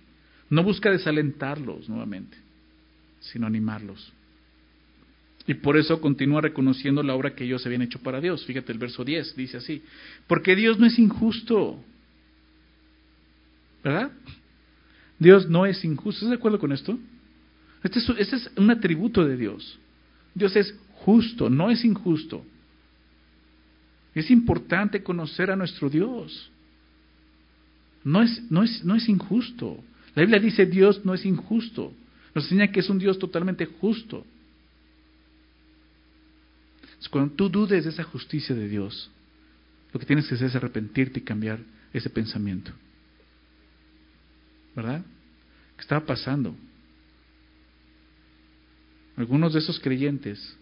No 0.49 0.63
busca 0.63 0.89
desalentarlos 0.89 1.89
nuevamente 1.89 2.37
sino 3.19 3.47
animarlos. 3.47 4.13
Y 5.47 5.53
por 5.53 5.77
eso 5.77 6.01
continúa 6.01 6.41
reconociendo 6.41 7.01
la 7.01 7.15
obra 7.15 7.33
que 7.33 7.45
ellos 7.45 7.65
habían 7.65 7.81
hecho 7.81 7.99
para 7.99 8.19
Dios. 8.19 8.45
Fíjate 8.45 8.73
el 8.73 8.77
verso 8.77 9.05
10, 9.05 9.35
dice 9.37 9.57
así, 9.57 9.81
porque 10.27 10.55
Dios 10.57 10.77
no 10.77 10.85
es 10.85 10.99
injusto. 10.99 11.81
¿Verdad? 13.81 14.11
Dios 15.17 15.49
no 15.49 15.65
es 15.65 15.83
injusto. 15.85 16.19
¿Estás 16.19 16.29
de 16.29 16.35
acuerdo 16.35 16.59
con 16.59 16.73
esto? 16.73 16.99
Este 17.81 17.99
es, 17.99 18.09
este 18.17 18.35
es 18.35 18.51
un 18.57 18.69
atributo 18.69 19.23
de 19.25 19.37
Dios. 19.37 19.79
Dios 20.35 20.53
es 20.57 20.75
justo, 20.95 21.49
no 21.49 21.71
es 21.71 21.85
injusto. 21.85 22.45
Es 24.13 24.29
importante 24.29 25.01
conocer 25.01 25.49
a 25.49 25.55
nuestro 25.55 25.89
Dios. 25.89 26.51
No 28.03 28.21
es, 28.21 28.51
no 28.51 28.63
es, 28.63 28.83
no 28.83 28.95
es 28.95 29.07
injusto. 29.07 29.81
La 30.13 30.23
Biblia 30.23 30.41
dice 30.41 30.65
Dios 30.65 31.05
no 31.05 31.13
es 31.13 31.25
injusto. 31.25 31.93
Nos 32.35 32.43
enseña 32.45 32.71
que 32.71 32.81
es 32.81 32.89
un 32.89 32.99
Dios 32.99 33.17
totalmente 33.17 33.65
justo. 33.65 34.25
Cuando 37.11 37.35
tú 37.35 37.49
dudes 37.49 37.83
de 37.83 37.91
esa 37.91 38.03
justicia 38.03 38.55
de 38.55 38.67
Dios, 38.67 39.11
lo 39.93 39.99
que 39.99 40.05
tienes 40.05 40.27
que 40.27 40.35
hacer 40.35 40.47
es 40.47 40.55
arrepentirte 40.55 41.19
y 41.19 41.23
cambiar 41.23 41.59
ese 41.93 42.09
pensamiento. 42.09 42.71
¿Verdad? 44.75 45.03
¿Qué 45.75 45.81
estaba 45.81 46.05
pasando? 46.05 46.55
Algunos 49.15 49.53
de 49.53 49.59
esos 49.59 49.79
creyentes 49.79 50.57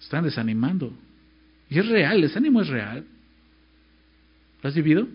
están 0.00 0.24
desanimando. 0.24 0.92
Y 1.70 1.78
es 1.78 1.86
real, 1.86 2.20
desánimo 2.20 2.60
es 2.60 2.68
real. 2.68 3.06
¿Lo 4.62 4.68
has 4.68 4.74
vivido? 4.74 5.08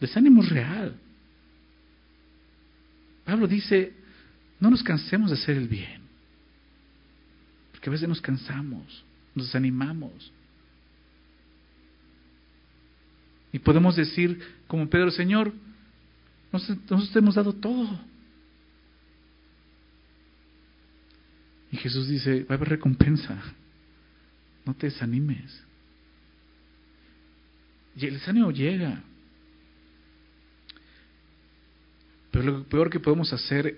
Desánimo 0.00 0.42
es 0.42 0.50
real. 0.50 0.96
Pablo 3.24 3.46
dice, 3.46 3.94
no 4.60 4.70
nos 4.70 4.82
cansemos 4.82 5.30
de 5.30 5.36
hacer 5.36 5.56
el 5.56 5.68
bien, 5.68 6.01
porque 7.82 7.90
a 7.90 7.98
veces 7.98 8.08
nos 8.08 8.20
cansamos. 8.20 9.04
nos 9.34 9.46
desanimamos. 9.46 10.32
Y 13.52 13.58
podemos 13.58 13.96
decir, 13.96 14.40
como 14.68 14.88
Pedro, 14.88 15.10
Señor, 15.10 15.52
nosotros 16.52 17.10
te 17.10 17.18
hemos 17.18 17.34
dado 17.34 17.52
todo. 17.52 17.98
Y 21.72 21.76
Jesús 21.78 22.06
dice, 22.06 22.44
va 22.44 22.54
a 22.54 22.56
haber 22.56 22.68
recompensa. 22.68 23.42
No 24.64 24.74
te 24.74 24.86
desanimes. 24.86 25.64
Y 27.96 28.06
el 28.06 28.14
desánimo 28.14 28.52
llega. 28.52 29.02
Pero 32.30 32.44
lo 32.44 32.64
peor 32.68 32.90
que 32.90 33.00
podemos 33.00 33.32
hacer 33.32 33.76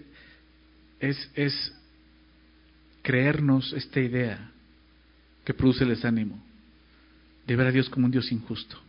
es, 1.00 1.30
es 1.34 1.74
creernos 3.04 3.74
esta 3.74 4.00
idea 4.00 4.50
que 5.44 5.52
produce 5.52 5.84
el 5.84 5.90
desánimo 5.90 6.42
de 7.46 7.54
ver 7.54 7.66
a 7.66 7.70
Dios 7.70 7.90
como 7.90 8.06
un 8.06 8.12
Dios 8.12 8.32
injusto. 8.32 8.80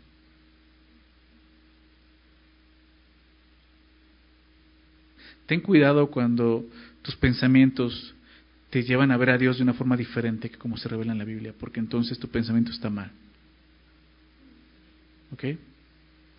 Ten 5.45 5.60
cuidado 5.60 6.10
cuando 6.10 6.65
tus 7.01 7.15
pensamientos 7.17 8.15
te 8.69 8.84
llevan 8.84 9.12
a 9.12 9.17
ver 9.17 9.32
a 9.32 9.38
Dios 9.38 9.58
de 9.58 9.63
una 9.63 9.73
forma 9.73 9.97
diferente 9.97 10.49
que 10.49 10.58
como 10.58 10.78
se 10.78 10.88
revela 10.88 11.12
en 11.12 11.19
la 11.19 11.25
Biblia, 11.25 11.54
porque 11.60 11.82
entonces 11.82 12.17
tu 12.17 12.30
pensamiento 12.30 12.71
está 12.71 12.89
mal. 12.89 13.12
¿Ok? 15.34 15.43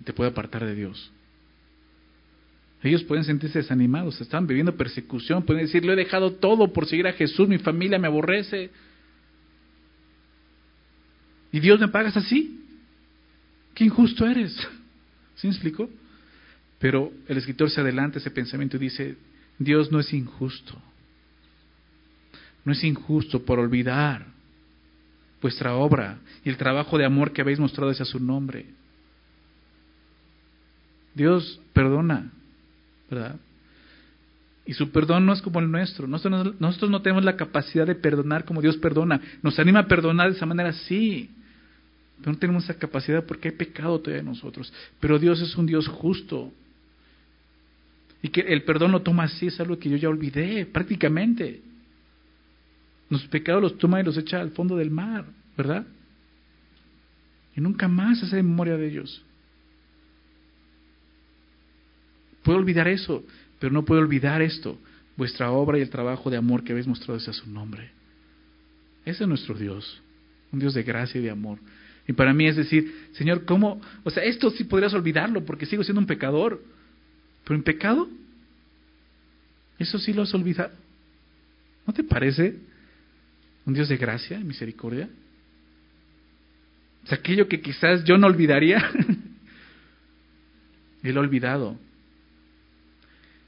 Te 0.03 0.13
puede 0.15 0.31
apartar 0.31 0.65
de 0.65 0.75
Dios. 0.75 1.13
Ellos 2.83 3.03
pueden 3.05 3.25
sentirse 3.25 3.59
desanimados, 3.59 4.21
están 4.21 4.47
viviendo 4.47 4.77
persecución, 4.77 5.45
pueden 5.45 5.65
decir, 5.65 5.85
lo 5.85 5.93
he 5.93 5.97
dejado 5.97 6.35
todo 6.35 6.73
por 6.73 6.87
seguir 6.87 7.07
a 7.07 7.13
Jesús, 7.13 7.49
mi 7.49 7.59
familia 7.59 7.99
me 7.99 8.07
aborrece. 8.07 8.71
¿Y 11.53 11.61
Dios 11.61 11.81
me 11.81 11.89
pagas 11.89 12.17
así? 12.17 12.61
Qué 13.75 13.85
injusto 13.85 14.27
eres. 14.27 14.55
¿Sí 15.37 15.47
me 15.47 15.53
explico? 15.53 15.89
Pero 16.79 17.13
el 17.27 17.39
escritor 17.39 17.71
se 17.71 17.81
adelanta 17.81 18.19
ese 18.19 18.31
pensamiento 18.31 18.77
y 18.77 18.81
dice, 18.81 19.17
Dios 19.59 19.91
no 19.91 20.01
es 20.01 20.13
injusto. 20.13 20.81
No 22.65 22.73
es 22.73 22.85
injusto 22.85 23.45
por 23.45 23.59
olvidar 23.59 24.27
vuestra 25.41 25.75
obra 25.75 26.19
y 26.45 26.49
el 26.49 26.57
trabajo 26.57 26.99
de 26.99 27.05
amor 27.05 27.33
que 27.33 27.41
habéis 27.41 27.59
mostrado 27.59 27.91
hacia 27.91 28.05
su 28.05 28.19
nombre. 28.21 28.67
Dios 31.15 31.61
perdona, 31.73 32.33
¿verdad? 33.11 33.37
Y 34.67 34.75
su 34.75 34.91
perdón 34.91 35.27
no 35.27 35.33
es 35.33 35.41
como 35.41 35.61
el 35.61 35.71
nuestro. 35.71 36.09
Nosotros, 36.09 36.55
nosotros, 36.59 36.91
no 36.91 37.01
tenemos 37.01 37.25
la 37.25 37.37
capacidad 37.37 37.87
de 37.87 37.95
perdonar 37.95 38.45
como 38.45 38.61
Dios 38.61 38.77
perdona. 38.79 39.21
Nos 39.43 39.59
anima 39.61 39.81
a 39.81 39.87
perdonar 39.87 40.31
de 40.31 40.37
esa 40.37 40.47
manera, 40.47 40.73
sí. 40.73 41.31
Pero 42.19 42.33
no 42.33 42.39
tenemos 42.39 42.65
esa 42.65 42.75
capacidad 42.75 43.25
porque 43.25 43.49
hay 43.49 43.55
pecado 43.55 44.01
todavía 44.01 44.21
en 44.21 44.27
nosotros. 44.27 44.73
Pero 44.99 45.21
Dios 45.21 45.41
es 45.41 45.57
un 45.57 45.67
Dios 45.67 45.87
justo. 45.87 46.53
Y 48.23 48.29
que 48.31 48.41
el 48.41 48.65
perdón 48.65 48.91
lo 48.91 49.03
toma 49.03 49.25
así, 49.25 49.47
es 49.47 49.61
algo 49.61 49.79
que 49.79 49.89
yo 49.89 49.97
ya 49.97 50.09
olvidé 50.09 50.67
prácticamente. 50.67 51.61
Los 53.09 53.25
pecados 53.29 53.63
los 53.63 53.79
toma 53.79 54.01
y 54.01 54.05
los 54.05 54.17
echa 54.17 54.41
al 54.41 54.51
fondo 54.51 54.77
del 54.77 54.91
mar, 54.91 55.27
¿verdad? 55.57 55.87
Y 57.55 57.61
nunca 57.61 57.87
más 57.87 58.21
hace 58.23 58.43
memoria 58.43 58.77
de 58.77 58.89
ellos. 58.89 59.23
Puedo 62.47 62.61
olvidar 62.61 62.87
eso, 62.87 63.25
pero 63.59 63.73
no 63.73 63.85
puedo 63.85 64.01
olvidar 64.01 64.41
esto, 64.41 64.79
vuestra 65.17 65.51
obra 65.51 65.79
y 65.79 65.83
el 65.83 65.91
trabajo 65.91 66.31
de 66.31 66.37
amor 66.37 66.63
que 66.63 66.71
habéis 66.71 66.87
mostrado 66.87 67.19
hacia 67.19 67.33
su 67.33 67.51
nombre. 67.51 67.91
Ese 69.05 69.25
es 69.25 69.29
nuestro 69.29 69.57
Dios, 69.57 70.01
un 70.53 70.61
Dios 70.61 70.73
de 70.73 70.85
gracia 70.85 71.21
y 71.21 71.25
de 71.25 71.31
amor. 71.31 71.59
Y 72.07 72.13
para 72.13 72.33
mí 72.33 72.47
es 72.47 72.55
decir, 72.55 73.09
Señor, 73.15 73.47
¿cómo? 73.47 73.81
O 74.05 74.11
sea, 74.11 74.23
esto 74.23 74.51
sí 74.51 74.63
podrías 74.63 74.95
olvidarlo 74.95 75.45
porque 75.45 75.67
sigo 75.67 75.83
siendo 75.83 75.99
un 75.99 76.07
pecador. 76.07 76.63
Pero 77.43 77.57
en 77.57 77.65
pecado, 77.65 78.09
eso 79.81 79.99
sí 79.99 80.13
lo 80.13 80.23
has 80.23 80.33
olvidado. 80.33 80.71
¿No 81.85 81.93
te 81.93 82.05
parece 82.05 82.61
un 83.65 83.75
Dios 83.75 83.89
de 83.89 83.97
gracia 83.97 84.39
y 84.39 84.45
misericordia? 84.45 85.09
O 87.03 87.09
sea, 87.09 87.19
aquello 87.19 87.49
que 87.49 87.61
quizás 87.61 88.05
yo 88.05 88.17
no 88.19 88.29
olvidaría, 88.29 88.89
Él 91.03 91.17
ha 91.17 91.21
olvidado. 91.21 91.77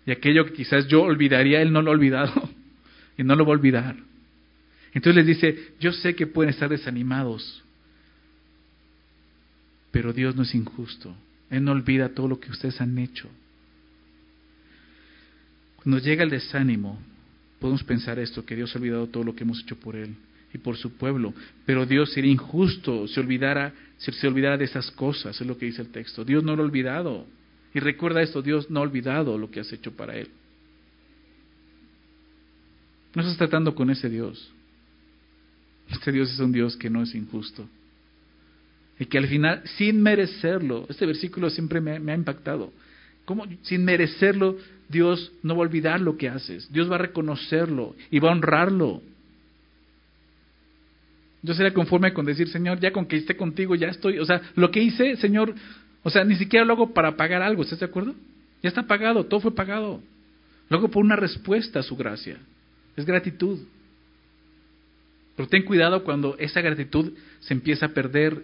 Y 0.08 0.10
aquello 0.10 0.46
que 0.46 0.54
quizás 0.54 0.88
yo 0.88 1.02
olvidaría, 1.02 1.60
Él 1.60 1.70
no 1.70 1.82
lo 1.82 1.90
ha 1.90 1.94
olvidado. 1.94 2.32
Y 3.18 3.24
no 3.24 3.34
lo 3.34 3.44
va 3.44 3.50
a 3.50 3.58
olvidar. 3.58 3.96
Entonces 4.94 5.16
les 5.16 5.26
dice, 5.26 5.72
yo 5.80 5.90
sé 5.90 6.14
que 6.14 6.28
pueden 6.28 6.50
estar 6.50 6.68
desanimados, 6.68 7.64
pero 9.90 10.12
Dios 10.12 10.36
no 10.36 10.44
es 10.44 10.54
injusto. 10.54 11.12
Él 11.50 11.64
no 11.64 11.72
olvida 11.72 12.10
todo 12.10 12.28
lo 12.28 12.38
que 12.38 12.48
ustedes 12.48 12.80
han 12.80 12.96
hecho. 12.96 13.28
Cuando 15.82 15.98
llega 15.98 16.22
el 16.22 16.30
desánimo, 16.30 17.00
podemos 17.58 17.82
pensar 17.82 18.20
esto, 18.20 18.46
que 18.46 18.54
Dios 18.54 18.72
ha 18.74 18.78
olvidado 18.78 19.08
todo 19.08 19.24
lo 19.24 19.34
que 19.34 19.42
hemos 19.42 19.60
hecho 19.64 19.74
por 19.74 19.96
Él 19.96 20.14
y 20.54 20.58
por 20.58 20.76
su 20.76 20.92
pueblo, 20.92 21.34
pero 21.66 21.86
Dios 21.86 22.12
sería 22.12 22.30
injusto 22.30 23.08
si 23.08 23.18
olvidara, 23.18 23.74
si 23.96 24.12
se 24.12 24.28
olvidara 24.28 24.56
de 24.56 24.66
esas 24.66 24.92
cosas, 24.92 25.38
es 25.40 25.46
lo 25.46 25.58
que 25.58 25.66
dice 25.66 25.82
el 25.82 25.88
texto. 25.88 26.24
Dios 26.24 26.44
no 26.44 26.54
lo 26.54 26.62
ha 26.62 26.66
olvidado. 26.66 27.26
Y 27.74 27.80
recuerda 27.80 28.22
esto, 28.22 28.42
Dios 28.42 28.70
no 28.70 28.80
ha 28.80 28.82
olvidado 28.82 29.36
lo 29.36 29.50
que 29.50 29.60
has 29.60 29.72
hecho 29.72 29.92
para 29.92 30.16
Él. 30.16 30.28
No 33.14 33.22
estás 33.22 33.36
tratando 33.36 33.74
con 33.74 33.90
ese 33.90 34.08
Dios. 34.08 34.52
Este 35.90 36.12
Dios 36.12 36.32
es 36.32 36.38
un 36.38 36.52
Dios 36.52 36.76
que 36.76 36.90
no 36.90 37.02
es 37.02 37.14
injusto. 37.14 37.68
Y 38.98 39.06
que 39.06 39.18
al 39.18 39.28
final, 39.28 39.62
sin 39.76 40.02
merecerlo, 40.02 40.86
este 40.88 41.06
versículo 41.06 41.50
siempre 41.50 41.80
me, 41.80 42.12
ha 42.12 42.14
impactado. 42.14 42.72
¿Cómo 43.24 43.46
sin 43.62 43.84
merecerlo 43.84 44.56
Dios 44.88 45.32
no 45.42 45.54
va 45.54 45.64
a 45.64 45.68
olvidar 45.68 46.00
lo 46.00 46.16
que 46.16 46.28
haces? 46.28 46.70
Dios 46.72 46.90
va 46.90 46.96
a 46.96 46.98
reconocerlo 46.98 47.94
y 48.10 48.18
va 48.18 48.30
a 48.30 48.32
honrarlo. 48.32 49.02
Yo 51.42 51.54
sería 51.54 51.72
conforme 51.72 52.12
con 52.12 52.26
decir, 52.26 52.48
Señor, 52.48 52.80
ya 52.80 52.90
con 52.90 53.06
que 53.06 53.16
esté 53.16 53.36
contigo, 53.36 53.76
ya 53.76 53.88
estoy. 53.88 54.18
O 54.18 54.24
sea, 54.24 54.40
lo 54.56 54.70
que 54.70 54.82
hice, 54.82 55.16
Señor, 55.16 55.54
o 56.08 56.10
sea, 56.10 56.24
ni 56.24 56.36
siquiera 56.36 56.64
lo 56.64 56.72
hago 56.72 56.94
para 56.94 57.18
pagar 57.18 57.42
algo, 57.42 57.62
¿estás 57.62 57.80
de 57.80 57.84
acuerdo? 57.84 58.14
Ya 58.62 58.70
está 58.70 58.86
pagado, 58.86 59.26
todo 59.26 59.40
fue 59.40 59.54
pagado. 59.54 60.00
Lo 60.70 60.78
hago 60.78 60.88
por 60.88 61.04
una 61.04 61.16
respuesta 61.16 61.80
a 61.80 61.82
su 61.82 61.96
gracia. 61.96 62.38
Es 62.96 63.04
gratitud. 63.04 63.58
Pero 65.36 65.50
ten 65.50 65.66
cuidado 65.66 66.04
cuando 66.04 66.34
esa 66.38 66.62
gratitud 66.62 67.12
se 67.40 67.52
empieza 67.52 67.84
a 67.84 67.88
perder, 67.90 68.42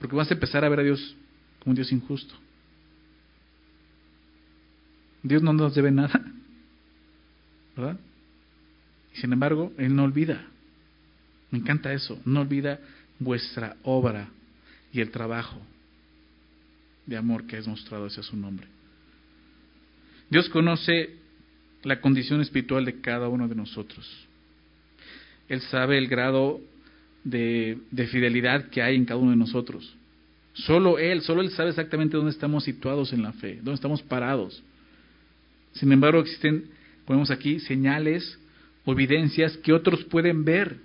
porque 0.00 0.14
vas 0.14 0.30
a 0.30 0.34
empezar 0.34 0.66
a 0.66 0.68
ver 0.68 0.80
a 0.80 0.82
Dios 0.82 1.16
como 1.60 1.70
un 1.70 1.76
Dios 1.76 1.90
injusto. 1.92 2.34
Dios 5.22 5.42
no 5.42 5.54
nos 5.54 5.74
debe 5.74 5.90
nada, 5.90 6.12
¿verdad? 7.74 7.98
Y 9.14 9.16
sin 9.18 9.32
embargo, 9.32 9.72
Él 9.78 9.96
no 9.96 10.04
olvida. 10.04 10.44
Me 11.50 11.58
encanta 11.58 11.90
eso, 11.94 12.20
no 12.26 12.42
olvida 12.42 12.80
vuestra 13.18 13.76
obra 13.82 14.28
y 14.92 15.00
el 15.00 15.10
trabajo 15.10 15.58
de 17.06 17.16
amor 17.16 17.46
que 17.46 17.58
es 17.58 17.66
mostrado 17.66 18.06
hacia 18.06 18.22
su 18.22 18.36
nombre. 18.36 18.66
Dios 20.30 20.48
conoce 20.48 21.10
la 21.82 22.00
condición 22.00 22.40
espiritual 22.40 22.84
de 22.84 23.00
cada 23.00 23.28
uno 23.28 23.48
de 23.48 23.54
nosotros. 23.54 24.08
Él 25.48 25.60
sabe 25.62 25.98
el 25.98 26.08
grado 26.08 26.60
de, 27.24 27.78
de, 27.90 28.06
fidelidad 28.06 28.68
que 28.70 28.82
hay 28.82 28.96
en 28.96 29.04
cada 29.04 29.20
uno 29.20 29.32
de 29.32 29.36
nosotros. 29.36 29.94
Solo 30.54 30.98
Él, 30.98 31.22
solo 31.22 31.42
Él 31.42 31.50
sabe 31.50 31.70
exactamente 31.70 32.16
dónde 32.16 32.32
estamos 32.32 32.64
situados 32.64 33.12
en 33.12 33.22
la 33.22 33.32
fe, 33.32 33.56
dónde 33.56 33.74
estamos 33.74 34.02
parados. 34.02 34.62
Sin 35.72 35.92
embargo, 35.92 36.20
existen, 36.20 36.66
ponemos 37.04 37.30
aquí, 37.30 37.58
señales 37.60 38.38
o 38.84 38.92
evidencias 38.92 39.56
que 39.58 39.72
otros 39.72 40.04
pueden 40.04 40.44
ver 40.44 40.78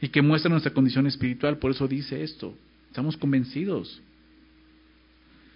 y 0.00 0.08
que 0.08 0.22
muestran 0.22 0.52
nuestra 0.52 0.72
condición 0.72 1.06
espiritual. 1.06 1.58
Por 1.58 1.70
eso 1.70 1.86
dice 1.86 2.22
esto. 2.22 2.54
Estamos 2.88 3.16
convencidos. 3.16 4.00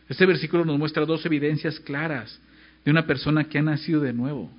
Este 0.08 0.26
versículo 0.26 0.64
nos 0.64 0.78
muestra 0.78 1.04
dos 1.04 1.24
evidencias 1.26 1.80
claras 1.80 2.40
de 2.84 2.90
una 2.90 3.06
persona 3.06 3.44
que 3.44 3.58
ha 3.58 3.62
nacido 3.62 4.00
de 4.00 4.12
nuevo 4.12 4.50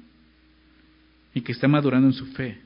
y 1.33 1.41
que 1.41 1.51
está 1.51 1.67
madurando 1.67 2.07
en 2.07 2.13
su 2.13 2.25
fe. 2.27 2.59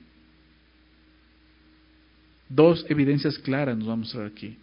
Dos 2.49 2.85
evidencias 2.89 3.37
claras 3.39 3.77
nos 3.77 3.87
va 3.87 3.93
a 3.93 3.97
mostrar 3.97 4.25
aquí. 4.25 4.57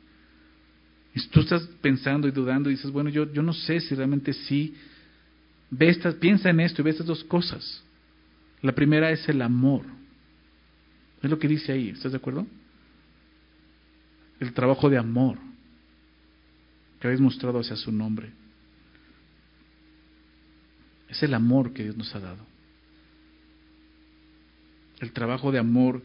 Si 1.14 1.28
tú 1.28 1.40
estás 1.40 1.62
pensando 1.80 2.28
y 2.28 2.30
dudando 2.30 2.68
y 2.68 2.74
dices, 2.74 2.90
bueno, 2.90 3.10
yo, 3.10 3.32
yo 3.32 3.42
no 3.42 3.52
sé 3.52 3.80
si 3.80 3.94
realmente 3.94 4.32
sí 4.32 4.74
Ve 5.70 5.88
estas, 5.88 6.14
piensa 6.14 6.50
en 6.50 6.60
esto 6.60 6.80
y 6.80 6.84
ve 6.84 6.90
estas 6.90 7.06
dos 7.06 7.24
cosas. 7.24 7.82
La 8.62 8.72
primera 8.72 9.10
es 9.10 9.28
el 9.28 9.42
amor. 9.42 9.84
Es 11.22 11.30
lo 11.30 11.38
que 11.38 11.48
dice 11.48 11.72
ahí, 11.72 11.90
¿estás 11.90 12.12
de 12.12 12.18
acuerdo? 12.18 12.46
El 14.40 14.52
trabajo 14.52 14.88
de 14.88 14.98
amor 14.98 15.36
que 17.00 17.06
habéis 17.06 17.20
mostrado 17.20 17.60
hacia 17.60 17.76
su 17.76 17.92
nombre. 17.92 18.32
Es 21.08 21.22
el 21.22 21.34
amor 21.34 21.72
que 21.72 21.84
Dios 21.84 21.96
nos 21.96 22.14
ha 22.14 22.20
dado. 22.20 22.44
El 25.00 25.12
trabajo 25.12 25.52
de 25.52 25.58
amor 25.58 26.02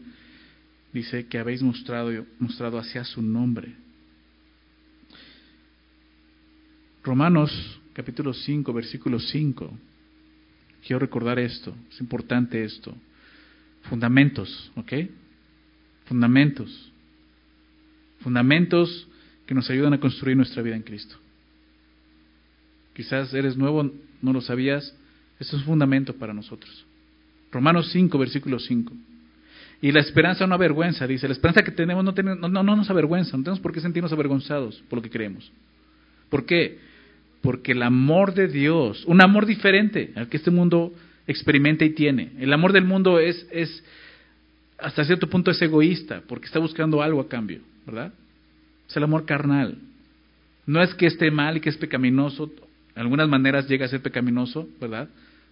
dice 0.92 1.26
que 1.26 1.38
habéis 1.38 1.62
mostrado, 1.62 2.10
mostrado 2.38 2.78
hacia 2.78 3.04
su 3.04 3.20
nombre. 3.20 3.74
Romanos 7.02 7.80
capítulo 7.92 8.32
5, 8.32 8.72
versículo 8.72 9.18
5. 9.18 9.70
Quiero 10.86 11.00
recordar 11.00 11.38
esto, 11.38 11.74
es 11.90 12.00
importante 12.00 12.62
esto. 12.62 12.94
Fundamentos, 13.82 14.70
¿ok? 14.76 14.92
Fundamentos. 16.06 16.92
Fundamentos 18.20 19.08
que 19.46 19.54
nos 19.54 19.68
ayudan 19.70 19.92
a 19.92 20.00
construir 20.00 20.36
nuestra 20.36 20.62
vida 20.62 20.76
en 20.76 20.82
Cristo. 20.82 21.16
Quizás 22.94 23.32
eres 23.34 23.56
nuevo, 23.56 23.90
no 24.22 24.32
lo 24.32 24.40
sabías. 24.40 24.94
Esto 25.38 25.56
es 25.56 25.62
un 25.62 25.66
fundamento 25.66 26.14
para 26.14 26.32
nosotros. 26.32 26.86
Romanos 27.50 27.90
5, 27.92 28.18
versículo 28.18 28.58
5. 28.58 28.92
Y 29.82 29.92
la 29.92 30.00
esperanza 30.00 30.46
no 30.46 30.54
avergüenza, 30.54 31.06
dice. 31.06 31.26
La 31.26 31.34
esperanza 31.34 31.62
que 31.62 31.72
tenemos 31.72 32.04
no, 32.04 32.12
no, 32.12 32.48
no, 32.48 32.62
no 32.62 32.76
nos 32.76 32.88
avergüenza. 32.88 33.36
No 33.36 33.42
tenemos 33.42 33.60
por 33.60 33.72
qué 33.72 33.80
sentirnos 33.80 34.12
avergonzados 34.12 34.82
por 34.88 34.98
lo 34.98 35.02
que 35.02 35.10
creemos. 35.10 35.50
¿Por 36.30 36.46
qué? 36.46 36.78
Porque 37.42 37.72
el 37.72 37.82
amor 37.82 38.32
de 38.32 38.48
Dios, 38.48 39.04
un 39.06 39.20
amor 39.20 39.44
diferente 39.44 40.12
al 40.16 40.28
que 40.28 40.38
este 40.38 40.50
mundo 40.50 40.94
experimenta 41.26 41.84
y 41.84 41.90
tiene. 41.90 42.32
El 42.38 42.52
amor 42.52 42.72
del 42.72 42.84
mundo 42.84 43.18
es, 43.18 43.46
es 43.50 43.84
hasta 44.78 45.04
cierto 45.04 45.28
punto 45.28 45.50
es 45.50 45.60
egoísta, 45.60 46.22
porque 46.26 46.46
está 46.46 46.58
buscando 46.58 47.02
algo 47.02 47.20
a 47.20 47.28
cambio, 47.28 47.60
¿verdad? 47.86 48.12
Es 48.88 48.96
el 48.96 49.04
amor 49.04 49.24
carnal. 49.24 49.78
No 50.66 50.82
es 50.82 50.94
que 50.94 51.06
esté 51.06 51.30
mal 51.30 51.56
y 51.56 51.60
que 51.60 51.68
es 51.68 51.76
pecaminoso, 51.76 52.46
de 52.94 53.00
algunas 53.00 53.28
maneras 53.28 53.68
llega 53.68 53.86
a 53.86 53.88
ser 53.88 54.02
pecaminoso, 54.02 54.68
¿verdad? 54.80 55.08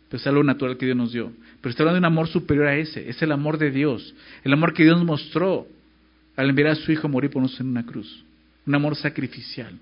Pero 0.08 0.20
es 0.20 0.26
algo 0.26 0.44
natural 0.44 0.76
que 0.76 0.86
Dios 0.86 0.96
nos 0.96 1.12
dio. 1.12 1.32
Pero 1.60 1.70
está 1.70 1.82
hablando 1.82 1.96
de 1.96 2.06
un 2.06 2.12
amor 2.12 2.28
superior 2.28 2.66
a 2.66 2.76
ese, 2.76 3.08
es 3.08 3.20
el 3.22 3.32
amor 3.32 3.58
de 3.58 3.70
Dios, 3.70 4.14
el 4.44 4.52
amor 4.52 4.74
que 4.74 4.84
Dios 4.84 4.96
nos 4.96 5.06
mostró 5.06 5.66
al 6.36 6.48
enviar 6.48 6.68
a 6.68 6.74
su 6.74 6.92
Hijo 6.92 7.06
a 7.06 7.10
morir 7.10 7.30
por 7.30 7.42
nosotros 7.42 7.66
en 7.66 7.72
una 7.72 7.84
cruz. 7.84 8.24
Un 8.66 8.74
amor 8.74 8.96
sacrificial. 8.96 9.78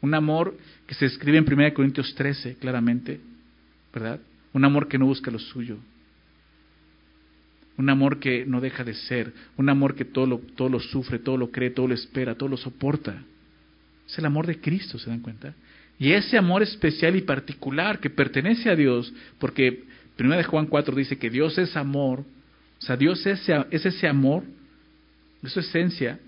Un 0.00 0.14
amor 0.14 0.56
que 0.86 0.94
se 0.94 1.06
escribe 1.06 1.38
en 1.38 1.50
1 1.50 1.74
Corintios 1.74 2.14
13 2.14 2.56
claramente, 2.56 3.20
¿verdad? 3.92 4.20
Un 4.52 4.64
amor 4.64 4.88
que 4.88 4.98
no 4.98 5.06
busca 5.06 5.30
lo 5.30 5.38
suyo. 5.38 5.78
Un 7.78 7.88
amor 7.88 8.18
que 8.18 8.44
no 8.46 8.60
deja 8.60 8.84
de 8.84 8.94
ser. 8.94 9.32
Un 9.56 9.68
amor 9.68 9.94
que 9.94 10.04
todo 10.04 10.26
lo, 10.26 10.38
todo 10.38 10.68
lo 10.68 10.80
sufre, 10.80 11.18
todo 11.18 11.36
lo 11.36 11.50
cree, 11.50 11.70
todo 11.70 11.88
lo 11.88 11.94
espera, 11.94 12.34
todo 12.34 12.48
lo 12.48 12.56
soporta. 12.56 13.22
Es 14.06 14.18
el 14.18 14.26
amor 14.26 14.46
de 14.46 14.60
Cristo, 14.60 14.98
¿se 14.98 15.08
dan 15.08 15.20
cuenta? 15.20 15.54
Y 15.98 16.12
ese 16.12 16.36
amor 16.36 16.62
especial 16.62 17.16
y 17.16 17.22
particular 17.22 18.00
que 18.00 18.10
pertenece 18.10 18.68
a 18.68 18.76
Dios, 18.76 19.12
porque 19.38 19.84
1 20.18 20.36
de 20.36 20.44
Juan 20.44 20.66
4 20.66 20.96
dice 20.96 21.16
que 21.16 21.30
Dios 21.30 21.56
es 21.58 21.76
amor, 21.76 22.20
o 22.20 22.84
sea, 22.84 22.96
Dios 22.96 23.24
es, 23.26 23.48
es 23.70 23.86
ese 23.86 24.08
amor, 24.08 24.42
es 25.42 25.52
su 25.52 25.60
esencia, 25.60 26.18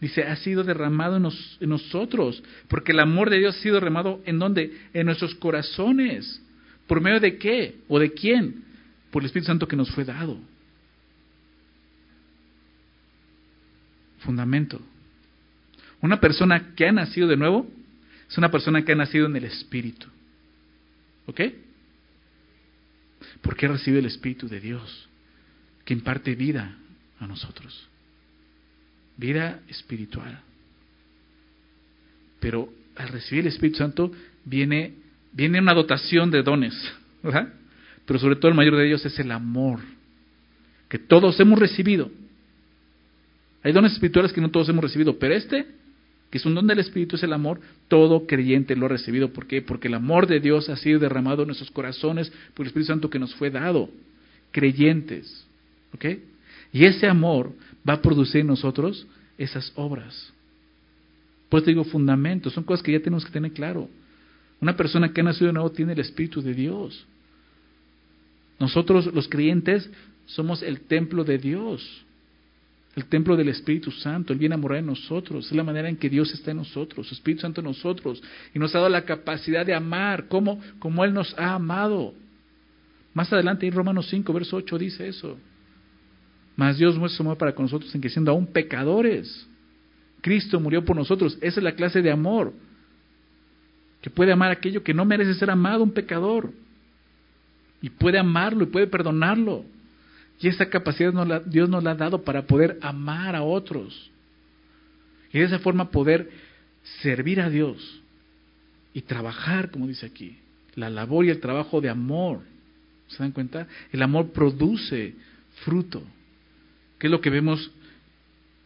dice, 0.00 0.24
ha 0.24 0.36
sido 0.36 0.62
derramado 0.62 1.16
en, 1.16 1.26
en, 1.60 1.68
nosotros, 1.68 2.42
porque 2.68 2.92
el 2.92 3.00
amor 3.00 3.30
de 3.30 3.38
Dios 3.38 3.56
ha 3.56 3.62
sido 3.62 3.76
derramado 3.76 4.20
en 4.26 4.38
dónde? 4.38 4.70
En 4.92 5.06
nuestros 5.06 5.34
corazones. 5.36 6.42
¿Por 6.86 7.00
medio 7.00 7.18
de 7.20 7.38
qué? 7.38 7.76
¿O 7.88 7.98
de 7.98 8.12
quién? 8.12 8.64
Por 9.10 9.22
el 9.22 9.26
Espíritu 9.26 9.46
Santo 9.46 9.66
que 9.66 9.76
nos 9.76 9.90
fue 9.90 10.04
dado. 10.04 10.38
Fundamento. 14.24 14.80
Una 16.00 16.20
persona 16.20 16.74
que 16.74 16.86
ha 16.86 16.92
nacido 16.92 17.28
de 17.28 17.36
nuevo 17.36 17.66
es 18.28 18.38
una 18.38 18.50
persona 18.50 18.84
que 18.84 18.92
ha 18.92 18.96
nacido 18.96 19.26
en 19.26 19.36
el 19.36 19.44
Espíritu. 19.44 20.06
¿Ok? 21.26 21.40
Porque 23.40 23.68
recibe 23.68 23.98
el 23.98 24.06
Espíritu 24.06 24.48
de 24.48 24.60
Dios, 24.60 25.08
que 25.84 25.94
imparte 25.94 26.34
vida 26.34 26.76
a 27.20 27.26
nosotros. 27.26 27.88
Vida 29.16 29.60
espiritual. 29.68 30.40
Pero 32.40 32.72
al 32.96 33.08
recibir 33.08 33.42
el 33.42 33.52
Espíritu 33.52 33.78
Santo 33.78 34.12
viene, 34.44 34.94
viene 35.32 35.60
una 35.60 35.74
dotación 35.74 36.30
de 36.30 36.42
dones, 36.42 36.74
¿verdad? 37.22 37.52
Pero 38.06 38.18
sobre 38.18 38.36
todo 38.36 38.48
el 38.48 38.56
mayor 38.56 38.76
de 38.76 38.86
ellos 38.86 39.04
es 39.06 39.18
el 39.18 39.30
amor, 39.30 39.80
que 40.88 40.98
todos 40.98 41.38
hemos 41.38 41.58
recibido. 41.58 42.10
Hay 43.62 43.72
dones 43.72 43.92
espirituales 43.92 44.32
que 44.32 44.40
no 44.40 44.50
todos 44.50 44.68
hemos 44.68 44.82
recibido, 44.82 45.18
pero 45.18 45.34
este 45.34 45.66
que 46.32 46.38
es 46.38 46.46
un 46.46 46.54
don 46.54 46.66
del 46.66 46.78
Espíritu, 46.78 47.16
es 47.16 47.22
el 47.24 47.34
amor, 47.34 47.60
todo 47.88 48.26
creyente 48.26 48.74
lo 48.74 48.86
ha 48.86 48.88
recibido. 48.88 49.34
¿Por 49.34 49.46
qué? 49.46 49.60
Porque 49.60 49.88
el 49.88 49.94
amor 49.94 50.26
de 50.26 50.40
Dios 50.40 50.70
ha 50.70 50.76
sido 50.76 50.98
derramado 50.98 51.42
en 51.42 51.48
nuestros 51.48 51.70
corazones 51.70 52.32
por 52.54 52.64
el 52.64 52.68
Espíritu 52.68 52.86
Santo 52.86 53.10
que 53.10 53.18
nos 53.18 53.34
fue 53.34 53.50
dado, 53.50 53.90
creyentes. 54.50 55.46
¿Ok? 55.92 56.06
Y 56.72 56.86
ese 56.86 57.06
amor 57.06 57.52
va 57.86 57.94
a 57.94 58.00
producir 58.00 58.40
en 58.40 58.46
nosotros 58.46 59.06
esas 59.36 59.70
obras. 59.76 60.32
Pues 61.50 61.64
te 61.64 61.70
digo, 61.72 61.84
fundamentos, 61.84 62.54
son 62.54 62.64
cosas 62.64 62.82
que 62.82 62.92
ya 62.92 63.00
tenemos 63.00 63.26
que 63.26 63.30
tener 63.30 63.52
claro. 63.52 63.90
Una 64.58 64.74
persona 64.74 65.12
que 65.12 65.20
ha 65.20 65.24
nacido 65.24 65.48
de 65.48 65.52
nuevo 65.52 65.70
tiene 65.70 65.92
el 65.92 66.00
Espíritu 66.00 66.40
de 66.40 66.54
Dios. 66.54 67.06
Nosotros 68.58 69.12
los 69.12 69.28
creyentes 69.28 69.90
somos 70.24 70.62
el 70.62 70.80
templo 70.80 71.24
de 71.24 71.36
Dios 71.36 72.06
el 72.94 73.06
templo 73.06 73.36
del 73.36 73.48
Espíritu 73.48 73.90
Santo, 73.90 74.32
Él 74.32 74.38
viene 74.38 74.54
a 74.54 74.58
morar 74.58 74.78
en 74.78 74.86
nosotros, 74.86 75.46
es 75.46 75.52
la 75.52 75.64
manera 75.64 75.88
en 75.88 75.96
que 75.96 76.10
Dios 76.10 76.32
está 76.34 76.50
en 76.50 76.58
nosotros, 76.58 77.06
su 77.06 77.14
Espíritu 77.14 77.42
Santo 77.42 77.60
en 77.60 77.66
nosotros, 77.66 78.22
y 78.54 78.58
nos 78.58 78.74
ha 78.74 78.78
dado 78.78 78.90
la 78.90 79.04
capacidad 79.04 79.64
de 79.64 79.74
amar, 79.74 80.28
como, 80.28 80.60
como 80.78 81.04
Él 81.04 81.14
nos 81.14 81.34
ha 81.38 81.54
amado. 81.54 82.14
Más 83.14 83.32
adelante 83.32 83.66
en 83.66 83.72
Romanos 83.72 84.08
5, 84.10 84.32
verso 84.32 84.56
8 84.56 84.78
dice 84.78 85.08
eso. 85.08 85.38
Mas 86.56 86.78
Dios 86.78 86.98
muestra 86.98 87.16
su 87.16 87.22
amor 87.22 87.38
para 87.38 87.54
con 87.54 87.64
nosotros 87.64 87.94
en 87.94 88.00
que 88.00 88.10
siendo 88.10 88.30
aún 88.30 88.46
pecadores, 88.46 89.48
Cristo 90.20 90.60
murió 90.60 90.84
por 90.84 90.96
nosotros. 90.96 91.38
Esa 91.40 91.60
es 91.60 91.64
la 91.64 91.72
clase 91.72 92.02
de 92.02 92.10
amor 92.10 92.52
que 94.02 94.10
puede 94.10 94.32
amar 94.32 94.50
aquello 94.50 94.82
que 94.82 94.92
no 94.92 95.04
merece 95.04 95.34
ser 95.34 95.50
amado, 95.50 95.84
un 95.84 95.92
pecador. 95.92 96.52
Y 97.80 97.88
puede 97.88 98.18
amarlo 98.18 98.64
y 98.64 98.66
puede 98.66 98.88
perdonarlo. 98.88 99.64
Y 100.42 100.48
esa 100.48 100.68
capacidad 100.68 101.12
Dios 101.46 101.68
nos 101.68 101.84
la 101.84 101.92
ha 101.92 101.94
dado 101.94 102.22
para 102.24 102.42
poder 102.42 102.76
amar 102.82 103.36
a 103.36 103.42
otros. 103.42 104.10
Y 105.32 105.38
de 105.38 105.44
esa 105.44 105.60
forma 105.60 105.90
poder 105.90 106.30
servir 107.00 107.40
a 107.40 107.48
Dios 107.48 108.02
y 108.92 109.02
trabajar, 109.02 109.70
como 109.70 109.86
dice 109.86 110.04
aquí. 110.04 110.36
La 110.74 110.90
labor 110.90 111.24
y 111.24 111.30
el 111.30 111.38
trabajo 111.38 111.80
de 111.80 111.90
amor. 111.90 112.40
¿Se 113.06 113.22
dan 113.22 113.30
cuenta? 113.30 113.68
El 113.92 114.02
amor 114.02 114.32
produce 114.32 115.14
fruto. 115.64 116.02
¿Qué 116.98 117.06
es 117.06 117.10
lo 117.10 117.20
que 117.20 117.30
vemos 117.30 117.70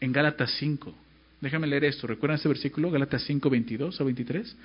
en 0.01 0.13
Gálatas 0.13 0.57
5? 0.59 0.95
Déjame 1.43 1.67
leer 1.67 1.85
esto. 1.85 2.07
¿Recuerdan 2.07 2.39
ese 2.39 2.49
versículo? 2.49 2.91
Gálatas 2.91 3.23
5, 3.25 3.51
22 3.51 4.01
o 4.01 4.05
23. 4.07 4.57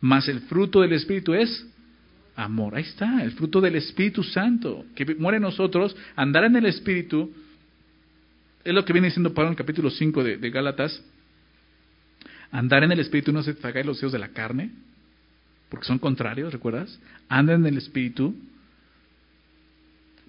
Mas 0.00 0.26
el 0.26 0.40
fruto 0.40 0.80
del 0.80 0.94
Espíritu 0.94 1.32
es 1.32 1.64
amor. 2.36 2.74
Ahí 2.74 2.82
está, 2.82 3.22
el 3.22 3.32
fruto 3.32 3.60
del 3.60 3.76
Espíritu 3.76 4.22
Santo, 4.22 4.84
que 4.94 5.14
muere 5.14 5.36
en 5.36 5.42
nosotros, 5.42 5.96
andar 6.16 6.44
en 6.44 6.56
el 6.56 6.66
Espíritu, 6.66 7.32
es 8.64 8.74
lo 8.74 8.84
que 8.84 8.92
viene 8.92 9.08
diciendo 9.08 9.32
Pablo 9.32 9.48
en 9.48 9.52
el 9.52 9.58
capítulo 9.58 9.90
5 9.90 10.24
de, 10.24 10.36
de 10.36 10.50
Gálatas. 10.50 11.02
Andar 12.52 12.84
en 12.84 12.92
el 12.92 13.00
Espíritu 13.00 13.32
no 13.32 13.42
se 13.42 13.50
en 13.50 13.86
los 13.86 13.96
deseos 13.96 14.12
de 14.12 14.18
la 14.18 14.28
carne, 14.28 14.70
porque 15.68 15.86
son 15.86 15.98
contrarios, 15.98 16.52
¿recuerdas? 16.52 16.98
Anda 17.28 17.54
en 17.54 17.64
el 17.64 17.78
Espíritu, 17.78 18.34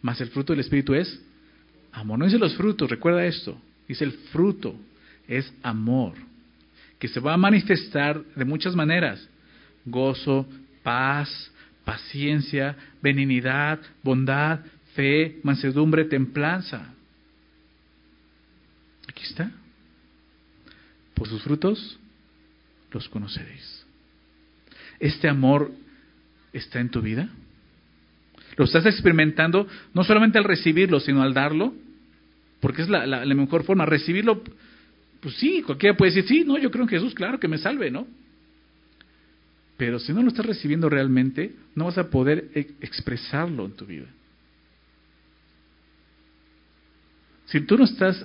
más 0.02 0.22
el 0.22 0.30
fruto 0.30 0.54
del 0.54 0.62
Espíritu 0.62 0.94
es 0.94 1.22
amor. 1.92 2.20
No 2.20 2.26
dice 2.26 2.38
los 2.38 2.56
frutos, 2.56 2.90
recuerda 2.90 3.26
esto. 3.26 3.60
Dice 3.88 4.04
el 4.04 4.14
fruto 4.32 4.76
es 5.28 5.54
amor, 5.64 6.14
que 7.00 7.08
se 7.08 7.20
va 7.20 7.34
a 7.34 7.38
manifestar 7.38 8.24
de 8.36 8.46
muchas 8.46 8.76
maneras. 8.76 9.28
Gozo, 9.86 10.48
paz, 10.84 11.51
paciencia, 11.86 12.76
benignidad, 13.02 13.80
bondad, 14.04 14.60
fe, 14.96 15.40
mansedumbre, 15.44 16.06
templanza. 16.06 16.94
Aquí 19.08 19.24
está. 19.24 19.52
Por 21.14 21.28
sus 21.28 21.42
frutos 21.44 22.00
los 22.92 23.08
conoceréis. 23.10 23.86
¿Este 25.00 25.28
amor 25.28 25.72
está 26.54 26.80
en 26.80 26.90
tu 26.90 27.02
vida? 27.02 27.30
¿Lo 28.58 28.66
estás 28.66 28.86
experimentando 28.86 29.68
no 29.94 30.04
solamente 30.04 30.38
al 30.38 30.44
recibirlo, 30.44 31.00
sino 31.00 31.22
al 31.22 31.34
darlo? 31.34 31.74
Porque 32.60 32.84
es 32.84 32.90
la, 32.90 33.26
mejor 33.26 33.64
forma. 33.64 33.86
Recibirlo, 33.86 34.44
pues 35.20 35.36
sí, 35.36 35.64
cualquiera 35.64 35.98
puede 35.98 36.12
decir, 36.12 36.28
sí, 36.28 36.44
no, 36.46 36.58
yo 36.58 36.70
creo 36.70 36.84
en 36.84 36.90
Jesús, 36.90 37.14
claro 37.16 37.40
que 37.40 37.48
me 37.48 37.58
salve, 37.58 37.90
¿no? 37.90 38.08
Pero 39.82 39.98
si 39.98 40.14
no 40.14 40.22
lo 40.22 40.28
estás 40.28 40.46
recibiendo 40.46 40.90
realmente, 40.90 41.56
no 41.74 41.86
vas 41.86 41.98
a 41.98 42.12
poder 42.12 42.52
e-, 42.54 42.76
expresarlo 42.82 43.66
en 43.66 43.72
tu 43.72 43.88
vida. 43.88 44.06
Si 47.46 47.62
tú 47.62 47.80
no 47.80 47.86
estás 47.86 48.24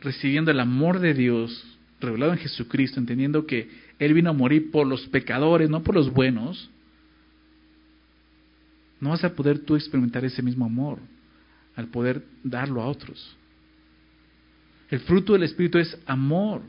recibiendo 0.00 0.50
el 0.50 0.58
amor 0.58 0.98
de 1.00 1.12
Dios 1.12 1.66
revelado 2.00 2.32
en 2.32 2.38
Jesucristo, 2.38 2.98
entendiendo 2.98 3.44
que 3.44 3.68
Él 3.98 4.14
vino 4.14 4.30
a 4.30 4.32
morir 4.32 4.70
por 4.70 4.86
los 4.86 5.06
pecadores, 5.08 5.68
no 5.68 5.82
por 5.82 5.94
los 5.94 6.10
buenos, 6.10 6.70
no 8.98 9.10
vas 9.10 9.22
a 9.22 9.34
poder 9.34 9.58
tú 9.58 9.76
experimentar 9.76 10.24
ese 10.24 10.40
mismo 10.40 10.64
amor 10.64 10.98
al 11.74 11.88
poder 11.88 12.24
darlo 12.42 12.80
a 12.80 12.86
otros. 12.86 13.36
El 14.88 15.00
fruto 15.00 15.34
del 15.34 15.42
Espíritu 15.42 15.76
es 15.76 15.94
amor. 16.06 16.62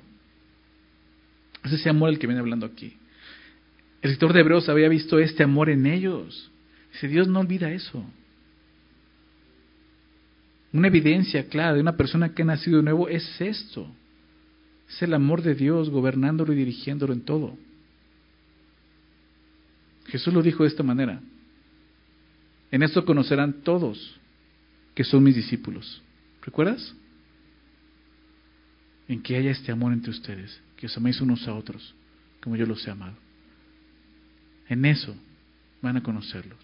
Es 1.64 1.72
ese 1.72 1.90
amor 1.90 2.10
el 2.10 2.20
que 2.20 2.28
viene 2.28 2.42
hablando 2.42 2.66
aquí. 2.66 2.98
El 4.02 4.12
escritor 4.12 4.34
de 4.34 4.42
Hebreos 4.42 4.70
había 4.70 4.90
visto 4.90 5.20
este 5.20 5.44
amor 5.44 5.70
en 5.70 5.86
ellos. 5.86 6.52
Dice, 6.94 7.08
Dios 7.08 7.28
no 7.28 7.40
olvida 7.40 7.72
eso. 7.72 8.04
Una 10.74 10.88
evidencia 10.88 11.48
clara 11.48 11.74
de 11.74 11.82
una 11.82 11.98
persona 11.98 12.34
que 12.34 12.44
ha 12.44 12.46
nacido 12.46 12.78
de 12.78 12.84
nuevo 12.84 13.10
es 13.10 13.42
esto. 13.42 13.90
Es 14.88 15.02
el 15.02 15.14
amor 15.14 15.42
de 15.42 15.56
Dios 15.56 15.90
gobernándolo 15.90 16.54
y 16.54 16.58
dirigiéndolo 16.58 17.14
en 17.14 17.22
todo. 17.22 17.58
Jesús 20.08 20.34
lo 20.34 20.42
dijo 20.42 20.64
de 20.64 20.70
esta 20.70 20.84
manera. 20.84 21.20
En 22.72 22.84
esto 22.84 23.06
conocerán 23.06 23.62
todos 23.64 24.20
que 24.94 25.04
son 25.04 25.24
mis 25.24 25.36
discípulos. 25.36 26.02
¿Recuerdas? 26.42 26.96
En 29.08 29.22
que 29.22 29.36
haya 29.36 29.52
este 29.52 29.72
amor 29.72 29.94
entre 29.94 30.12
ustedes, 30.12 30.62
que 30.76 30.86
os 30.86 30.98
améis 30.98 31.20
unos 31.22 31.48
a 31.48 31.54
otros, 31.54 31.96
como 32.42 32.56
yo 32.56 32.66
los 32.66 32.86
he 32.88 32.92
amado. 32.92 33.27
En 34.70 34.86
eso 34.86 35.16
van 35.82 35.98
a 35.98 36.04
conocerlo. 36.04 36.56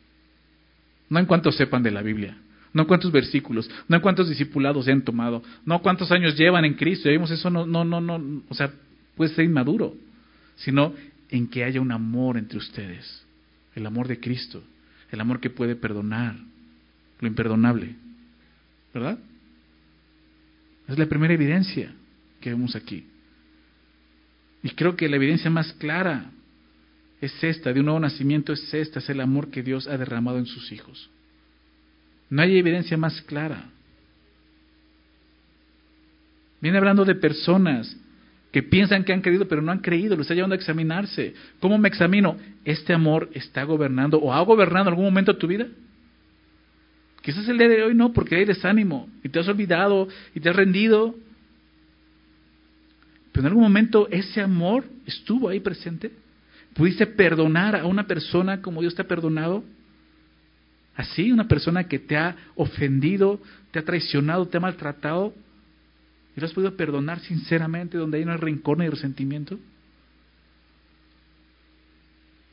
No 1.09 1.19
en 1.19 1.25
cuanto 1.25 1.51
sepan 1.51 1.83
de 1.83 1.91
la 1.91 2.01
Biblia, 2.01 2.37
no 2.73 2.81
en 2.81 2.87
cuántos 2.87 3.11
versículos, 3.11 3.69
no 3.87 3.95
en 3.95 4.01
cuántos 4.01 4.29
discipulados 4.29 4.85
se 4.85 4.91
han 4.91 5.03
tomado, 5.03 5.43
no 5.65 5.81
cuántos 5.81 6.11
años 6.11 6.35
llevan 6.37 6.65
en 6.65 6.73
Cristo. 6.73 7.09
Vimos 7.09 7.31
eso, 7.31 7.49
no, 7.49 7.65
no, 7.65 7.83
no, 7.85 8.01
no, 8.01 8.43
o 8.49 8.53
sea, 8.53 8.71
puede 9.15 9.33
ser 9.33 9.45
inmaduro, 9.45 9.95
sino 10.55 10.93
en 11.29 11.47
que 11.47 11.63
haya 11.63 11.81
un 11.81 11.91
amor 11.91 12.37
entre 12.37 12.57
ustedes, 12.57 13.25
el 13.75 13.85
amor 13.85 14.07
de 14.07 14.19
Cristo, 14.19 14.63
el 15.11 15.21
amor 15.21 15.39
que 15.39 15.49
puede 15.49 15.75
perdonar 15.75 16.35
lo 17.19 17.27
imperdonable, 17.27 17.95
¿verdad? 18.93 19.17
Es 20.87 20.97
la 20.97 21.05
primera 21.05 21.33
evidencia 21.33 21.93
que 22.41 22.49
vemos 22.49 22.75
aquí. 22.75 23.05
Y 24.61 24.69
creo 24.71 24.95
que 24.95 25.07
la 25.07 25.15
evidencia 25.15 25.49
más 25.49 25.73
clara 25.73 26.31
es 27.25 27.43
esta, 27.43 27.71
de 27.71 27.79
un 27.79 27.85
nuevo 27.85 27.99
nacimiento 27.99 28.53
es 28.53 28.73
esta, 28.73 28.99
es 28.99 29.09
el 29.09 29.21
amor 29.21 29.49
que 29.49 29.63
Dios 29.63 29.87
ha 29.87 29.97
derramado 29.97 30.37
en 30.37 30.45
sus 30.45 30.71
hijos. 30.71 31.09
No 32.29 32.41
hay 32.41 32.57
evidencia 32.57 32.97
más 32.97 33.21
clara. 33.21 33.69
Viene 36.59 36.77
hablando 36.77 37.05
de 37.05 37.15
personas 37.15 37.95
que 38.51 38.63
piensan 38.63 39.03
que 39.03 39.13
han 39.13 39.21
creído, 39.21 39.47
pero 39.47 39.61
no 39.61 39.71
han 39.71 39.79
creído, 39.79 40.15
lo 40.15 40.21
está 40.21 40.33
llevando 40.33 40.53
a 40.53 40.57
examinarse. 40.57 41.33
¿Cómo 41.59 41.77
me 41.77 41.87
examino? 41.87 42.37
¿Este 42.65 42.93
amor 42.93 43.29
está 43.33 43.63
gobernando 43.63 44.17
o 44.19 44.33
ha 44.33 44.41
gobernado 44.41 44.83
en 44.83 44.87
algún 44.89 45.05
momento 45.05 45.37
tu 45.37 45.47
vida? 45.47 45.67
Quizás 47.21 47.47
el 47.47 47.57
día 47.57 47.69
de 47.69 47.83
hoy 47.83 47.95
no, 47.95 48.11
porque 48.11 48.35
hay 48.35 48.45
desánimo 48.45 49.07
y 49.23 49.29
te 49.29 49.39
has 49.39 49.47
olvidado 49.47 50.07
y 50.35 50.39
te 50.39 50.49
has 50.49 50.55
rendido. 50.55 51.15
Pero 53.31 53.41
en 53.41 53.47
algún 53.47 53.63
momento 53.63 54.07
ese 54.11 54.41
amor 54.41 54.85
estuvo 55.05 55.49
ahí 55.49 55.59
presente. 55.59 56.11
¿Pudiste 56.73 57.05
perdonar 57.05 57.75
a 57.75 57.85
una 57.85 58.07
persona 58.07 58.61
como 58.61 58.81
Dios 58.81 58.95
te 58.95 59.03
ha 59.03 59.07
perdonado? 59.07 59.63
Así, 60.95 61.31
una 61.31 61.47
persona 61.47 61.87
que 61.87 61.99
te 61.99 62.17
ha 62.17 62.35
ofendido, 62.55 63.41
te 63.71 63.79
ha 63.79 63.85
traicionado, 63.85 64.47
te 64.47 64.57
ha 64.57 64.59
maltratado, 64.59 65.33
y 66.35 66.39
lo 66.39 66.45
has 66.45 66.53
podido 66.53 66.75
perdonar 66.75 67.19
sinceramente, 67.19 67.97
donde 67.97 68.17
hay 68.17 68.25
no 68.25 68.31
hay 68.31 68.37
rencor 68.37 68.77
ni 68.77 68.89
resentimiento. 68.89 69.59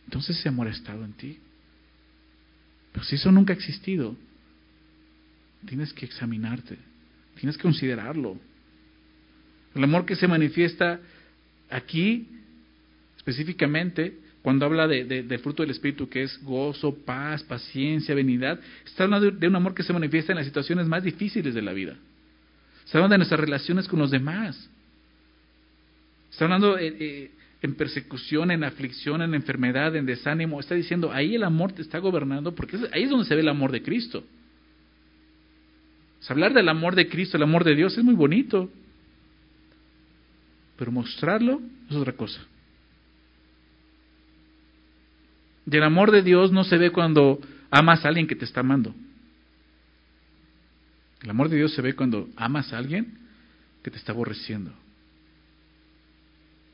Entonces 0.05 0.39
ese 0.39 0.49
amor 0.49 0.67
ha 0.67 0.71
estado 0.71 1.05
en 1.05 1.13
ti. 1.13 1.39
Pero 2.93 3.05
si 3.05 3.15
eso 3.15 3.31
nunca 3.31 3.53
ha 3.53 3.57
existido, 3.57 4.17
tienes 5.67 5.93
que 5.93 6.05
examinarte, 6.05 6.77
tienes 7.39 7.57
que 7.57 7.63
considerarlo. 7.63 8.37
El 9.75 9.85
amor 9.85 10.05
que 10.05 10.17
se 10.17 10.27
manifiesta 10.27 11.01
aquí, 11.71 12.29
específicamente, 13.31 14.19
cuando 14.43 14.67
habla 14.67 14.89
de, 14.89 15.39
fruto 15.43 15.63
del 15.63 15.71
Espíritu, 15.71 16.09
que 16.09 16.23
es 16.23 16.43
gozo, 16.43 16.95
paz, 17.05 17.43
paciencia, 17.43 18.15
benignidad, 18.15 18.59
está 18.85 19.05
hablando 19.05 19.31
de, 19.31 19.49
un 19.49 19.57
amor 19.57 19.75
que 19.75 19.83
se 19.83 19.93
manifiesta 19.93 20.33
en 20.33 20.39
las 20.39 20.47
situaciones 20.47 20.87
más 20.87 21.03
difíciles 21.03 21.55
de 21.55 21.63
la 21.63 21.73
vida. 21.73 21.97
Está 22.85 22.99
hablando 22.99 23.15
de 23.15 23.19
nuestras 23.19 23.41
relaciones 23.41 23.87
con 23.87 23.99
los 23.99 24.11
demás. 24.11 24.69
Está 26.31 26.47
hablando 26.47 26.79
eh, 26.79 26.97
eh, 26.99 27.31
en 27.63 27.75
persecución, 27.75 28.51
en 28.51 28.65
aflicción, 28.65 29.23
en 29.23 29.35
enfermedad, 29.35 29.95
en 29.95 30.07
desánimo. 30.07 30.59
Está 30.59 30.75
diciendo, 30.75 31.13
ahí 31.13 31.35
el 31.35 31.45
amor 31.45 31.73
te 31.73 31.83
está 31.83 31.99
gobernando, 31.99 32.55
porque 32.55 32.79
ahí 32.93 33.05
es 33.05 33.11
donde 33.11 33.27
se 33.27 33.35
ve 33.35 33.43
el 33.43 33.49
amor 33.49 33.71
de 33.71 33.83
Cristo. 33.83 34.25
hablar 36.29 36.53
del 36.53 36.69
amor 36.69 36.95
de 36.97 37.09
Cristo, 37.09 37.37
el 37.37 37.43
amor 37.45 37.63
de 37.63 37.77
Dios, 37.77 37.97
es 37.97 38.03
muy 38.03 38.15
bonito. 38.15 38.71
Pero 40.77 40.91
mostrarlo 40.91 41.61
es 41.89 41.95
otra 41.95 42.15
cosa. 42.15 42.41
Y 45.67 45.77
el 45.77 45.83
amor 45.83 46.11
de 46.11 46.23
Dios 46.23 46.53
no 46.53 46.65
se 46.65 46.79
ve 46.79 46.91
cuando 46.91 47.41
amas 47.71 48.05
a 48.05 48.09
alguien 48.09 48.27
que 48.27 48.37
te 48.37 48.45
está 48.45 48.61
amando. 48.61 48.95
El 51.23 51.31
amor 51.31 51.49
de 51.49 51.57
Dios 51.57 51.75
se 51.75 51.83
ve 51.83 51.95
cuando 51.95 52.29
amas 52.37 52.73
a 52.73 52.79
alguien 52.79 53.19
que 53.83 53.91
te 53.91 53.99
está 53.99 54.13
aborreciendo, 54.13 54.73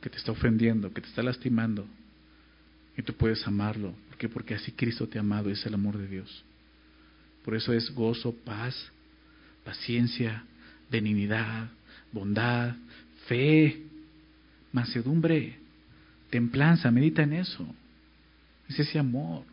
que 0.00 0.08
te 0.08 0.16
está 0.18 0.32
ofendiendo, 0.32 0.92
que 0.92 1.00
te 1.00 1.08
está 1.08 1.22
lastimando. 1.22 1.86
Y 2.96 3.02
tú 3.02 3.12
puedes 3.12 3.46
amarlo. 3.46 3.92
¿Por 4.08 4.16
qué? 4.18 4.28
Porque 4.28 4.54
así 4.54 4.72
Cristo 4.72 5.06
te 5.06 5.18
ha 5.18 5.20
amado, 5.20 5.50
es 5.50 5.64
el 5.66 5.74
amor 5.74 5.98
de 5.98 6.06
Dios. 6.06 6.44
Por 7.44 7.54
eso 7.54 7.72
es 7.72 7.92
gozo, 7.94 8.34
paz, 8.44 8.90
paciencia, 9.64 10.44
benignidad, 10.90 11.68
bondad, 12.12 12.74
fe, 13.26 13.82
mansedumbre, 14.72 15.58
templanza. 16.30 16.90
Medita 16.90 17.22
en 17.22 17.34
eso. 17.34 17.66
Es 18.68 18.78
ese 18.78 18.98
amor. 18.98 19.44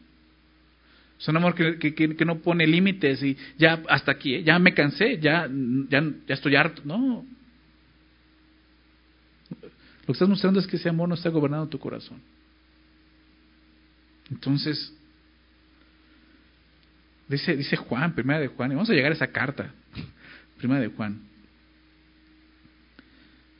Es 1.19 1.27
un 1.27 1.37
amor 1.37 1.55
que, 1.55 1.93
que, 1.93 2.25
no 2.25 2.39
pone 2.39 2.67
límites 2.67 3.23
y 3.23 3.37
ya 3.57 3.81
hasta 3.87 4.11
aquí, 4.11 4.35
¿eh? 4.35 4.43
ya 4.43 4.59
me 4.59 4.73
cansé, 4.73 5.19
ya, 5.19 5.49
ya, 5.89 6.03
ya 6.27 6.33
estoy 6.33 6.55
harto. 6.55 6.81
No. 6.83 7.25
Lo 9.51 10.07
que 10.07 10.11
estás 10.11 10.27
mostrando 10.27 10.59
es 10.59 10.67
que 10.67 10.75
ese 10.75 10.89
amor 10.89 11.07
no 11.07 11.15
está 11.15 11.29
gobernando 11.29 11.69
tu 11.69 11.79
corazón. 11.79 12.19
Entonces, 14.29 14.93
dice, 17.29 17.55
dice 17.55 17.77
Juan, 17.77 18.13
primera 18.13 18.39
de 18.39 18.47
Juan, 18.47 18.71
y 18.71 18.75
vamos 18.75 18.89
a 18.89 18.93
llegar 18.93 19.11
a 19.11 19.15
esa 19.15 19.27
carta, 19.27 19.71
primera 20.57 20.81
de 20.81 20.87
Juan. 20.87 21.21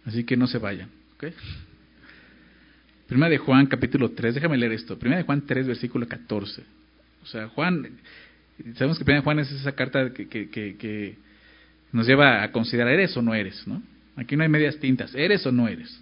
Así 0.05 0.25
que 0.25 0.35
no 0.35 0.47
se 0.47 0.57
vayan, 0.57 0.89
¿ok? 1.15 1.25
Primera 3.13 3.29
de 3.29 3.37
Juan, 3.37 3.67
capítulo 3.67 4.09
3, 4.09 4.33
déjame 4.33 4.57
leer 4.57 4.71
esto. 4.71 4.97
Primera 4.97 5.19
de 5.19 5.23
Juan 5.23 5.43
3, 5.45 5.67
versículo 5.67 6.07
14. 6.07 6.63
O 7.21 7.25
sea, 7.27 7.47
Juan, 7.49 7.87
sabemos 8.73 8.97
que 8.97 9.05
Primera 9.05 9.21
de 9.21 9.23
Juan 9.23 9.37
es 9.37 9.51
esa 9.51 9.73
carta 9.73 10.11
que, 10.11 10.27
que, 10.27 11.15
nos 11.91 12.07
lleva 12.07 12.41
a 12.41 12.51
considerar, 12.51 12.91
¿eres 12.91 13.15
o 13.15 13.21
no 13.21 13.35
eres? 13.35 13.67
¿no? 13.67 13.83
Aquí 14.15 14.35
no 14.35 14.41
hay 14.41 14.49
medias 14.49 14.79
tintas, 14.79 15.13
¿eres 15.13 15.45
o 15.45 15.51
no 15.51 15.67
eres? 15.67 15.95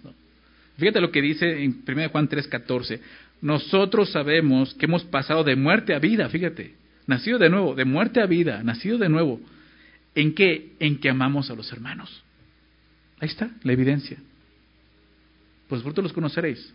Fíjate 0.78 1.02
lo 1.02 1.10
que 1.10 1.20
dice 1.20 1.62
en 1.62 1.82
Primera 1.82 2.08
de 2.08 2.12
Juan 2.12 2.28
3, 2.28 2.48
14. 2.48 3.02
Nosotros 3.42 4.10
sabemos 4.10 4.72
que 4.72 4.86
hemos 4.86 5.04
pasado 5.04 5.44
de 5.44 5.54
muerte 5.54 5.94
a 5.94 5.98
vida, 5.98 6.30
fíjate. 6.30 6.76
Nacido 7.06 7.38
de 7.38 7.50
nuevo, 7.50 7.74
de 7.74 7.84
muerte 7.84 8.22
a 8.22 8.26
vida, 8.26 8.62
nacido 8.62 8.96
de 8.96 9.10
nuevo. 9.10 9.38
¿En 10.14 10.34
qué? 10.34 10.70
En 10.80 10.98
que 10.98 11.10
amamos 11.10 11.50
a 11.50 11.54
los 11.54 11.70
hermanos. 11.74 12.24
Ahí 13.20 13.28
está 13.28 13.50
la 13.64 13.72
evidencia. 13.74 14.16
Pues 15.68 15.82
vosotros 15.82 16.04
los 16.04 16.12
conoceréis. 16.14 16.72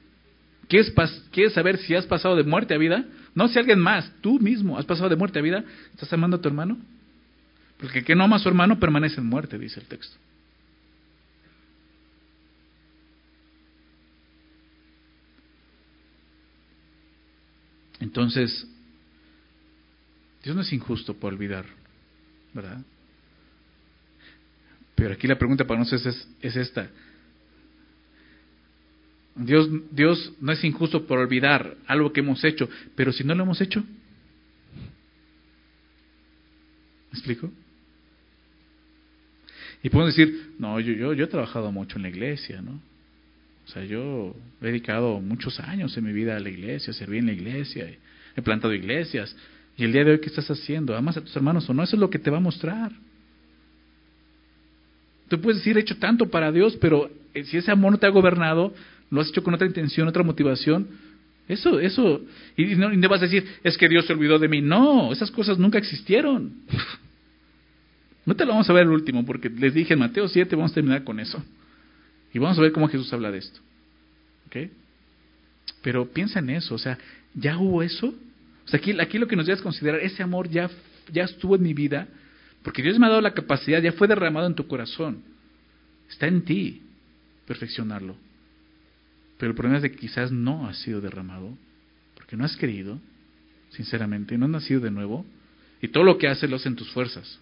¿Quieres, 0.67 1.53
saber 1.53 1.77
si 1.77 1.95
has 1.95 2.05
pasado 2.05 2.35
de 2.35 2.43
muerte 2.43 2.73
a 2.73 2.77
vida? 2.77 3.05
No 3.33 3.47
si 3.47 3.57
alguien 3.57 3.79
más, 3.79 4.11
tú 4.21 4.39
mismo 4.39 4.77
has 4.77 4.85
pasado 4.85 5.09
de 5.09 5.15
muerte 5.15 5.39
a 5.39 5.41
vida. 5.41 5.63
¿Estás 5.93 6.11
amando 6.11 6.37
a 6.37 6.41
tu 6.41 6.47
hermano? 6.49 6.77
Porque 7.77 7.99
el 7.99 8.05
que 8.05 8.15
no 8.15 8.23
ama 8.23 8.35
a 8.35 8.39
su 8.39 8.49
hermano 8.49 8.79
permanece 8.79 9.21
en 9.21 9.27
muerte, 9.27 9.57
dice 9.57 9.79
el 9.79 9.85
texto. 9.85 10.17
Entonces, 17.99 18.67
Dios 20.43 20.55
no 20.55 20.61
es 20.61 20.73
injusto 20.73 21.13
por 21.13 21.33
olvidar, 21.33 21.65
¿verdad? 22.53 22.81
Pero 24.95 25.13
aquí 25.13 25.27
la 25.27 25.37
pregunta 25.37 25.65
para 25.65 25.79
nosotros 25.79 26.05
es, 26.05 26.27
es 26.41 26.55
esta. 26.55 26.89
Dios, 29.37 29.69
Dios 29.91 30.33
no 30.41 30.51
es 30.51 30.63
injusto 30.63 31.05
por 31.05 31.19
olvidar 31.19 31.77
algo 31.85 32.11
que 32.11 32.21
hemos 32.21 32.43
hecho, 32.43 32.69
pero 32.95 33.11
si 33.11 33.23
no 33.23 33.35
lo 33.35 33.43
hemos 33.43 33.61
hecho, 33.61 33.81
¿me 37.11 37.19
explico? 37.19 37.51
Y 39.83 39.89
podemos 39.89 40.15
decir, 40.15 40.53
no, 40.57 40.79
yo, 40.79 40.93
yo, 40.93 41.13
yo 41.13 41.25
he 41.25 41.27
trabajado 41.27 41.71
mucho 41.71 41.97
en 41.97 42.03
la 42.03 42.09
iglesia, 42.09 42.61
¿no? 42.61 42.81
O 43.65 43.69
sea, 43.69 43.83
yo 43.83 44.35
he 44.61 44.65
dedicado 44.65 45.19
muchos 45.19 45.59
años 45.59 45.95
en 45.97 46.05
mi 46.05 46.13
vida 46.13 46.37
a 46.37 46.39
la 46.39 46.49
iglesia, 46.49 46.93
serví 46.93 47.17
en 47.17 47.27
la 47.27 47.33
iglesia, 47.33 47.87
he 48.35 48.41
plantado 48.41 48.73
iglesias. 48.73 49.35
Y 49.75 49.83
el 49.83 49.91
día 49.91 50.03
de 50.03 50.11
hoy, 50.11 50.19
¿qué 50.19 50.27
estás 50.27 50.49
haciendo? 50.49 50.95
¿Amas 50.95 51.17
a 51.17 51.21
tus 51.21 51.35
hermanos 51.35 51.69
o 51.69 51.73
no? 51.73 51.83
Eso 51.83 51.95
es 51.95 51.99
lo 51.99 52.09
que 52.09 52.17
te 52.17 52.31
va 52.31 52.37
a 52.37 52.41
mostrar. 52.41 52.91
Tú 55.27 55.39
puedes 55.41 55.59
decir, 55.59 55.77
he 55.77 55.81
hecho 55.81 55.97
tanto 55.97 56.29
para 56.29 56.51
Dios, 56.51 56.77
pero 56.79 57.11
eh, 57.33 57.43
si 57.43 57.57
ese 57.57 57.71
amor 57.71 57.91
no 57.91 57.97
te 57.97 58.07
ha 58.07 58.09
gobernado, 58.09 58.73
lo 59.09 59.21
has 59.21 59.29
hecho 59.29 59.43
con 59.43 59.53
otra 59.53 59.67
intención, 59.67 60.07
otra 60.07 60.23
motivación, 60.23 60.87
eso, 61.47 61.79
eso, 61.79 62.21
y 62.57 62.75
no, 62.75 62.91
y 62.91 62.97
no 62.97 63.07
vas 63.07 63.21
a 63.21 63.25
decir, 63.25 63.45
es 63.63 63.77
que 63.77 63.87
Dios 63.87 64.05
se 64.05 64.13
olvidó 64.13 64.37
de 64.37 64.49
mí. 64.49 64.61
No, 64.61 65.13
esas 65.13 65.31
cosas 65.31 65.57
nunca 65.57 65.77
existieron. 65.77 66.53
No 68.25 68.35
te 68.35 68.43
lo 68.43 68.51
vamos 68.51 68.69
a 68.69 68.73
ver 68.73 68.83
el 68.83 68.89
último, 68.89 69.25
porque 69.25 69.49
les 69.49 69.73
dije 69.73 69.93
en 69.93 69.99
Mateo 69.99 70.27
7, 70.27 70.53
vamos 70.57 70.71
a 70.71 70.75
terminar 70.75 71.05
con 71.05 71.17
eso. 71.21 71.41
Y 72.33 72.39
vamos 72.39 72.59
a 72.59 72.61
ver 72.61 72.73
cómo 72.73 72.89
Jesús 72.89 73.13
habla 73.13 73.31
de 73.31 73.37
esto. 73.37 73.61
¿Ok? 74.47 74.69
Pero 75.81 76.11
piensa 76.11 76.39
en 76.39 76.49
eso, 76.49 76.75
o 76.75 76.77
sea, 76.77 76.97
¿ya 77.33 77.57
hubo 77.57 77.81
eso? 77.83 78.07
O 78.07 78.67
sea, 78.67 78.79
aquí, 78.79 78.99
aquí 78.99 79.17
lo 79.17 79.29
que 79.29 79.37
nos 79.37 79.45
debes 79.45 79.61
considerar, 79.61 80.01
ese 80.01 80.23
amor 80.23 80.49
ya, 80.49 80.69
ya 81.09 81.23
estuvo 81.23 81.55
en 81.55 81.63
mi 81.63 81.73
vida, 81.73 82.09
porque 82.63 82.83
Dios 82.83 82.99
me 82.99 83.05
ha 83.05 83.09
dado 83.09 83.21
la 83.21 83.33
capacidad, 83.33 83.81
ya 83.81 83.93
fue 83.93 84.09
derramado 84.09 84.45
en 84.45 84.55
tu 84.55 84.67
corazón. 84.67 85.23
Está 86.09 86.27
en 86.27 86.41
ti 86.41 86.81
perfeccionarlo. 87.45 88.17
Pero 89.37 89.51
el 89.51 89.55
problema 89.55 89.77
es 89.77 89.83
que 89.91 89.97
quizás 89.97 90.31
no 90.31 90.67
ha 90.67 90.73
sido 90.73 91.01
derramado, 91.01 91.57
porque 92.15 92.35
no 92.35 92.43
has 92.43 92.55
querido, 92.57 92.99
sinceramente, 93.69 94.37
no 94.37 94.45
has 94.45 94.51
nacido 94.51 94.81
de 94.81 94.91
nuevo, 94.91 95.25
y 95.81 95.89
todo 95.89 96.03
lo 96.03 96.17
que 96.17 96.27
haces 96.27 96.49
lo 96.49 96.55
hace 96.55 96.69
en 96.69 96.75
tus 96.75 96.89
fuerzas. 96.91 97.39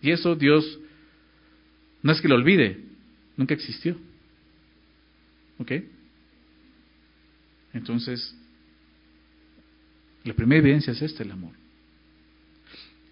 Y 0.00 0.12
eso 0.12 0.36
Dios 0.36 0.78
no 2.02 2.12
es 2.12 2.20
que 2.20 2.28
lo 2.28 2.36
olvide, 2.36 2.78
nunca 3.36 3.54
existió. 3.54 3.96
¿Ok? 5.58 5.72
Entonces, 7.74 8.34
la 10.24 10.34
primera 10.34 10.60
evidencia 10.60 10.92
es 10.92 11.02
esta, 11.02 11.24
el 11.24 11.32
amor. 11.32 11.52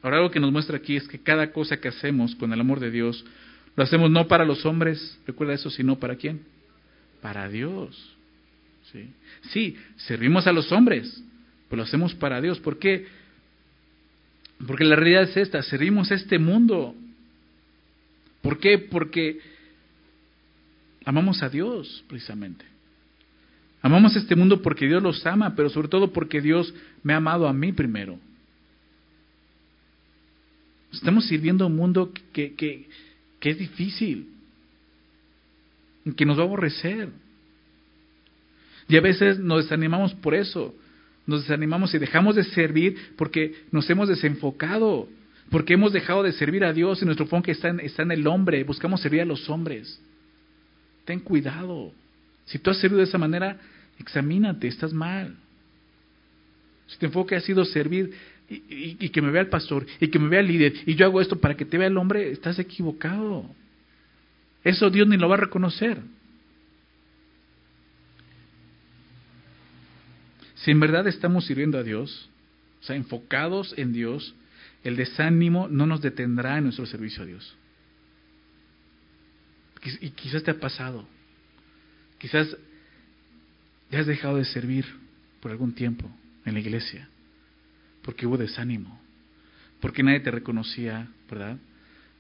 Ahora 0.03 0.19
algo 0.19 0.31
que 0.31 0.39
nos 0.39 0.53
muestra 0.53 0.77
aquí 0.77 0.97
es 0.97 1.09
que 1.09 1.19
cada 1.19 1.51
cosa 1.53 1.79
que 1.81 1.89
hacemos 1.89 2.37
con 2.37 2.53
el 2.53 2.61
amor 2.61 2.79
de 2.79 2.93
Dios, 2.93 3.25
lo 3.75 3.83
hacemos 3.83 4.11
no 4.11 4.29
para 4.29 4.45
los 4.45 4.65
hombres, 4.65 5.19
recuerda 5.27 5.55
eso, 5.55 5.69
sino 5.71 5.99
para 5.99 6.15
quién? 6.15 6.43
Para 7.21 7.49
Dios. 7.49 8.17
Sí, 8.93 9.11
sí 9.51 9.77
servimos 9.97 10.47
a 10.47 10.53
los 10.53 10.71
hombres, 10.71 11.23
pero 11.69 11.79
lo 11.79 11.83
hacemos 11.83 12.15
para 12.15 12.41
Dios. 12.41 12.61
¿Por 12.61 12.79
qué? 12.79 13.07
Porque 14.67 14.85
la 14.85 14.97
realidad 14.97 15.25
es 15.25 15.37
esta, 15.37 15.63
servimos 15.63 16.11
a 16.11 16.15
este 16.15 16.39
mundo. 16.39 16.95
¿Por 18.43 18.59
qué? 18.59 18.79
Porque 18.79 19.41
amamos 21.05 21.43
a 21.43 21.49
Dios, 21.49 22.05
precisamente. 22.09 22.65
Amamos 23.83 24.17
a 24.17 24.19
este 24.19 24.35
mundo 24.35 24.63
porque 24.63 24.87
Dios 24.87 25.03
los 25.03 25.25
ama, 25.27 25.55
pero 25.55 25.69
sobre 25.69 25.89
todo 25.89 26.13
porque 26.13 26.41
Dios 26.41 26.73
me 27.03 27.13
ha 27.13 27.17
amado 27.17 27.47
a 27.47 27.53
mí 27.53 27.73
primero. 27.73 28.19
Estamos 30.93 31.27
sirviendo 31.27 31.65
a 31.65 31.67
un 31.67 31.77
mundo 31.77 32.13
que, 32.33 32.55
que, 32.55 32.89
que 33.39 33.51
es 33.51 33.59
difícil, 33.59 34.29
que 36.15 36.27
nos 36.27 36.39
va 36.39 36.43
a 36.43 36.47
aborrecer. 36.47 37.09
Y 38.89 38.97
a 38.97 39.01
veces 39.01 39.39
nos 39.39 39.65
desanimamos 39.65 40.15
por 40.15 40.35
eso 40.35 40.75
nos 41.27 41.43
desanimamos 41.43 41.93
y 41.95 41.99
dejamos 41.99 42.37
de 42.37 42.45
servir 42.45 42.97
porque 43.17 43.55
nos 43.73 43.89
hemos 43.91 44.09
desenfocado, 44.09 45.09
porque 45.51 45.75
hemos 45.75 45.93
dejado 45.93 46.23
de 46.23 46.33
servir 46.33 46.65
a 46.65 46.73
Dios 46.73 47.03
y 47.03 47.05
nuestro 47.05 47.25
enfoque 47.25 47.51
está 47.51 47.69
en, 47.69 47.81
está 47.81 48.03
en 48.03 48.13
el 48.13 48.27
hombre, 48.27 48.63
buscamos 48.65 49.01
servir 49.01 49.21
a 49.21 49.25
los 49.25 49.51
hombres. 49.51 50.01
Ten 51.05 51.21
cuidado. 51.21 51.93
Si 52.47 52.59
tú 52.59 52.71
has 52.71 52.79
servido 52.79 52.99
de 52.99 53.05
esa 53.05 53.19
manera, 53.19 53.59
examínate, 53.99 54.69
estás 54.69 54.93
mal. 54.93 55.35
Si 56.87 56.99
tu 56.99 57.07
enfoque 57.07 57.35
ha 57.35 57.41
sido 57.41 57.65
servir 57.65 58.13
y, 58.49 58.97
y, 59.05 59.09
que 59.09 59.21
me 59.21 59.33
vea 59.33 59.43
el 59.43 59.49
pastor 59.49 59.85
y 59.99 60.07
que 60.07 60.21
me 60.21 60.29
vea 60.29 60.39
el 60.39 60.47
líder 60.47 60.73
y 60.87 60.95
yo 60.95 61.07
hago 61.07 61.21
esto 61.21 61.41
para 61.41 61.57
que 61.57 61.65
te 61.65 61.77
vea 61.77 61.89
el 61.89 61.97
hombre, 61.97 62.31
estás 62.31 62.61
equivocado. 62.61 63.45
Eso 64.67 64.91
Dios 64.91 65.07
ni 65.07 65.17
lo 65.17 65.29
va 65.29 65.37
a 65.37 65.43
reconocer. 65.43 66.03
Si 70.57 70.73
en 70.73 70.81
verdad 70.81 71.07
estamos 71.07 71.47
sirviendo 71.47 71.79
a 71.79 71.85
Dios, 71.85 72.29
o 72.81 72.83
sea, 72.83 72.97
enfocados 72.97 73.75
en 73.79 73.93
Dios, 73.93 74.35
el 74.83 74.97
desánimo 74.97 75.69
no 75.69 75.87
nos 75.87 76.03
detendrá 76.03 76.59
en 76.59 76.65
nuestro 76.65 76.85
servicio 76.85 77.23
a 77.23 77.27
Dios. 77.27 77.57
Y 80.01 80.11
quizás 80.11 80.43
te 80.43 80.51
ha 80.51 80.59
pasado. 80.59 81.07
Quizás 82.19 82.57
ya 83.93 84.01
has 84.01 84.07
dejado 84.09 84.39
de 84.39 84.47
servir 84.47 84.85
por 85.41 85.53
algún 85.53 85.75
tiempo 85.77 86.11
en 86.45 86.55
la 86.55 86.59
iglesia, 86.61 87.09
porque 88.03 88.27
hubo 88.27 88.37
desánimo, 88.37 89.01
porque 89.81 90.03
nadie 90.03 90.19
te 90.19 90.33
reconocía, 90.33 91.07
¿verdad? 91.31 91.57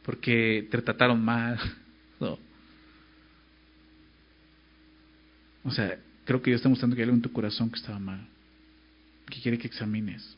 Porque 0.04 0.68
te 0.70 0.80
trataron 0.80 1.24
mal. 1.24 1.58
No. 2.20 2.38
O 5.64 5.70
sea, 5.70 5.98
creo 6.24 6.40
que 6.40 6.50
Dios 6.50 6.58
está 6.58 6.68
mostrando 6.68 6.96
que 6.96 7.02
hay 7.02 7.04
algo 7.04 7.16
en 7.16 7.22
tu 7.22 7.32
corazón 7.32 7.70
que 7.70 7.76
estaba 7.76 7.98
mal 7.98 8.26
que 9.28 9.40
quiere 9.40 9.58
que 9.58 9.66
examines. 9.66 10.36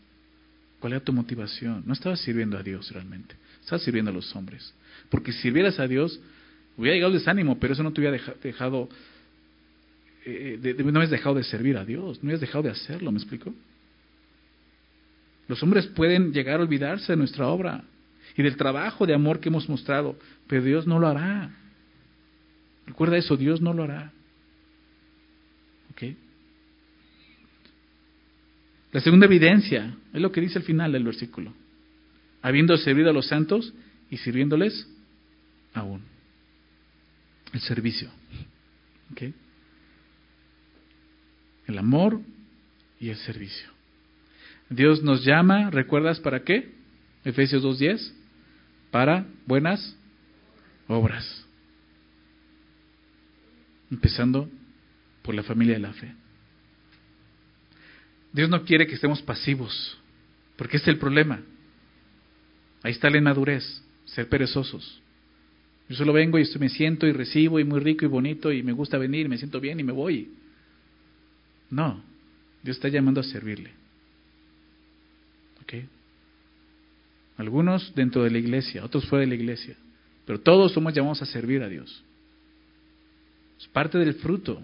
¿Cuál 0.80 0.94
era 0.94 1.04
tu 1.04 1.12
motivación? 1.12 1.82
No 1.86 1.92
estabas 1.92 2.20
sirviendo 2.20 2.56
a 2.56 2.62
Dios 2.62 2.90
realmente, 2.92 3.34
estabas 3.60 3.82
sirviendo 3.82 4.10
a 4.10 4.14
los 4.14 4.34
hombres. 4.34 4.72
Porque 5.10 5.32
si 5.32 5.42
sirvieras 5.42 5.78
a 5.80 5.86
Dios, 5.86 6.20
hubiera 6.76 6.94
llegado 6.94 7.12
el 7.12 7.18
desánimo, 7.18 7.58
pero 7.58 7.74
eso 7.74 7.82
no 7.82 7.92
te 7.92 8.00
hubiera 8.00 8.16
dejado, 8.42 8.88
eh, 10.24 10.58
de, 10.60 10.74
no 10.74 10.90
hubieras 10.90 11.10
dejado 11.10 11.34
de 11.34 11.44
servir 11.44 11.76
a 11.76 11.84
Dios, 11.84 12.18
no 12.22 12.28
hubieras 12.28 12.40
dejado 12.40 12.62
de 12.62 12.70
hacerlo, 12.70 13.10
¿me 13.10 13.18
explico? 13.18 13.52
Los 15.48 15.62
hombres 15.62 15.86
pueden 15.86 16.32
llegar 16.32 16.60
a 16.60 16.62
olvidarse 16.62 17.12
de 17.12 17.16
nuestra 17.16 17.48
obra 17.48 17.82
y 18.36 18.42
del 18.42 18.56
trabajo 18.56 19.06
de 19.06 19.14
amor 19.14 19.40
que 19.40 19.48
hemos 19.48 19.68
mostrado, 19.68 20.16
pero 20.46 20.62
Dios 20.62 20.86
no 20.86 20.98
lo 20.98 21.08
hará. 21.08 21.50
Recuerda 22.88 23.18
eso, 23.18 23.36
Dios 23.36 23.60
no 23.60 23.74
lo 23.74 23.84
hará. 23.84 24.12
¿Ok? 25.92 26.04
La 28.92 29.00
segunda 29.02 29.26
evidencia 29.26 29.94
es 30.14 30.20
lo 30.20 30.32
que 30.32 30.40
dice 30.40 30.58
al 30.58 30.64
final 30.64 30.92
del 30.92 31.04
versículo. 31.04 31.52
Habiendo 32.40 32.76
servido 32.78 33.10
a 33.10 33.12
los 33.12 33.26
santos 33.26 33.74
y 34.10 34.16
sirviéndoles 34.16 34.88
aún. 35.74 36.02
El 37.52 37.60
servicio. 37.60 38.10
El 41.66 41.76
amor 41.76 42.22
y 42.98 43.10
el 43.10 43.16
servicio. 43.16 43.68
Dios 44.70 45.02
nos 45.02 45.24
llama, 45.24 45.70
¿recuerdas 45.70 46.20
para 46.20 46.42
qué? 46.42 46.72
Efesios 47.24 47.62
2.10. 47.62 48.12
Para 48.90 49.26
buenas 49.44 49.94
obras. 50.86 51.47
Empezando 53.90 54.50
por 55.22 55.34
la 55.34 55.42
familia 55.42 55.74
de 55.74 55.80
la 55.80 55.92
fe. 55.92 56.14
Dios 58.32 58.48
no 58.48 58.64
quiere 58.64 58.86
que 58.86 58.94
estemos 58.94 59.22
pasivos, 59.22 59.98
porque 60.56 60.76
ese 60.76 60.84
es 60.84 60.94
el 60.94 60.98
problema. 60.98 61.40
Ahí 62.82 62.92
está 62.92 63.10
la 63.10 63.18
inmadurez, 63.18 63.82
ser 64.04 64.28
perezosos. 64.28 65.00
Yo 65.88 65.96
solo 65.96 66.12
vengo 66.12 66.38
y 66.38 66.46
me 66.58 66.68
siento 66.68 67.06
y 67.06 67.12
recibo 67.12 67.58
y 67.58 67.64
muy 67.64 67.80
rico 67.80 68.04
y 68.04 68.08
bonito 68.08 68.52
y 68.52 68.62
me 68.62 68.72
gusta 68.72 68.98
venir, 68.98 69.26
y 69.26 69.28
me 69.28 69.38
siento 69.38 69.60
bien 69.60 69.80
y 69.80 69.84
me 69.84 69.92
voy. 69.92 70.30
No, 71.70 72.02
Dios 72.62 72.76
está 72.76 72.88
llamando 72.88 73.20
a 73.20 73.24
servirle. 73.24 73.70
¿Ok? 75.62 75.74
Algunos 77.38 77.94
dentro 77.94 78.24
de 78.24 78.30
la 78.30 78.38
iglesia, 78.38 78.84
otros 78.84 79.06
fuera 79.06 79.20
de 79.20 79.28
la 79.28 79.34
iglesia, 79.34 79.76
pero 80.26 80.40
todos 80.40 80.72
somos 80.72 80.92
llamados 80.92 81.22
a 81.22 81.26
servir 81.26 81.62
a 81.62 81.68
Dios. 81.68 82.04
Es 83.58 83.66
parte 83.68 83.98
del 83.98 84.14
fruto 84.14 84.60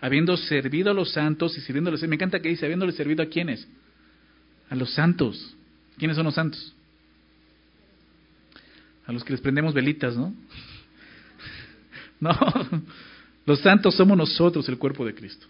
habiendo 0.00 0.36
servido 0.36 0.90
a 0.90 0.94
los 0.94 1.12
santos 1.12 1.56
y 1.56 1.60
sirviéndoles. 1.60 2.02
Me 2.08 2.14
encanta 2.14 2.40
que 2.40 2.48
dice, 2.48 2.64
habiéndole 2.64 2.92
servido 2.92 3.22
a 3.22 3.26
quiénes? 3.26 3.66
A 4.68 4.74
los 4.74 4.92
santos. 4.92 5.54
¿Quiénes 5.98 6.16
son 6.16 6.26
los 6.26 6.34
santos? 6.34 6.74
A 9.06 9.12
los 9.12 9.24
que 9.24 9.32
les 9.32 9.40
prendemos 9.40 9.74
velitas, 9.74 10.16
¿no? 10.16 10.34
No, 12.18 12.32
los 13.44 13.60
santos 13.60 13.94
somos 13.94 14.16
nosotros, 14.16 14.66
el 14.70 14.78
cuerpo 14.78 15.04
de 15.04 15.14
Cristo. 15.14 15.46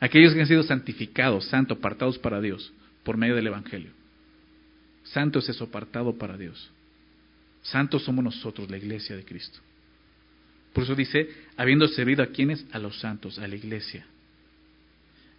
Aquellos 0.00 0.32
que 0.32 0.40
han 0.40 0.46
sido 0.46 0.62
santificados, 0.62 1.44
santos, 1.44 1.76
apartados 1.76 2.18
para 2.18 2.40
Dios, 2.40 2.72
por 3.04 3.18
medio 3.18 3.36
del 3.36 3.48
Evangelio. 3.48 3.90
Santo 5.04 5.40
es 5.40 5.50
eso, 5.50 5.64
apartado 5.64 6.16
para 6.16 6.38
Dios. 6.38 6.70
Santos 7.60 8.02
somos 8.02 8.24
nosotros, 8.24 8.70
la 8.70 8.78
iglesia 8.78 9.14
de 9.14 9.26
Cristo. 9.26 9.58
Por 10.72 10.84
eso 10.84 10.94
dice, 10.94 11.28
habiendo 11.56 11.88
servido 11.88 12.22
a 12.22 12.28
quienes? 12.28 12.64
A 12.72 12.78
los 12.78 12.98
santos, 13.00 13.38
a 13.38 13.48
la 13.48 13.56
iglesia. 13.56 14.06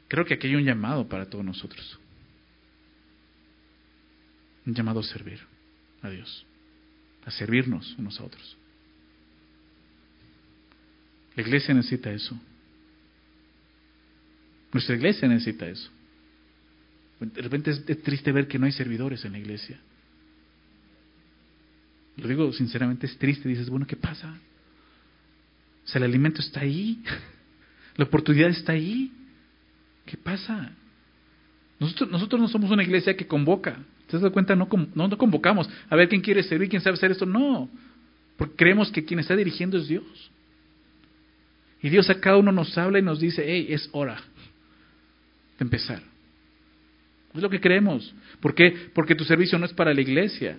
Creo 0.07 0.25
que 0.25 0.33
aquí 0.33 0.47
hay 0.47 0.55
un 0.55 0.65
llamado 0.65 1.07
para 1.07 1.29
todos 1.29 1.45
nosotros. 1.45 1.97
Un 4.65 4.73
llamado 4.73 4.99
a 4.99 5.03
servir 5.03 5.39
a 6.01 6.09
Dios, 6.09 6.45
a 7.25 7.31
servirnos 7.31 7.95
unos 7.97 8.19
a 8.19 8.25
otros. 8.25 8.57
La 11.35 11.43
iglesia 11.43 11.73
necesita 11.73 12.11
eso. 12.11 12.37
Nuestra 14.73 14.95
iglesia 14.95 15.27
necesita 15.27 15.67
eso. 15.67 15.89
De 17.19 17.41
repente 17.41 17.71
es 17.71 18.01
triste 18.03 18.31
ver 18.31 18.47
que 18.47 18.59
no 18.59 18.65
hay 18.65 18.71
servidores 18.71 19.23
en 19.25 19.33
la 19.33 19.39
iglesia. 19.39 19.79
lo 22.17 22.27
digo 22.27 22.51
sinceramente, 22.51 23.05
es 23.05 23.17
triste. 23.17 23.47
Dices, 23.47 23.69
bueno, 23.69 23.87
¿qué 23.87 23.95
pasa? 23.95 24.37
O 25.85 25.87
sea, 25.87 25.99
el 25.99 26.03
alimento 26.05 26.41
está 26.41 26.61
ahí, 26.61 27.01
la 27.95 28.05
oportunidad 28.05 28.49
está 28.49 28.73
ahí. 28.73 29.11
¿Qué 30.05 30.17
pasa? 30.17 30.71
Nosotros, 31.79 32.39
no 32.39 32.47
somos 32.47 32.69
una 32.69 32.83
iglesia 32.83 33.17
que 33.17 33.25
convoca. 33.25 33.79
¿Te 34.07 34.19
das 34.19 34.31
cuenta? 34.31 34.55
No, 34.55 34.67
convocamos. 34.69 35.69
A 35.89 35.95
ver 35.95 36.09
quién 36.09 36.21
quiere 36.21 36.43
servir, 36.43 36.69
quién 36.69 36.81
sabe 36.81 36.95
hacer 36.95 37.11
esto. 37.11 37.25
No. 37.25 37.69
Porque 38.37 38.55
creemos 38.55 38.91
que 38.91 39.03
quien 39.03 39.19
está 39.19 39.35
dirigiendo 39.35 39.77
es 39.77 39.87
Dios. 39.87 40.31
Y 41.81 41.89
Dios 41.89 42.09
a 42.09 42.19
cada 42.19 42.37
uno 42.37 42.51
nos 42.51 42.77
habla 42.77 42.99
y 42.99 43.01
nos 43.01 43.19
dice, 43.19 43.43
hey, 43.45 43.67
es 43.69 43.89
hora 43.93 44.21
de 45.57 45.63
empezar. 45.63 46.03
Es 47.33 47.41
lo 47.41 47.49
que 47.49 47.59
creemos. 47.59 48.13
¿Por 48.39 48.53
qué? 48.53 48.89
Porque 48.93 49.15
tu 49.15 49.23
servicio 49.23 49.57
no 49.57 49.65
es 49.65 49.73
para 49.73 49.93
la 49.93 50.01
iglesia. 50.01 50.57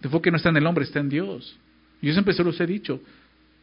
Tu 0.00 0.08
enfoque 0.08 0.30
no 0.30 0.36
está 0.38 0.48
en 0.48 0.56
el 0.56 0.66
hombre, 0.66 0.84
está 0.84 1.00
en 1.00 1.08
Dios. 1.10 1.58
Yo 2.00 2.12
siempre 2.12 2.32
se 2.32 2.42
los 2.42 2.58
he 2.60 2.66
dicho. 2.66 3.02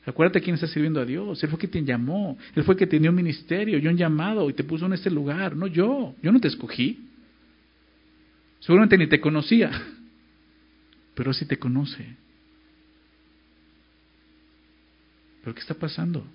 Acuérdate 0.06 0.42
quién 0.42 0.56
está 0.56 0.68
sirviendo 0.68 1.02
a 1.02 1.06
Dios. 1.06 1.44
Él 1.44 1.50
fue 1.50 1.60
quien 1.60 1.72
te 1.72 1.84
llamó. 1.84 2.38
Él 2.56 2.64
fue 2.64 2.76
quien 2.76 2.90
te 2.90 3.00
dio 3.00 3.10
un 3.10 3.16
ministerio 3.16 3.78
y 3.78 3.88
un 3.88 3.98
llamado 3.98 4.50
y 4.50 4.54
te 4.54 4.64
puso 4.64 4.86
en 4.86 4.94
este 4.94 5.10
lugar. 5.10 5.56
No 5.56 5.68
yo. 5.68 6.16
Yo 6.22 6.32
no 6.32 6.40
te 6.40 6.48
escogí. 6.48 7.06
Seguramente 8.60 8.98
ni 8.98 9.08
te 9.08 9.20
conocía. 9.20 9.70
Pero 11.16 11.34
sí 11.34 11.46
te 11.46 11.58
conoce. 11.58 12.16
¿Pero 15.42 15.54
qué 15.54 15.62
está 15.62 15.74
pasando? 15.74 16.26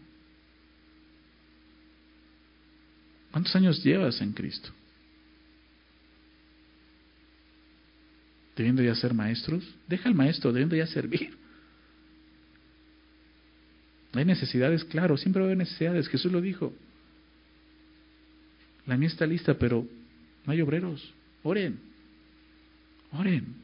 ¿Cuántos 3.30 3.54
años 3.56 3.82
llevas 3.82 4.20
en 4.20 4.32
Cristo? 4.32 4.70
¿Debiendo 8.56 8.82
ya 8.82 8.94
ser 8.94 9.12
maestros? 9.14 9.64
Deja 9.88 10.08
al 10.08 10.14
maestro, 10.14 10.52
debiendo 10.52 10.76
ya 10.76 10.86
servir. 10.86 11.43
Hay 14.14 14.24
necesidades, 14.24 14.84
claro, 14.84 15.16
siempre 15.16 15.40
va 15.40 15.46
a 15.46 15.48
haber 15.48 15.58
necesidades, 15.58 16.08
Jesús 16.08 16.30
lo 16.30 16.40
dijo. 16.40 16.72
La 18.86 18.96
mía 18.96 19.08
está 19.08 19.26
lista, 19.26 19.54
pero 19.54 19.86
no 20.46 20.52
hay 20.52 20.60
obreros. 20.60 21.12
Oren, 21.42 21.78
oren. 23.12 23.54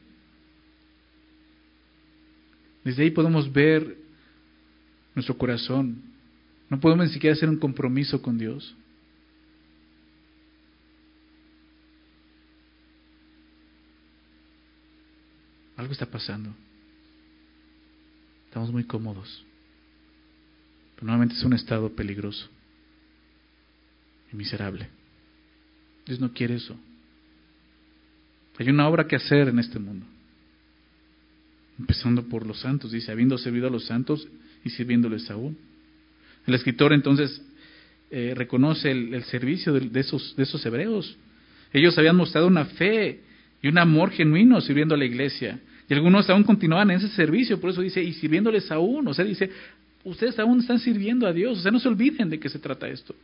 Desde 2.83 3.03
ahí 3.03 3.11
podemos 3.11 3.51
ver 3.51 3.95
nuestro 5.15 5.37
corazón. 5.37 6.01
No 6.69 6.79
podemos 6.79 7.07
ni 7.07 7.13
siquiera 7.13 7.35
hacer 7.35 7.47
un 7.47 7.57
compromiso 7.57 8.21
con 8.21 8.37
Dios. 8.37 8.75
Algo 15.77 15.93
está 15.93 16.05
pasando. 16.05 16.53
Estamos 18.47 18.71
muy 18.71 18.83
cómodos. 18.83 19.45
Nuevamente 21.01 21.35
es 21.35 21.43
un 21.43 21.53
estado 21.53 21.89
peligroso 21.95 22.47
y 24.31 24.35
miserable. 24.35 24.87
Dios 26.05 26.19
no 26.19 26.31
quiere 26.31 26.55
eso. 26.55 26.77
Hay 28.57 28.69
una 28.69 28.87
obra 28.87 29.07
que 29.07 29.15
hacer 29.15 29.47
en 29.47 29.57
este 29.57 29.79
mundo. 29.79 30.05
Empezando 31.79 32.23
por 32.23 32.45
los 32.45 32.59
santos, 32.59 32.91
dice, 32.91 33.11
habiendo 33.11 33.37
servido 33.39 33.67
a 33.67 33.71
los 33.71 33.85
santos 33.85 34.27
y 34.63 34.69
sirviéndoles 34.69 35.31
aún. 35.31 35.57
El 36.45 36.53
escritor 36.53 36.93
entonces 36.93 37.41
eh, 38.11 38.33
reconoce 38.35 38.91
el, 38.91 39.23
servicio 39.23 39.73
de, 39.73 39.99
esos, 39.99 40.35
de 40.35 40.43
esos 40.43 40.63
hebreos. 40.63 41.17
Ellos 41.73 41.97
habían 41.97 42.15
mostrado 42.15 42.45
una 42.45 42.65
fe 42.65 43.21
y 43.63 43.67
un 43.67 43.79
amor 43.79 44.11
genuino 44.11 44.61
sirviendo 44.61 44.93
a 44.93 44.97
la 44.97 45.05
iglesia. 45.05 45.59
Y 45.89 45.93
algunos 45.93 46.29
aún 46.29 46.43
continuaban 46.43 46.91
en 46.91 46.97
ese 46.97 47.09
servicio, 47.09 47.59
por 47.59 47.71
eso 47.71 47.81
dice, 47.81 48.03
y 48.03 48.13
sirviéndoles 48.13 48.71
aún. 48.71 49.07
O 49.07 49.13
sea, 49.13 49.25
dice, 49.25 49.49
ustedes 50.03 50.37
aún 50.39 50.59
están 50.59 50.79
sirviendo 50.79 51.27
a 51.27 51.33
Dios. 51.33 51.59
O 51.59 51.61
sea, 51.61 51.71
no 51.71 51.79
se 51.79 51.87
olviden 51.87 52.29
de 52.29 52.39
qué 52.39 52.49
se 52.49 52.59
trata 52.59 52.87
esto. 52.87 53.15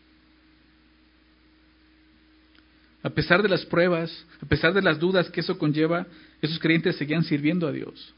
A 3.03 3.09
pesar 3.09 3.41
de 3.41 3.49
las 3.49 3.65
pruebas, 3.65 4.25
a 4.41 4.45
pesar 4.45 4.73
de 4.73 4.81
las 4.81 4.99
dudas 4.99 5.29
que 5.29 5.41
eso 5.41 5.57
conlleva, 5.57 6.07
esos 6.41 6.59
creyentes 6.59 6.97
seguían 6.97 7.23
sirviendo 7.23 7.67
a 7.67 7.71
Dios. 7.71 8.13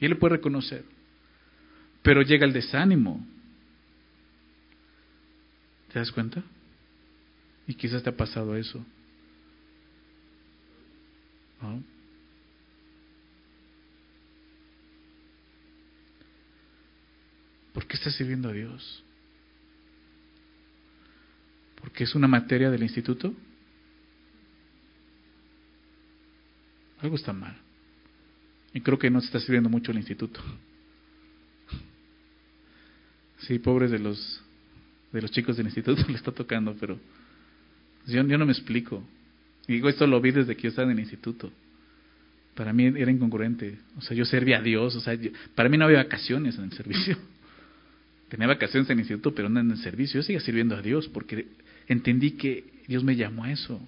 Y 0.00 0.06
él 0.06 0.12
lo 0.12 0.18
puede 0.18 0.36
reconocer. 0.36 0.84
Pero 2.02 2.22
llega 2.22 2.46
el 2.46 2.52
desánimo. 2.52 3.26
¿Te 5.92 5.98
das 5.98 6.10
cuenta? 6.10 6.42
Y 7.66 7.74
quizás 7.74 8.02
te 8.02 8.10
ha 8.10 8.16
pasado 8.16 8.56
eso. 8.56 8.84
¿Por 17.74 17.86
qué 17.86 17.96
estás 17.96 18.14
sirviendo 18.14 18.48
a 18.48 18.52
Dios? 18.52 19.04
¿Porque 21.80 22.04
es 22.04 22.14
una 22.14 22.28
materia 22.28 22.70
del 22.70 22.84
instituto? 22.84 23.34
Algo 27.00 27.16
está 27.16 27.32
mal. 27.32 27.56
Y 28.72 28.80
creo 28.80 28.98
que 28.98 29.10
no 29.10 29.20
se 29.20 29.26
está 29.26 29.40
sirviendo 29.40 29.68
mucho 29.68 29.90
el 29.90 29.98
instituto. 29.98 30.40
Sí, 33.40 33.58
pobres 33.58 33.90
de 33.90 33.98
los, 33.98 34.42
de 35.12 35.20
los 35.20 35.30
chicos 35.32 35.56
del 35.56 35.66
instituto 35.66 36.02
le 36.08 36.14
está 36.14 36.32
tocando, 36.32 36.74
pero 36.78 36.98
yo, 38.06 38.26
yo 38.26 38.38
no 38.38 38.46
me 38.46 38.52
explico. 38.52 39.04
Y 39.66 39.74
digo, 39.74 39.88
esto 39.88 40.06
lo 40.06 40.20
vi 40.20 40.30
desde 40.30 40.56
que 40.56 40.62
yo 40.62 40.68
estaba 40.68 40.90
en 40.90 40.96
el 40.96 41.00
instituto. 41.00 41.52
Para 42.54 42.72
mí 42.72 42.86
era 42.86 43.10
incongruente. 43.10 43.78
O 43.98 44.00
sea, 44.00 44.16
yo 44.16 44.24
servía 44.24 44.58
a 44.58 44.62
Dios. 44.62 44.94
O 44.94 45.00
sea, 45.00 45.18
para 45.56 45.68
mí 45.68 45.76
no 45.76 45.86
había 45.86 45.98
vacaciones 45.98 46.56
en 46.56 46.64
el 46.64 46.72
servicio. 46.72 47.18
Tenía 48.28 48.46
vacaciones 48.46 48.88
en 48.90 48.98
el 48.98 49.00
instituto, 49.00 49.34
pero 49.34 49.48
no 49.48 49.60
en 49.60 49.70
el 49.70 49.78
servicio. 49.78 50.20
Yo 50.20 50.24
seguía 50.24 50.40
sirviendo 50.40 50.76
a 50.76 50.82
Dios 50.82 51.08
porque 51.08 51.46
entendí 51.88 52.32
que 52.32 52.64
Dios 52.86 53.04
me 53.04 53.16
llamó 53.16 53.44
a 53.44 53.52
eso. 53.52 53.80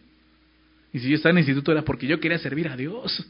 Y 0.93 0.99
si 0.99 1.09
yo 1.09 1.17
estaba 1.17 1.33
en 1.33 1.39
el 1.39 1.43
instituto 1.43 1.73
era 1.73 1.83
porque 1.83 2.07
yo 2.07 2.21
quería 2.21 2.39
servir 2.39 2.69
a 2.69 2.77
Dios. 2.77 3.27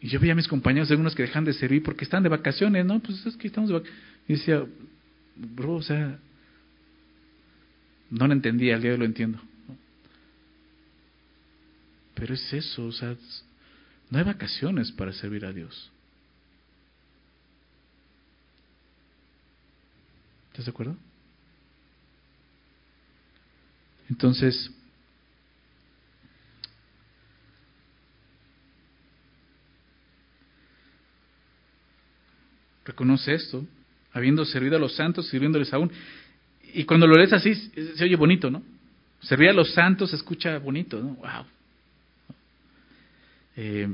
Y 0.00 0.08
yo 0.08 0.18
veía 0.18 0.32
a 0.32 0.36
mis 0.36 0.48
compañeros, 0.48 0.90
algunos 0.90 1.14
que 1.14 1.22
dejan 1.22 1.44
de 1.44 1.52
servir 1.52 1.82
porque 1.82 2.04
están 2.04 2.22
de 2.22 2.28
vacaciones, 2.28 2.86
¿no? 2.86 3.00
Pues 3.00 3.24
es 3.26 3.36
que 3.36 3.48
estamos 3.48 3.68
de 3.68 3.74
vacaciones. 3.74 4.02
Y 4.26 4.32
decía, 4.34 4.64
bro, 5.36 5.74
o 5.74 5.82
sea, 5.82 6.18
no 8.10 8.26
lo 8.26 8.32
entendía, 8.32 8.76
al 8.76 8.82
día 8.82 8.90
de 8.90 8.94
hoy 8.94 9.00
lo 9.00 9.04
entiendo. 9.04 9.40
Pero 12.14 12.34
es 12.34 12.52
eso, 12.52 12.86
o 12.86 12.92
sea, 12.92 13.14
no 14.10 14.18
hay 14.18 14.24
vacaciones 14.24 14.90
para 14.92 15.12
servir 15.12 15.44
a 15.44 15.52
Dios. 15.52 15.90
¿Estás 20.50 20.66
de 20.66 20.70
acuerdo? 20.70 20.96
Entonces, 24.08 24.70
reconoce 32.84 33.34
esto, 33.34 33.64
habiendo 34.12 34.44
servido 34.44 34.76
a 34.76 34.80
los 34.80 34.96
santos, 34.96 35.28
sirviéndoles 35.28 35.72
aún. 35.72 35.92
Y 36.74 36.84
cuando 36.84 37.06
lo 37.06 37.14
lees 37.14 37.32
así, 37.32 37.54
se 37.54 38.04
oye 38.04 38.16
bonito, 38.16 38.50
¿no? 38.50 38.62
Servir 39.20 39.50
a 39.50 39.52
los 39.52 39.72
santos 39.74 40.10
se 40.10 40.16
escucha 40.16 40.58
bonito, 40.58 40.98
¿no? 41.00 41.14
¡Wow! 41.14 41.46
Eh, 43.56 43.88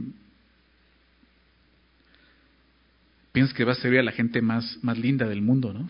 piensas 3.32 3.54
que 3.54 3.64
vas 3.64 3.78
a 3.78 3.82
servir 3.82 4.00
a 4.00 4.04
la 4.04 4.12
gente 4.12 4.40
más, 4.40 4.78
más 4.82 4.96
linda 4.98 5.28
del 5.28 5.42
mundo, 5.42 5.74
¿no? 5.74 5.86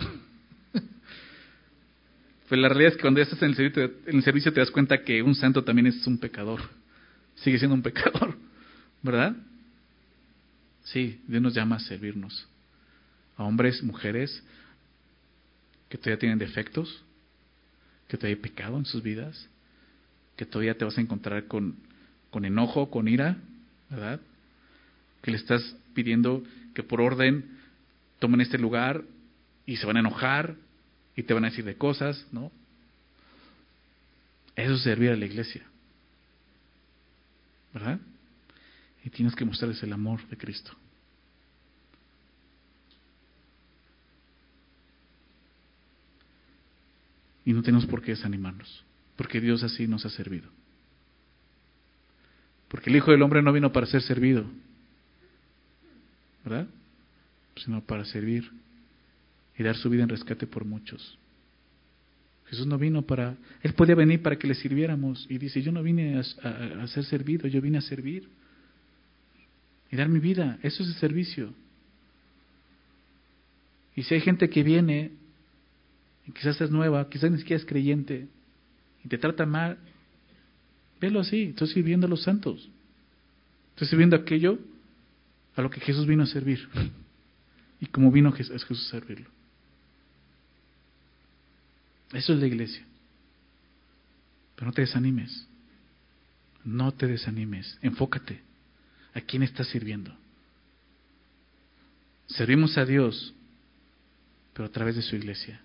Pues 2.48 2.60
la 2.60 2.68
realidad 2.68 2.92
es 2.92 2.96
que 2.96 3.02
cuando 3.02 3.20
estás 3.20 3.42
en 3.42 3.50
el, 3.50 3.56
servicio, 3.56 3.84
en 4.06 4.16
el 4.16 4.22
servicio 4.22 4.52
te 4.52 4.60
das 4.60 4.70
cuenta 4.70 5.02
que 5.02 5.22
un 5.22 5.34
santo 5.34 5.64
también 5.64 5.86
es 5.88 6.06
un 6.06 6.18
pecador. 6.18 6.60
Sigue 7.36 7.58
siendo 7.58 7.74
un 7.74 7.82
pecador, 7.82 8.36
¿verdad? 9.02 9.36
Sí, 10.84 11.20
Dios 11.26 11.42
nos 11.42 11.54
llama 11.54 11.76
a 11.76 11.80
servirnos. 11.80 12.48
A 13.36 13.44
hombres, 13.44 13.82
mujeres 13.82 14.42
que 15.88 15.98
todavía 15.98 16.18
tienen 16.18 16.38
defectos, 16.38 17.02
que 18.08 18.16
todavía 18.16 18.36
hay 18.36 18.42
pecado 18.42 18.78
en 18.78 18.86
sus 18.86 19.02
vidas, 19.02 19.48
que 20.36 20.46
todavía 20.46 20.76
te 20.76 20.84
vas 20.84 20.96
a 20.98 21.00
encontrar 21.00 21.46
con, 21.46 21.76
con 22.30 22.44
enojo, 22.44 22.90
con 22.90 23.08
ira, 23.08 23.36
¿verdad? 23.90 24.20
Que 25.22 25.32
le 25.32 25.36
estás 25.36 25.76
pidiendo 25.94 26.44
que 26.74 26.82
por 26.82 27.00
orden 27.00 27.58
tomen 28.18 28.40
este 28.40 28.58
lugar 28.58 29.02
y 29.64 29.76
se 29.76 29.86
van 29.86 29.96
a 29.96 30.00
enojar 30.00 30.56
y 31.16 31.22
te 31.22 31.32
van 31.32 31.44
a 31.44 31.48
decir 31.48 31.64
de 31.64 31.76
cosas, 31.76 32.26
¿no? 32.30 32.52
Eso 34.54 34.74
es 34.74 34.82
servir 34.82 35.10
a 35.10 35.16
la 35.16 35.24
iglesia. 35.24 35.62
¿Verdad? 37.72 37.98
Y 39.02 39.10
tienes 39.10 39.34
que 39.34 39.44
mostrarles 39.44 39.82
el 39.82 39.92
amor 39.92 40.26
de 40.28 40.36
Cristo. 40.36 40.72
Y 47.44 47.52
no 47.52 47.62
tenemos 47.62 47.86
por 47.86 48.02
qué 48.02 48.10
desanimarnos, 48.10 48.84
porque 49.14 49.40
Dios 49.40 49.62
así 49.62 49.86
nos 49.86 50.04
ha 50.04 50.10
servido. 50.10 50.50
Porque 52.68 52.90
el 52.90 52.96
Hijo 52.96 53.12
del 53.12 53.22
Hombre 53.22 53.40
no 53.40 53.52
vino 53.52 53.72
para 53.72 53.86
ser 53.86 54.02
servido, 54.02 54.44
¿verdad? 56.44 56.66
Sino 57.56 57.80
para 57.82 58.04
servir 58.04 58.50
y 59.58 59.62
dar 59.62 59.76
su 59.76 59.88
vida 59.88 60.02
en 60.02 60.08
rescate 60.08 60.46
por 60.46 60.64
muchos. 60.64 61.18
Jesús 62.46 62.66
no 62.66 62.78
vino 62.78 63.02
para, 63.02 63.36
Él 63.62 63.74
podía 63.74 63.94
venir 63.94 64.22
para 64.22 64.36
que 64.36 64.46
le 64.46 64.54
sirviéramos. 64.54 65.26
Y 65.28 65.38
dice, 65.38 65.62
yo 65.62 65.72
no 65.72 65.82
vine 65.82 66.18
a, 66.18 66.86
ser 66.86 67.04
servido, 67.04 67.48
yo 67.48 67.60
vine 67.60 67.78
a 67.78 67.82
servir. 67.82 68.28
Y 69.90 69.96
dar 69.96 70.08
mi 70.08 70.20
vida, 70.20 70.58
eso 70.62 70.82
es 70.82 70.90
el 70.90 70.94
servicio. 70.96 71.52
Y 73.94 74.02
si 74.02 74.14
hay 74.14 74.20
gente 74.20 74.48
que 74.48 74.62
viene, 74.62 75.12
y 76.26 76.32
quizás 76.32 76.60
es 76.60 76.70
nueva, 76.70 77.08
quizás 77.08 77.30
ni 77.30 77.38
siquiera 77.38 77.60
es 77.60 77.66
creyente, 77.66 78.28
y 79.04 79.08
te 79.08 79.18
trata 79.18 79.46
mal, 79.46 79.78
velo 81.00 81.20
así, 81.20 81.44
estoy 81.44 81.68
sirviendo 81.68 82.06
a 82.06 82.10
los 82.10 82.22
santos. 82.22 82.68
Estoy 83.70 83.88
sirviendo 83.88 84.16
aquello 84.16 84.58
a 85.56 85.62
lo 85.62 85.70
que 85.70 85.80
Jesús 85.80 86.06
vino 86.06 86.22
a 86.22 86.26
servir. 86.26 86.68
Y 87.78 87.86
como 87.86 88.10
vino 88.10 88.32
Jesús 88.32 88.86
a 88.88 88.90
servirlo. 88.90 89.35
Eso 92.12 92.32
es 92.32 92.40
la 92.40 92.46
iglesia. 92.46 92.84
Pero 94.54 94.66
no 94.66 94.72
te 94.72 94.82
desanimes. 94.82 95.46
No 96.64 96.92
te 96.92 97.06
desanimes. 97.06 97.78
Enfócate. 97.82 98.40
¿A 99.14 99.20
quién 99.20 99.42
estás 99.42 99.68
sirviendo? 99.68 100.14
Servimos 102.26 102.76
a 102.76 102.84
Dios, 102.84 103.34
pero 104.52 104.66
a 104.66 104.72
través 104.72 104.96
de 104.96 105.02
su 105.02 105.16
iglesia. 105.16 105.60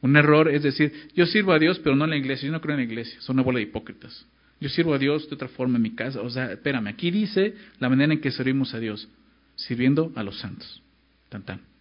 Un 0.00 0.16
error 0.16 0.48
es 0.48 0.62
decir, 0.62 1.10
yo 1.14 1.26
sirvo 1.26 1.52
a 1.52 1.58
Dios, 1.58 1.78
pero 1.80 1.96
no 1.96 2.04
en 2.04 2.10
la 2.10 2.16
iglesia. 2.16 2.46
Yo 2.46 2.52
no 2.52 2.60
creo 2.60 2.74
en 2.74 2.80
la 2.80 2.92
iglesia. 2.92 3.20
Son 3.20 3.36
una 3.36 3.42
bola 3.42 3.58
de 3.58 3.64
hipócritas. 3.64 4.26
Yo 4.60 4.68
sirvo 4.68 4.94
a 4.94 4.98
Dios 4.98 5.28
de 5.28 5.34
otra 5.34 5.48
forma 5.48 5.76
en 5.76 5.82
mi 5.82 5.94
casa. 5.94 6.20
O 6.20 6.30
sea, 6.30 6.52
espérame, 6.52 6.88
aquí 6.88 7.10
dice 7.10 7.54
la 7.80 7.88
manera 7.88 8.12
en 8.12 8.20
que 8.20 8.30
servimos 8.30 8.74
a 8.74 8.78
Dios, 8.78 9.08
sirviendo 9.56 10.12
a 10.14 10.22
los 10.22 10.38
santos. 10.38 10.82
Tan 11.28 11.42
tan. 11.42 11.73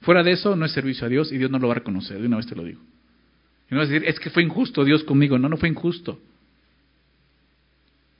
Fuera 0.00 0.22
de 0.22 0.32
eso, 0.32 0.54
no 0.56 0.64
es 0.64 0.72
servicio 0.72 1.06
a 1.06 1.08
Dios 1.08 1.32
y 1.32 1.38
Dios 1.38 1.50
no 1.50 1.58
lo 1.58 1.68
va 1.68 1.74
a 1.74 1.78
reconocer, 1.78 2.20
de 2.20 2.26
una 2.26 2.36
vez 2.36 2.46
te 2.46 2.54
lo 2.54 2.64
digo. 2.64 2.80
Y 3.70 3.74
no 3.74 3.80
vas 3.80 3.88
a 3.88 3.92
decir, 3.92 4.08
es 4.08 4.20
que 4.20 4.30
fue 4.30 4.42
injusto 4.42 4.84
Dios 4.84 5.02
conmigo. 5.04 5.38
No, 5.38 5.48
no 5.48 5.56
fue 5.56 5.68
injusto. 5.68 6.20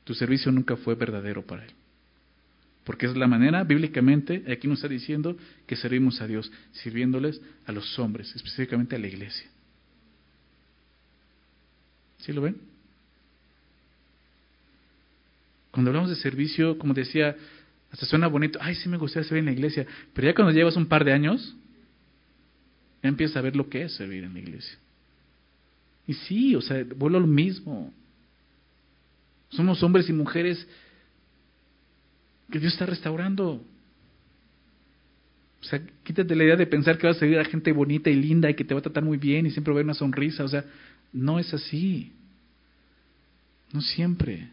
Tu 0.05 0.15
servicio 0.15 0.51
nunca 0.53 0.77
fue 0.77 0.95
verdadero 0.95 1.43
para 1.43 1.65
Él. 1.65 1.71
Porque 2.85 3.07
es 3.07 3.17
la 3.17 3.27
manera, 3.27 3.65
bíblicamente, 3.65 4.45
aquí 4.51 4.69
nos 4.69 4.79
está 4.79 4.89
diciendo 4.89 5.37
que 5.67 5.75
servimos 5.75 6.21
a 6.21 6.27
Dios, 6.27 6.53
sirviéndoles 6.73 7.41
a 7.67 7.73
los 7.73 7.99
hombres, 7.99 8.35
específicamente 8.35 8.95
a 8.95 8.99
la 8.99 9.09
iglesia. 9.09 9.49
¿Sí 12.19 12.33
lo 12.33 12.43
ven? 12.43 12.57
Cuando 15.73 15.91
hablamos 15.91 16.11
de 16.11 16.17
servicio, 16.17 16.79
como 16.79 16.95
decía, 16.95 17.37
hasta 17.91 18.07
suena 18.07 18.29
bonito, 18.29 18.59
ay, 18.63 18.75
sí 18.77 18.89
me 18.89 18.97
gustaría 18.97 19.29
servir 19.29 19.41
en 19.41 19.47
la 19.47 19.53
iglesia, 19.53 19.87
pero 20.15 20.29
ya 20.29 20.35
cuando 20.35 20.53
llevas 20.53 20.77
un 20.77 20.87
par 20.87 21.05
de 21.05 21.13
años, 21.13 21.57
ya 23.07 23.11
empiezas 23.11 23.37
a 23.37 23.41
ver 23.41 23.55
lo 23.55 23.69
que 23.69 23.85
es 23.85 23.95
servir 23.95 24.25
en 24.25 24.35
la 24.35 24.41
iglesia. 24.41 24.79
Y 26.07 26.15
sí, 26.15 26.55
o 26.55 26.61
sea, 26.61 26.85
vuelvo 26.97 27.19
a 27.19 27.21
lo 27.21 27.27
mismo. 27.27 27.93
Somos 29.51 29.83
hombres 29.83 30.09
y 30.09 30.13
mujeres 30.13 30.67
que 32.51 32.59
Dios 32.59 32.73
está 32.73 32.87
restaurando. 32.87 33.65
O 35.61 35.65
sea, 35.65 35.81
quítate 36.05 36.35
la 36.37 36.45
idea 36.45 36.57
de 36.57 36.67
pensar 36.67 36.99
que 36.99 37.07
vas 37.07 37.17
a 37.17 37.21
servir 37.21 37.39
a 37.39 37.45
gente 37.45 37.73
bonita 37.73 38.11
y 38.11 38.15
linda 38.15 38.51
y 38.51 38.55
que 38.55 38.65
te 38.65 38.75
va 38.75 38.81
a 38.81 38.83
tratar 38.83 39.05
muy 39.05 39.19
bien 39.19 39.47
y 39.47 39.51
siempre 39.51 39.73
va 39.73 39.77
a 39.77 39.79
haber 39.79 39.87
una 39.87 39.95
sonrisa. 39.95 40.45
O 40.45 40.49
sea, 40.49 40.65
no 41.13 41.39
es 41.39 41.53
así. 41.55 42.13
No 43.73 43.81
siempre. 43.81 44.51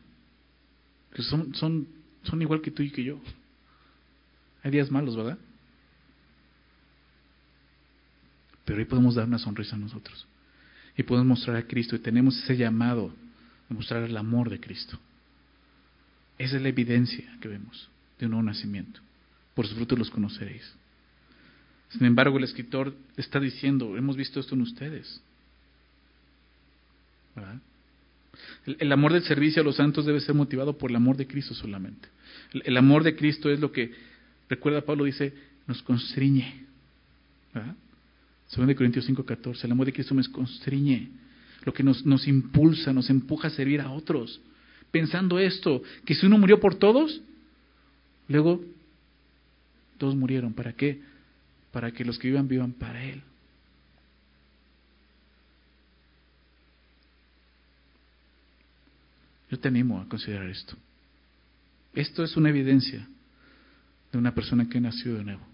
Son, 1.17 1.53
son, 1.53 1.87
son 2.23 2.41
igual 2.41 2.61
que 2.61 2.71
tú 2.71 2.81
y 2.81 2.89
que 2.89 3.03
yo. 3.03 3.19
Hay 4.63 4.71
días 4.71 4.89
malos, 4.89 5.15
¿verdad? 5.15 5.37
Pero 8.65 8.79
ahí 8.79 8.85
podemos 8.85 9.15
dar 9.15 9.27
una 9.27 9.39
sonrisa 9.39 9.75
a 9.75 9.79
nosotros. 9.79 10.25
Y 10.97 11.03
podemos 11.03 11.27
mostrar 11.27 11.57
a 11.57 11.67
Cristo. 11.67 11.95
Y 11.95 11.99
tenemos 11.99 12.37
ese 12.37 12.55
llamado 12.55 13.13
de 13.69 13.75
mostrar 13.75 14.03
el 14.03 14.15
amor 14.15 14.49
de 14.49 14.59
Cristo. 14.59 14.99
Esa 16.37 16.57
es 16.57 16.61
la 16.61 16.69
evidencia 16.69 17.25
que 17.41 17.47
vemos 17.47 17.89
de 18.19 18.25
un 18.25 18.31
nuevo 18.31 18.43
nacimiento. 18.43 18.99
Por 19.53 19.67
sus 19.67 19.75
frutos 19.75 19.99
los 19.99 20.09
conoceréis. 20.09 20.73
Sin 21.89 22.05
embargo, 22.05 22.37
el 22.37 22.43
escritor 22.43 22.95
está 23.17 23.39
diciendo, 23.39 23.97
hemos 23.97 24.17
visto 24.17 24.39
esto 24.39 24.55
en 24.55 24.61
ustedes. 24.61 25.21
El, 28.65 28.91
amor 28.91 29.13
del 29.13 29.23
servicio 29.23 29.61
a 29.61 29.65
los 29.65 29.75
santos 29.75 30.05
debe 30.05 30.19
ser 30.19 30.33
motivado 30.33 30.77
por 30.77 30.89
el 30.89 30.95
amor 30.95 31.17
de 31.17 31.27
Cristo 31.27 31.53
solamente. 31.53 32.07
El, 32.53 32.63
el 32.65 32.77
amor 32.77 33.03
de 33.03 33.15
Cristo 33.15 33.49
es 33.51 33.59
lo 33.59 33.71
que, 33.71 33.93
recuerda 34.49 34.81
Pablo, 34.81 35.03
dice, 35.03 35.33
nos 35.67 35.83
constriñe. 35.83 36.65
¿verdad? 37.53 37.75
2 38.55 38.75
Corintios 38.75 39.05
5:14, 39.07 39.65
el 39.65 39.71
amor 39.71 39.87
de 39.87 39.93
Cristo 39.93 40.13
me 40.13 40.23
constriñe, 40.25 41.09
lo 41.63 41.73
que 41.73 41.83
nos, 41.83 42.05
nos 42.05 42.27
impulsa, 42.27 42.93
nos 42.93 43.09
empuja 43.09 43.47
a 43.47 43.51
servir 43.51 43.81
a 43.81 43.91
otros. 43.91 44.41
Pensando 44.91 45.39
esto, 45.39 45.81
que 46.05 46.13
si 46.13 46.25
uno 46.25 46.37
murió 46.37 46.59
por 46.59 46.75
todos, 46.75 47.21
luego 48.27 48.63
todos 49.97 50.15
murieron. 50.15 50.53
¿Para 50.53 50.73
qué? 50.73 51.01
Para 51.71 51.91
que 51.91 52.05
los 52.05 52.19
que 52.19 52.27
vivan 52.27 52.47
vivan 52.47 52.73
para 52.73 53.03
Él. 53.03 53.23
Yo 59.49 59.59
te 59.59 59.67
animo 59.67 59.99
a 59.99 60.07
considerar 60.07 60.49
esto. 60.49 60.75
Esto 61.93 62.23
es 62.23 62.35
una 62.35 62.49
evidencia 62.49 63.07
de 64.11 64.17
una 64.17 64.33
persona 64.33 64.67
que 64.67 64.79
nació 64.79 65.15
de 65.15 65.23
nuevo. 65.23 65.45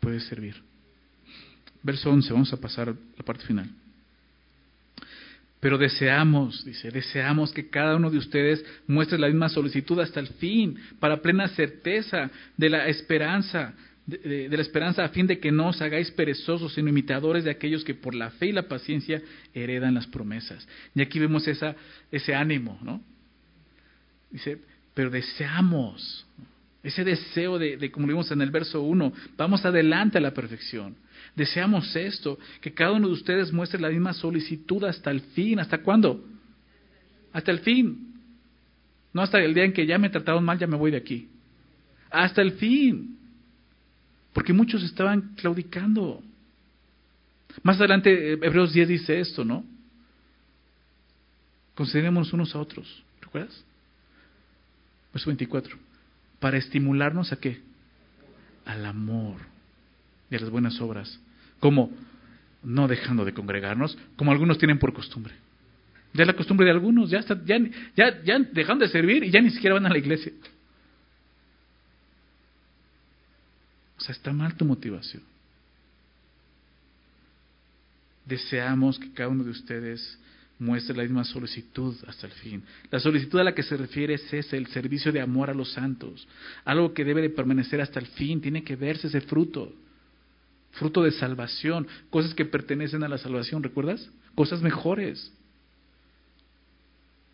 Puede 0.00 0.20
servir. 0.20 0.62
Verso 1.86 2.10
11, 2.10 2.32
vamos 2.32 2.52
a 2.52 2.56
pasar 2.56 2.88
a 2.88 2.94
la 3.16 3.24
parte 3.24 3.44
final. 3.44 3.70
Pero 5.60 5.78
deseamos, 5.78 6.64
dice, 6.64 6.90
deseamos 6.90 7.52
que 7.52 7.70
cada 7.70 7.94
uno 7.94 8.10
de 8.10 8.18
ustedes 8.18 8.64
muestre 8.88 9.20
la 9.20 9.28
misma 9.28 9.48
solicitud 9.48 10.00
hasta 10.00 10.18
el 10.18 10.26
fin, 10.26 10.76
para 10.98 11.22
plena 11.22 11.46
certeza 11.46 12.28
de 12.56 12.70
la 12.70 12.88
esperanza, 12.88 13.72
de, 14.04 14.48
la 14.48 14.62
esperanza 14.62 15.04
a 15.04 15.10
fin 15.10 15.28
de 15.28 15.38
que 15.38 15.52
no 15.52 15.68
os 15.68 15.80
hagáis 15.80 16.10
perezosos, 16.10 16.74
sino 16.74 16.88
imitadores 16.88 17.44
de 17.44 17.52
aquellos 17.52 17.84
que 17.84 17.94
por 17.94 18.16
la 18.16 18.30
fe 18.30 18.46
y 18.46 18.52
la 18.52 18.66
paciencia 18.66 19.22
heredan 19.54 19.94
las 19.94 20.08
promesas. 20.08 20.66
Y 20.92 21.02
aquí 21.02 21.20
vemos 21.20 21.46
esa, 21.46 21.76
ese 22.10 22.34
ánimo, 22.34 22.80
¿no? 22.82 23.00
Dice, 24.32 24.58
pero 24.92 25.08
deseamos, 25.08 26.26
ese 26.82 27.04
deseo 27.04 27.60
de, 27.60 27.76
de, 27.76 27.92
como 27.92 28.08
vimos 28.08 28.28
en 28.32 28.42
el 28.42 28.50
verso 28.50 28.82
1, 28.82 29.12
vamos 29.36 29.64
adelante 29.64 30.18
a 30.18 30.20
la 30.20 30.34
perfección. 30.34 31.05
Deseamos 31.36 31.94
esto, 31.94 32.38
que 32.62 32.72
cada 32.72 32.92
uno 32.92 33.08
de 33.08 33.12
ustedes 33.12 33.52
muestre 33.52 33.78
la 33.78 33.90
misma 33.90 34.14
solicitud 34.14 34.82
hasta 34.84 35.10
el 35.10 35.20
fin. 35.20 35.60
¿Hasta 35.60 35.82
cuándo? 35.82 36.24
Hasta 37.32 37.50
el 37.50 37.60
fin. 37.60 38.14
No 39.12 39.20
hasta 39.20 39.38
el 39.38 39.52
día 39.52 39.64
en 39.64 39.74
que 39.74 39.86
ya 39.86 39.98
me 39.98 40.08
trataron 40.08 40.42
mal, 40.42 40.58
ya 40.58 40.66
me 40.66 40.76
voy 40.76 40.90
de 40.90 40.96
aquí. 40.96 41.28
Hasta 42.10 42.40
el 42.40 42.52
fin. 42.52 43.18
Porque 44.32 44.54
muchos 44.54 44.82
estaban 44.82 45.34
claudicando. 45.36 46.22
Más 47.62 47.76
adelante, 47.76 48.32
eh, 48.32 48.38
Hebreos 48.40 48.72
10 48.72 48.88
dice 48.88 49.20
esto, 49.20 49.44
¿no? 49.44 49.62
Considerémonos 51.74 52.32
unos 52.32 52.54
a 52.54 52.58
otros. 52.58 53.04
¿Recuerdas? 53.20 53.62
Verso 55.12 55.26
24. 55.28 55.76
Para 56.40 56.56
estimularnos 56.56 57.30
a 57.32 57.36
qué? 57.36 57.60
Al 58.64 58.86
amor 58.86 59.36
y 60.30 60.36
a 60.36 60.40
las 60.40 60.48
buenas 60.48 60.80
obras. 60.80 61.20
Como 61.60 61.90
No 62.62 62.88
dejando 62.88 63.24
de 63.24 63.32
congregarnos, 63.32 63.96
como 64.16 64.32
algunos 64.32 64.58
tienen 64.58 64.78
por 64.78 64.92
costumbre. 64.92 65.34
Ya 66.12 66.22
es 66.22 66.26
la 66.26 66.34
costumbre 66.34 66.64
de 66.64 66.72
algunos, 66.72 67.10
ya, 67.10 67.18
está, 67.18 67.38
ya, 67.44 67.58
ya, 67.94 68.22
ya 68.24 68.38
dejan 68.38 68.78
de 68.78 68.88
servir 68.88 69.22
y 69.22 69.30
ya 69.30 69.40
ni 69.40 69.50
siquiera 69.50 69.74
van 69.74 69.86
a 69.86 69.90
la 69.90 69.98
iglesia. 69.98 70.32
O 73.98 74.00
sea, 74.00 74.14
está 74.14 74.32
mal 74.32 74.54
tu 74.56 74.64
motivación. 74.64 75.22
Deseamos 78.24 78.98
que 78.98 79.12
cada 79.12 79.28
uno 79.28 79.44
de 79.44 79.50
ustedes 79.50 80.18
muestre 80.58 80.96
la 80.96 81.02
misma 81.02 81.24
solicitud 81.24 81.94
hasta 82.06 82.26
el 82.26 82.32
fin. 82.32 82.62
La 82.90 82.98
solicitud 82.98 83.38
a 83.38 83.44
la 83.44 83.54
que 83.54 83.62
se 83.62 83.76
refiere 83.76 84.14
es 84.14 84.52
el 84.52 84.66
servicio 84.68 85.12
de 85.12 85.20
amor 85.20 85.50
a 85.50 85.54
los 85.54 85.72
santos. 85.72 86.26
Algo 86.64 86.92
que 86.92 87.04
debe 87.04 87.22
de 87.22 87.30
permanecer 87.30 87.80
hasta 87.80 88.00
el 88.00 88.06
fin, 88.06 88.40
tiene 88.40 88.64
que 88.64 88.74
verse 88.74 89.06
ese 89.06 89.20
fruto 89.20 89.72
fruto 90.78 91.02
de 91.02 91.10
salvación, 91.10 91.86
cosas 92.10 92.34
que 92.34 92.44
pertenecen 92.44 93.02
a 93.02 93.08
la 93.08 93.18
salvación, 93.18 93.62
¿recuerdas? 93.62 94.08
Cosas 94.34 94.62
mejores. 94.62 95.32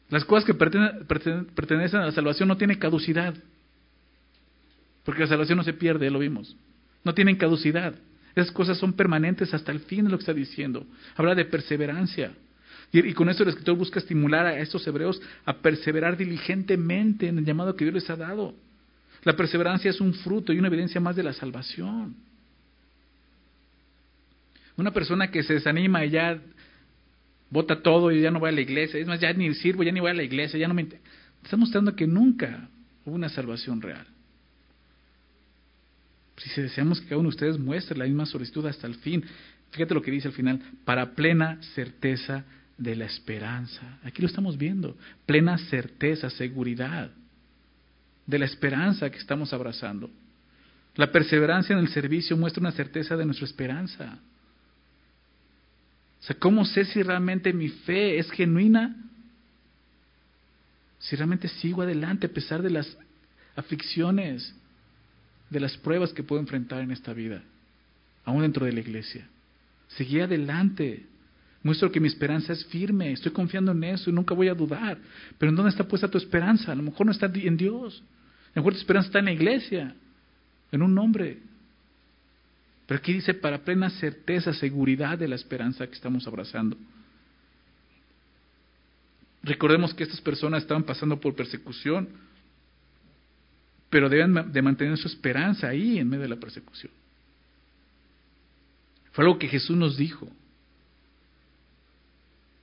Las 0.09 0.24
cosas 0.24 0.45
que 0.45 0.55
pertenecen 0.55 2.01
a 2.01 2.07
la 2.07 2.12
salvación 2.12 2.49
no 2.49 2.57
tienen 2.57 2.78
caducidad, 2.78 3.34
porque 5.05 5.22
la 5.22 5.26
salvación 5.26 5.59
no 5.59 5.64
se 5.64 5.72
pierde, 5.72 6.11
lo 6.11 6.18
vimos. 6.18 6.57
No 7.05 7.14
tienen 7.14 7.36
caducidad. 7.36 7.95
Esas 8.34 8.53
cosas 8.53 8.78
son 8.78 8.93
permanentes 8.93 9.53
hasta 9.53 9.72
el 9.72 9.80
fin 9.80 10.05
de 10.05 10.11
lo 10.11 10.16
que 10.16 10.22
está 10.22 10.34
diciendo. 10.34 10.86
Habla 11.16 11.34
de 11.34 11.45
perseverancia. 11.45 12.32
Y, 12.93 13.12
con 13.14 13.28
eso 13.28 13.43
el 13.43 13.49
escritor 13.49 13.76
busca 13.76 13.99
estimular 13.99 14.47
a 14.47 14.59
estos 14.59 14.86
hebreos 14.86 15.20
a 15.45 15.55
perseverar 15.55 16.16
diligentemente 16.16 17.26
en 17.26 17.38
el 17.38 17.45
llamado 17.45 17.74
que 17.74 17.84
Dios 17.84 17.95
les 17.95 18.11
ha 18.11 18.16
dado. 18.16 18.55
La 19.24 19.34
perseverancia 19.34 19.90
es 19.90 20.01
un 20.01 20.14
fruto 20.14 20.53
y 20.53 20.59
una 20.59 20.68
evidencia 20.68 21.01
más 21.01 21.16
de 21.16 21.22
la 21.22 21.32
salvación. 21.32 22.14
Una 24.77 24.91
persona 24.93 25.31
que 25.31 25.43
se 25.43 25.55
desanima 25.55 26.05
y 26.05 26.11
ya 26.11 26.41
bota 27.51 27.83
todo 27.83 28.11
y 28.11 28.23
ya 28.23 28.31
no 28.31 28.41
va 28.41 28.49
a 28.49 28.53
la 28.53 28.61
iglesia, 28.62 28.99
es 28.99 29.07
más, 29.07 29.20
ya 29.20 29.33
ni 29.33 29.53
sirvo, 29.55 29.83
ya 29.83 29.93
ni 29.93 30.01
voy 30.01 30.11
a 30.11 30.14
la 30.14 30.23
iglesia, 30.23 30.59
ya 30.59 30.68
no 30.68 30.75
me... 30.75 30.87
Está 31.43 31.57
mostrando 31.57 31.95
que 31.95 32.07
nunca 32.07 32.68
hubo 33.05 33.14
una 33.14 33.29
salvación 33.29 33.83
real. 33.83 34.07
Si 36.37 36.61
deseamos 36.61 37.01
que 37.01 37.09
cada 37.09 37.18
uno 37.18 37.29
de 37.29 37.35
ustedes 37.35 37.59
muestre 37.59 37.99
la 37.99 38.05
misma 38.05 38.27
solicitud 38.27 38.64
hasta 38.66 38.87
el 38.87 38.95
fin, 38.97 39.25
fíjate 39.70 39.95
lo 39.95 40.03
que 40.03 40.11
dice 40.11 40.29
al 40.29 40.35
final, 40.35 40.61
para 40.85 41.14
plena 41.14 41.59
certeza 41.75 42.45
de 42.79 42.97
la 42.97 43.05
esperanza. 43.05 43.99
Aquí 44.03 44.23
lo 44.23 44.29
estamos 44.29 44.57
viendo, 44.57 44.97
plena 45.27 45.59
certeza, 45.59 46.31
seguridad 46.31 47.11
de 48.27 48.39
la 48.39 48.45
esperanza 48.47 49.11
que 49.11 49.18
estamos 49.18 49.53
abrazando. 49.53 50.11
La 50.95 51.12
perseverancia 51.12 51.75
en 51.75 51.81
el 51.81 51.89
servicio 51.89 52.37
muestra 52.37 52.61
una 52.61 52.73
certeza 52.73 53.16
de 53.16 53.25
nuestra 53.25 53.47
esperanza. 53.47 54.18
O 56.23 56.25
sea, 56.25 56.37
¿cómo 56.39 56.64
sé 56.64 56.85
si 56.85 57.03
realmente 57.03 57.53
mi 57.53 57.68
fe 57.68 58.18
es 58.18 58.31
genuina? 58.31 58.97
Si 61.01 61.16
realmente 61.16 61.49
sigo 61.49 61.83
adelante 61.83 62.29
a 62.29 62.33
pesar 62.33 62.62
de 62.62 62.70
las 62.70 62.97
aflicciones, 63.57 64.55
de 65.51 65.61
las 65.61 65.77
pruebas 65.77 66.12
que 66.12 66.23
puedo 66.23 66.41
enfrentar 66.41 66.81
en 66.81 66.93
esta 66.93 67.12
vida, 67.12 67.43
aún 68.25 68.43
dentro 68.43 68.64
de 68.64 68.73
la 68.73 68.81
iglesia. 68.81 69.27
Seguí 69.89 70.20
adelante. 70.20 71.07
Muestro 71.64 71.91
que 71.91 72.01
mi 72.01 72.09
esperanza 72.09 72.53
es 72.53 72.64
firme, 72.66 73.12
estoy 73.12 73.33
confiando 73.33 73.73
en 73.73 73.85
eso 73.85 74.09
y 74.09 74.12
nunca 74.12 74.35
voy 74.35 74.49
a 74.49 74.55
dudar. 74.55 74.99
Pero 75.39 75.51
¿en 75.51 75.57
dónde 75.57 75.70
está 75.70 75.87
puesta 75.87 76.09
tu 76.09 76.18
esperanza? 76.18 76.70
A 76.70 76.75
lo 76.77 76.85
mejor 76.85 77.07
no 77.07 77.12
está 77.12 77.27
en 77.27 77.57
Dios. 77.57 78.01
A 78.01 78.59
lo 78.59 78.62
mejor 78.62 78.75
tu 78.75 78.79
esperanza 78.79 79.09
está 79.09 79.18
en 79.18 79.25
la 79.27 79.33
iglesia, 79.33 79.95
en 80.70 80.83
un 80.83 80.95
nombre. 80.95 81.39
Pero 82.93 83.01
aquí 83.01 83.14
dice 83.14 83.32
para 83.32 83.64
plena 83.64 83.88
certeza, 83.88 84.53
seguridad 84.53 85.16
de 85.16 85.26
la 85.26 85.34
esperanza 85.34 85.86
que 85.86 85.95
estamos 85.95 86.26
abrazando. 86.26 86.76
Recordemos 89.43 89.95
que 89.95 90.03
estas 90.03 90.20
personas 90.20 90.61
estaban 90.61 90.82
pasando 90.82 91.18
por 91.18 91.34
persecución, 91.34 92.07
pero 93.88 94.11
deben 94.11 94.53
de 94.53 94.61
mantener 94.61 94.99
su 94.99 95.09
esperanza 95.09 95.68
ahí 95.68 95.99
en 95.99 96.07
medio 96.07 96.24
de 96.24 96.28
la 96.28 96.36
persecución. 96.36 96.93
Fue 99.12 99.24
algo 99.24 99.38
que 99.38 99.49
Jesús 99.49 99.74
nos 99.74 99.97
dijo. 99.97 100.28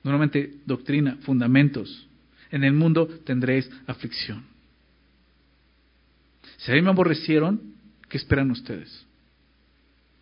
Normalmente 0.04 0.58
doctrina, 0.64 1.16
fundamentos. 1.22 2.06
En 2.52 2.62
el 2.62 2.72
mundo 2.72 3.08
tendréis 3.24 3.68
aflicción. 3.88 4.44
Si 6.58 6.70
a 6.70 6.76
mí 6.76 6.82
me 6.82 6.90
aborrecieron, 6.90 7.74
¿qué 8.08 8.16
esperan 8.16 8.52
ustedes? 8.52 9.09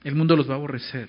El 0.05 0.14
mundo 0.14 0.36
los 0.36 0.49
va 0.49 0.55
a 0.55 0.57
aborrecer. 0.57 1.09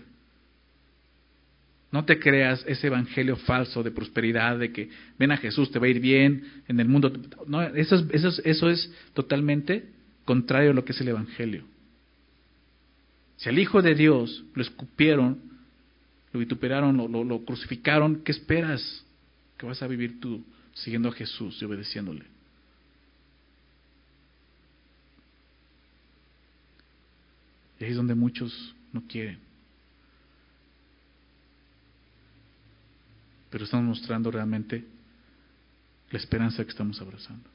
No 1.92 2.06
te 2.06 2.20
creas 2.20 2.64
ese 2.68 2.88
evangelio 2.88 3.36
falso 3.36 3.82
de 3.82 3.92
prosperidad, 3.92 4.60
de 4.60 4.72
que 4.72 4.90
ven 5.18 5.32
a 5.32 5.38
Jesús, 5.38 5.72
te 5.72 5.80
va 5.80 5.88
a 5.88 5.90
ir 5.90 6.00
bien, 6.00 6.64
en 6.68 6.80
el 6.80 6.88
mundo. 6.88 7.12
No, 7.48 7.62
eso 7.62 7.96
es, 7.96 8.06
eso 8.12 8.42
eso 8.44 8.70
es 8.70 8.94
totalmente 9.14 9.90
contrario 10.26 10.72
a 10.72 10.74
lo 10.74 10.86
que 10.86 10.92
es 10.92 11.02
el 11.02 11.08
evangelio. 11.08 11.64
Si 13.38 13.50
al 13.50 13.58
Hijo 13.58 13.82
de 13.82 13.96
Dios 13.96 14.44
lo 14.54 14.62
escupieron, 14.62 15.40
lo 16.32 16.40
vituperaron, 16.40 16.96
lo, 16.98 17.24
lo, 17.24 17.46
crucificaron, 17.46 18.22
¿qué 18.24 18.34
esperas 18.34 19.04
que 19.58 19.66
vas 19.66 19.82
a 19.82 19.88
vivir 19.88 20.20
tú 20.20 20.44
siguiendo 20.74 21.10
a 21.10 21.14
Jesús 21.14 21.58
y 21.60 21.66
obedeciéndole? 21.66 22.26
Y 27.80 27.86
ahí 27.86 27.92
es 27.92 27.96
donde 27.96 28.14
muchos 28.14 28.76
no 28.94 29.04
quieren. 29.08 29.40
Pero 33.50 33.64
estamos 33.66 33.86
mostrando 33.86 34.32
realmente 34.32 34.86
la 36.12 36.18
esperanza 36.18 36.64
que 36.64 36.72
estamos 36.72 37.02
abrazando. 37.02 37.50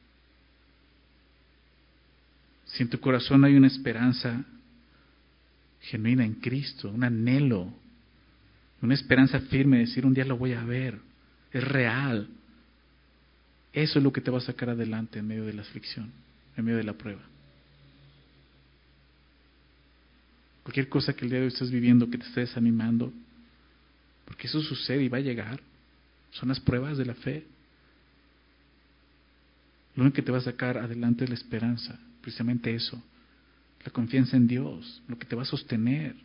Si 2.66 2.82
en 2.82 2.91
tu 2.91 2.99
corazón 2.99 3.45
hay 3.45 3.55
una 3.57 3.68
esperanza 3.68 4.45
genuina 5.80 6.24
en 6.24 6.35
Cristo, 6.35 6.91
un 6.91 7.05
anhelo, 7.05 7.72
una 8.80 8.95
esperanza 8.95 9.41
firme 9.41 9.78
de 9.78 9.87
decir 9.87 10.05
un 10.05 10.14
día 10.14 10.24
lo 10.24 10.37
voy 10.37 10.53
a 10.53 10.64
ver, 10.64 10.99
es 11.53 11.62
real. 11.62 12.28
Eso 13.72 13.99
es 13.99 14.03
lo 14.03 14.12
que 14.12 14.20
te 14.20 14.30
va 14.30 14.39
a 14.39 14.43
sacar 14.43 14.70
adelante 14.70 15.18
en 15.18 15.26
medio 15.26 15.45
de 15.45 15.53
la 15.53 15.62
aflicción, 15.62 16.11
en 16.57 16.64
medio 16.64 16.78
de 16.78 16.85
la 16.85 16.95
prueba. 16.95 17.22
Cualquier 20.65 20.89
cosa 20.89 21.12
que 21.12 21.25
el 21.27 21.31
día 21.31 21.39
de 21.41 21.45
hoy 21.45 21.53
estés 21.53 21.71
viviendo 21.71 22.11
que 22.11 22.19
te 22.19 22.25
esté 22.25 22.41
desanimando, 22.41 23.12
porque 24.25 24.47
eso 24.47 24.62
sucede 24.62 25.05
y 25.05 25.09
va 25.09 25.19
a 25.19 25.21
llegar, 25.21 25.61
son 26.31 26.49
las 26.49 26.59
pruebas 26.59 26.97
de 26.97 27.05
la 27.05 27.15
fe. 27.15 27.47
Lo 29.95 30.03
único 30.03 30.17
que 30.17 30.23
te 30.23 30.33
va 30.33 30.39
a 30.39 30.41
sacar 30.41 30.79
adelante 30.79 31.25
es 31.25 31.31
la 31.31 31.37
esperanza, 31.37 32.01
precisamente 32.23 32.75
eso, 32.75 33.01
la 33.85 33.93
confianza 33.93 34.39
en 34.39 34.47
Dios, 34.47 35.03
lo 35.07 35.19
que 35.19 35.27
te 35.27 35.37
va 35.37 35.43
a 35.43 35.47
sostener. 35.47 36.17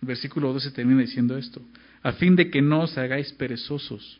El 0.00 0.08
versículo 0.08 0.50
12 0.52 0.70
termina 0.70 1.02
diciendo 1.02 1.36
esto, 1.36 1.62
a 2.02 2.12
fin 2.12 2.36
de 2.36 2.50
que 2.50 2.62
no 2.62 2.80
os 2.80 2.96
hagáis 2.96 3.32
perezosos, 3.32 4.18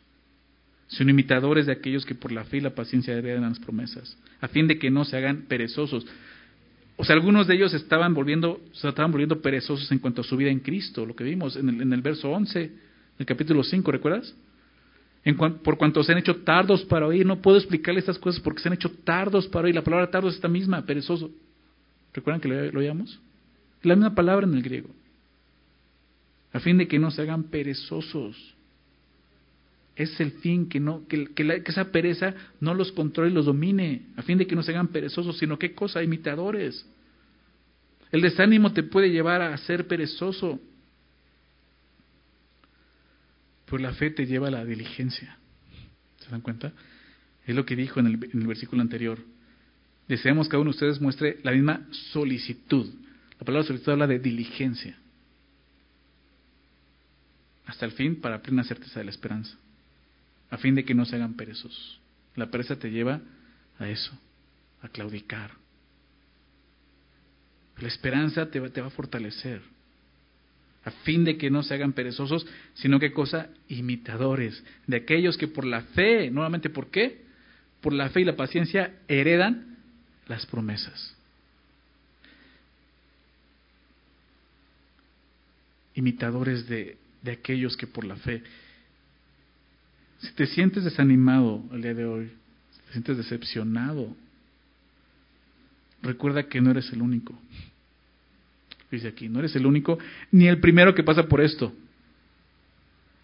sino 0.87 1.09
imitadores 1.09 1.65
de 1.65 1.71
aquellos 1.71 2.05
que 2.05 2.15
por 2.15 2.31
la 2.31 2.43
fe 2.45 2.57
y 2.57 2.61
la 2.61 2.75
paciencia 2.75 3.13
heredan 3.13 3.43
las 3.43 3.59
promesas, 3.59 4.17
a 4.41 4.47
fin 4.47 4.67
de 4.67 4.77
que 4.77 4.91
no 4.91 5.05
se 5.05 5.17
hagan 5.17 5.43
perezosos. 5.47 6.05
O 6.97 7.03
sea, 7.03 7.15
algunos 7.15 7.47
de 7.47 7.55
ellos 7.55 7.73
estaban 7.73 8.13
volviendo, 8.13 8.61
se 8.73 8.87
estaban 8.87 9.11
volviendo 9.11 9.41
perezosos 9.41 9.91
en 9.91 9.99
cuanto 9.99 10.21
a 10.21 10.23
su 10.23 10.37
vida 10.37 10.49
en 10.49 10.59
Cristo, 10.59 11.05
lo 11.05 11.15
que 11.15 11.23
vimos 11.23 11.55
en 11.55 11.69
el, 11.69 11.81
en 11.81 11.91
el 11.91 12.01
verso 12.01 12.29
11, 12.29 12.71
el 13.19 13.25
capítulo 13.25 13.63
5, 13.63 13.91
¿recuerdas? 13.91 14.33
Por 15.63 15.77
cuanto 15.77 16.03
se 16.03 16.11
han 16.11 16.19
hecho 16.19 16.35
tardos 16.37 16.83
para 16.85 17.07
oír, 17.07 17.25
no 17.25 17.41
puedo 17.41 17.57
explicarle 17.57 17.99
estas 17.99 18.19
cosas 18.19 18.39
porque 18.41 18.61
se 18.61 18.69
han 18.69 18.75
hecho 18.75 18.91
tardos 19.03 19.47
para 19.47 19.65
oír. 19.65 19.73
La 19.73 19.83
palabra 19.83 20.11
tardos 20.11 20.33
es 20.33 20.35
esta 20.35 20.47
misma, 20.47 20.85
perezoso. 20.85 21.31
¿Recuerdan 22.13 22.39
que 22.39 22.47
lo, 22.47 22.71
lo? 22.71 23.05
La 23.81 23.95
misma 23.95 24.13
palabra 24.13 24.45
en 24.45 24.53
el 24.53 24.61
griego. 24.61 24.89
A 26.53 26.59
fin 26.59 26.77
de 26.77 26.87
que 26.87 26.99
no 26.99 27.09
se 27.09 27.23
hagan 27.23 27.45
perezosos 27.45 28.55
es 29.95 30.19
el 30.19 30.31
fin, 30.33 30.67
que, 30.67 30.79
no, 30.79 31.07
que, 31.07 31.29
esa 31.65 31.85
pereza 31.85 32.33
no 32.59 32.73
los 32.73 32.91
controle 32.91 33.31
y 33.31 33.33
los 33.33 33.45
domine, 33.45 34.07
a 34.17 34.23
fin 34.23 34.37
de 34.37 34.45
que 34.45 34.55
no 34.55 34.61
se 34.61 34.71
hagan 34.71 34.89
perezosos, 34.89 35.37
sino 35.37 35.57
qué 35.57 35.73
cosa, 35.73 36.03
imitadores. 36.03 36.85
El 38.11 38.21
desánimo 38.21 38.73
te 38.73 38.83
puede 38.83 39.09
llevar 39.09 39.41
a 39.41 39.57
ser 39.57 39.87
perezoso, 39.87 40.59
pero 43.65 43.77
la 43.81 43.93
fe 43.93 44.11
te 44.11 44.25
lleva 44.25 44.49
a 44.49 44.51
la 44.51 44.65
diligencia. 44.65 45.37
¿Se 46.19 46.29
dan 46.29 46.41
cuenta? 46.41 46.73
Es 47.45 47.55
lo 47.55 47.65
que 47.65 47.75
dijo 47.75 47.99
en 47.99 48.07
el, 48.07 48.13
en 48.15 48.41
el 48.41 48.47
versículo 48.47 48.81
anterior. 48.81 49.19
Deseamos 50.09 50.47
que 50.47 50.51
cada 50.51 50.61
uno 50.61 50.71
de 50.71 50.75
ustedes 50.75 50.99
muestre 50.99 51.39
la 51.43 51.51
misma 51.51 51.87
solicitud. 52.11 52.93
La 53.39 53.45
palabra 53.45 53.65
solicitud 53.65 53.93
habla 53.93 54.07
de 54.07 54.19
diligencia. 54.19 54.97
Hasta 57.65 57.85
el 57.85 57.93
fin 57.93 58.17
para 58.17 58.41
plena 58.41 58.63
certeza 58.63 58.99
de 58.99 59.05
la 59.05 59.11
esperanza 59.11 59.57
a 60.49 60.57
fin 60.57 60.75
de 60.75 60.85
que 60.85 60.93
no 60.93 61.05
se 61.05 61.15
hagan 61.15 61.35
perezosos. 61.35 61.99
La 62.35 62.51
pereza 62.51 62.77
te 62.77 62.91
lleva 62.91 63.21
a 63.79 63.89
eso, 63.89 64.11
a 64.81 64.89
claudicar. 64.89 65.51
La 67.79 67.87
esperanza 67.87 68.49
te 68.49 68.59
va, 68.59 68.69
te 68.69 68.81
va 68.81 68.87
a 68.87 68.91
fortalecer, 68.91 69.61
a 70.85 70.91
fin 70.91 71.23
de 71.23 71.37
que 71.37 71.49
no 71.49 71.63
se 71.63 71.73
hagan 71.73 71.93
perezosos, 71.93 72.45
sino 72.75 72.99
que 72.99 73.11
cosa, 73.11 73.49
imitadores 73.67 74.63
de 74.87 74.97
aquellos 74.97 75.37
que 75.37 75.47
por 75.47 75.65
la 75.65 75.81
fe, 75.81 76.29
nuevamente, 76.29 76.69
¿por 76.69 76.91
qué? 76.91 77.25
Por 77.81 77.91
la 77.91 78.09
fe 78.09 78.21
y 78.21 78.25
la 78.25 78.35
paciencia 78.35 78.93
heredan 79.07 79.77
las 80.27 80.45
promesas. 80.45 81.15
Imitadores 85.95 86.67
de, 86.67 86.97
de 87.21 87.31
aquellos 87.31 87.75
que 87.75 87.87
por 87.87 88.05
la 88.05 88.15
fe 88.17 88.43
si 90.25 90.33
te 90.33 90.47
sientes 90.47 90.83
desanimado 90.83 91.63
el 91.71 91.81
día 91.81 91.93
de 91.93 92.05
hoy, 92.05 92.31
si 92.71 92.79
te 92.81 92.91
sientes 92.91 93.17
decepcionado, 93.17 94.15
recuerda 96.01 96.43
que 96.43 96.61
no 96.61 96.71
eres 96.71 96.91
el 96.91 97.01
único. 97.01 97.37
Dice 98.91 99.07
aquí, 99.07 99.29
no 99.29 99.39
eres 99.39 99.55
el 99.55 99.65
único 99.65 99.97
ni 100.31 100.47
el 100.47 100.59
primero 100.59 100.93
que 100.93 101.03
pasa 101.03 101.27
por 101.27 101.41
esto. 101.41 101.73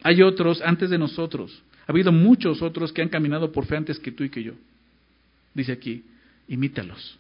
Hay 0.04 0.22
otros 0.22 0.62
antes 0.62 0.90
de 0.90 0.98
nosotros. 0.98 1.62
Ha 1.88 1.92
habido 1.92 2.12
muchos 2.12 2.62
otros 2.62 2.92
que 2.92 3.02
han 3.02 3.10
caminado 3.10 3.52
por 3.52 3.66
fe 3.66 3.78
antes 3.78 4.00
que 4.00 4.12
tú 4.12 4.24
y 4.24 4.30
que 4.30 4.44
yo. 4.44 4.54
Dice 5.54 5.72
aquí, 5.72 6.04
imítalos. 6.48 7.18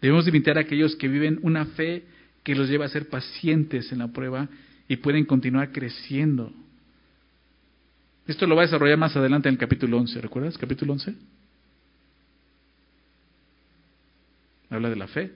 Debemos 0.00 0.28
imitar 0.28 0.58
a 0.58 0.62
aquellos 0.62 0.96
que 0.96 1.08
viven 1.08 1.38
una 1.42 1.64
fe 1.66 2.04
que 2.42 2.54
los 2.54 2.68
lleva 2.68 2.84
a 2.84 2.90
ser 2.90 3.08
pacientes 3.08 3.90
en 3.90 4.00
la 4.00 4.08
prueba 4.08 4.48
y 4.86 4.96
pueden 4.96 5.24
continuar 5.24 5.72
creciendo. 5.72 6.52
Esto 8.26 8.46
lo 8.46 8.56
va 8.56 8.62
a 8.62 8.66
desarrollar 8.66 8.98
más 8.98 9.14
adelante 9.16 9.48
en 9.48 9.54
el 9.54 9.58
capítulo 9.58 9.98
11, 9.98 10.20
¿recuerdas? 10.20 10.56
Capítulo 10.56 10.94
11. 10.94 11.14
Habla 14.70 14.90
de 14.90 14.96
la 14.96 15.06
fe. 15.06 15.32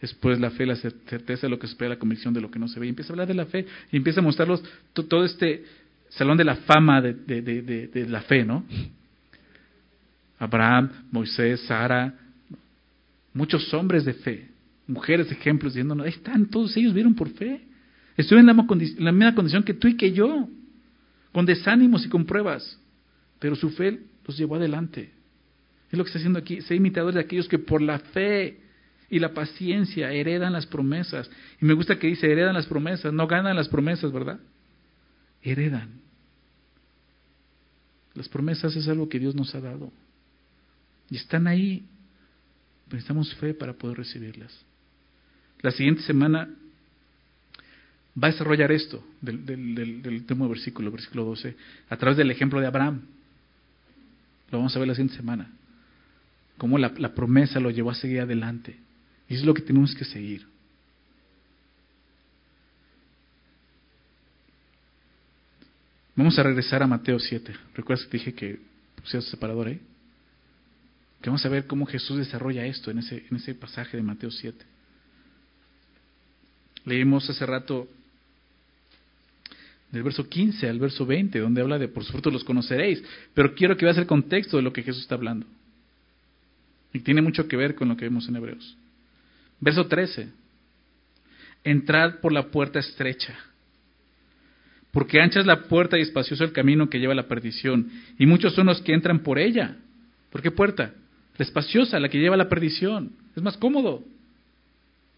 Después 0.00 0.40
la 0.40 0.50
fe, 0.50 0.64
la 0.64 0.76
certeza 0.76 1.46
de 1.46 1.50
lo 1.50 1.58
que 1.58 1.66
se 1.66 1.72
espera, 1.72 1.90
la 1.90 1.98
convicción 1.98 2.32
de 2.32 2.40
lo 2.40 2.50
que 2.50 2.58
no 2.58 2.68
se 2.68 2.80
ve. 2.80 2.86
Y 2.86 2.88
empieza 2.90 3.12
a 3.12 3.14
hablar 3.14 3.28
de 3.28 3.34
la 3.34 3.46
fe 3.46 3.66
y 3.92 3.96
empieza 3.96 4.20
a 4.20 4.22
mostrarlos 4.22 4.62
todo 4.92 5.24
este 5.24 5.64
salón 6.10 6.38
de 6.38 6.44
la 6.44 6.56
fama 6.56 7.02
de, 7.02 8.06
la 8.08 8.22
fe, 8.22 8.44
¿no? 8.44 8.64
Abraham, 10.38 10.90
Moisés, 11.10 11.60
Sara, 11.62 12.14
muchos 13.34 13.72
hombres 13.74 14.04
de 14.04 14.14
fe, 14.14 14.48
mujeres 14.86 15.30
ejemplos, 15.30 15.74
diciendo, 15.74 16.02
ahí 16.02 16.10
están, 16.10 16.46
todos 16.46 16.74
ellos 16.76 16.94
vieron 16.94 17.14
por 17.14 17.28
fe. 17.30 17.60
Estuvieron 18.16 18.48
en 18.48 19.04
la, 19.04 19.12
misma 19.12 19.34
condición 19.34 19.62
que 19.62 19.74
tú 19.74 19.88
y 19.88 19.96
que 19.96 20.12
yo, 20.12 20.48
con 21.32 21.46
desánimos 21.46 22.04
y 22.04 22.08
con 22.08 22.24
pruebas, 22.24 22.78
pero 23.38 23.56
su 23.56 23.70
fe 23.70 24.00
los 24.26 24.36
llevó 24.36 24.56
adelante. 24.56 25.12
Es 25.90 25.98
lo 25.98 26.04
que 26.04 26.08
está 26.08 26.18
haciendo 26.18 26.38
aquí, 26.38 26.60
ser 26.62 26.76
imitadores 26.76 27.14
de 27.14 27.20
aquellos 27.20 27.48
que 27.48 27.58
por 27.58 27.82
la 27.82 27.98
fe 27.98 28.60
y 29.08 29.18
la 29.18 29.34
paciencia 29.34 30.12
heredan 30.12 30.52
las 30.52 30.66
promesas. 30.66 31.28
Y 31.60 31.64
me 31.64 31.74
gusta 31.74 31.98
que 31.98 32.06
dice, 32.06 32.30
heredan 32.30 32.54
las 32.54 32.66
promesas, 32.66 33.12
no 33.12 33.26
ganan 33.26 33.56
las 33.56 33.68
promesas, 33.68 34.12
¿verdad? 34.12 34.38
Heredan. 35.42 36.00
Las 38.14 38.28
promesas 38.28 38.74
es 38.76 38.88
algo 38.88 39.08
que 39.08 39.18
Dios 39.18 39.34
nos 39.34 39.54
ha 39.54 39.60
dado. 39.60 39.92
Y 41.10 41.16
están 41.16 41.46
ahí. 41.46 41.84
Necesitamos 42.86 43.34
fe 43.36 43.54
para 43.54 43.72
poder 43.72 43.98
recibirlas. 43.98 44.64
La 45.60 45.70
siguiente 45.70 46.02
semana 46.02 46.48
va 48.16 48.28
a 48.28 48.30
desarrollar 48.32 48.72
esto 48.72 49.04
del, 49.20 49.44
del, 49.46 50.02
del, 50.02 50.14
último 50.14 50.48
versículo, 50.48 50.90
versículo 50.90 51.24
12, 51.24 51.56
a 51.88 51.96
través 51.96 52.16
del 52.16 52.30
ejemplo 52.30 52.60
de 52.60 52.66
Abraham. 52.66 53.02
Lo 54.50 54.58
vamos 54.58 54.74
a 54.74 54.78
ver 54.78 54.88
la 54.88 54.94
siguiente 54.94 55.16
semana. 55.16 55.50
Cómo 56.58 56.76
la, 56.76 57.14
promesa 57.14 57.60
lo 57.60 57.70
llevó 57.70 57.90
a 57.90 57.94
seguir 57.94 58.20
adelante. 58.20 58.76
Y 59.28 59.34
es 59.34 59.44
lo 59.44 59.54
que 59.54 59.62
tenemos 59.62 59.94
que 59.94 60.04
seguir. 60.04 60.46
Vamos 66.16 66.38
a 66.38 66.42
regresar 66.42 66.82
a 66.82 66.86
Mateo 66.86 67.18
7. 67.18 67.54
¿Recuerdas 67.74 68.04
que 68.06 68.18
dije 68.18 68.34
que 68.34 68.60
pusieras 68.96 69.24
separador 69.30 69.68
ahí? 69.68 69.80
Que 71.22 71.30
vamos 71.30 71.46
a 71.46 71.48
ver 71.48 71.66
cómo 71.66 71.86
Jesús 71.86 72.18
desarrolla 72.18 72.66
esto 72.66 72.90
en 72.90 72.98
ese, 72.98 73.24
en 73.30 73.36
ese 73.36 73.54
pasaje 73.54 73.96
de 73.96 74.02
Mateo 74.02 74.30
7. 74.30 74.66
Leímos 76.84 77.28
hace 77.30 77.46
rato 77.46 77.88
del 79.90 80.02
verso 80.02 80.28
15 80.28 80.68
al 80.68 80.78
verso 80.78 81.04
20, 81.04 81.38
donde 81.40 81.60
habla 81.60 81.78
de 81.78 81.88
por 81.88 82.04
sus 82.04 82.12
frutos 82.12 82.32
los 82.32 82.44
conoceréis, 82.44 83.02
pero 83.34 83.54
quiero 83.54 83.76
que 83.76 83.84
veas 83.84 83.98
el 83.98 84.06
contexto 84.06 84.56
de 84.56 84.62
lo 84.62 84.72
que 84.72 84.82
Jesús 84.82 85.02
está 85.02 85.16
hablando. 85.16 85.46
Y 86.92 87.00
tiene 87.00 87.22
mucho 87.22 87.48
que 87.48 87.56
ver 87.56 87.74
con 87.74 87.88
lo 87.88 87.96
que 87.96 88.04
vemos 88.04 88.28
en 88.28 88.36
Hebreos. 88.36 88.76
Verso 89.60 89.86
13. 89.86 90.28
Entrad 91.64 92.20
por 92.20 92.32
la 92.32 92.48
puerta 92.48 92.78
estrecha, 92.78 93.38
porque 94.92 95.20
ancha 95.20 95.40
es 95.40 95.46
la 95.46 95.62
puerta 95.64 95.98
y 95.98 96.02
espacioso 96.02 96.42
el 96.42 96.52
camino 96.52 96.88
que 96.88 96.98
lleva 96.98 97.12
a 97.12 97.16
la 97.16 97.28
perdición, 97.28 97.90
y 98.18 98.26
muchos 98.26 98.54
son 98.54 98.66
los 98.66 98.80
que 98.82 98.94
entran 98.94 99.20
por 99.20 99.38
ella. 99.38 99.76
¿Por 100.30 100.40
qué 100.40 100.50
puerta? 100.50 100.94
La 101.36 101.44
espaciosa, 101.44 102.00
la 102.00 102.08
que 102.08 102.18
lleva 102.18 102.34
a 102.34 102.38
la 102.38 102.48
perdición. 102.48 103.12
Es 103.36 103.42
más 103.42 103.56
cómodo. 103.56 104.04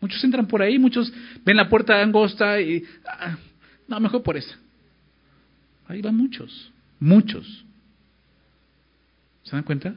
Muchos 0.01 0.23
entran 0.25 0.49
por 0.49 0.63
ahí, 0.63 0.79
muchos 0.79 1.13
ven 1.45 1.57
la 1.57 1.69
puerta 1.69 2.03
angosta 2.03 2.61
y... 2.61 2.85
Ah, 3.07 3.37
no, 3.93 4.01
mejor 4.01 4.23
por 4.23 4.37
esa. 4.37 4.57
Ahí 5.87 6.01
van 6.01 6.17
muchos, 6.17 6.73
muchos. 6.99 7.65
¿Se 9.43 9.51
dan 9.51 9.65
cuenta? 9.65 9.95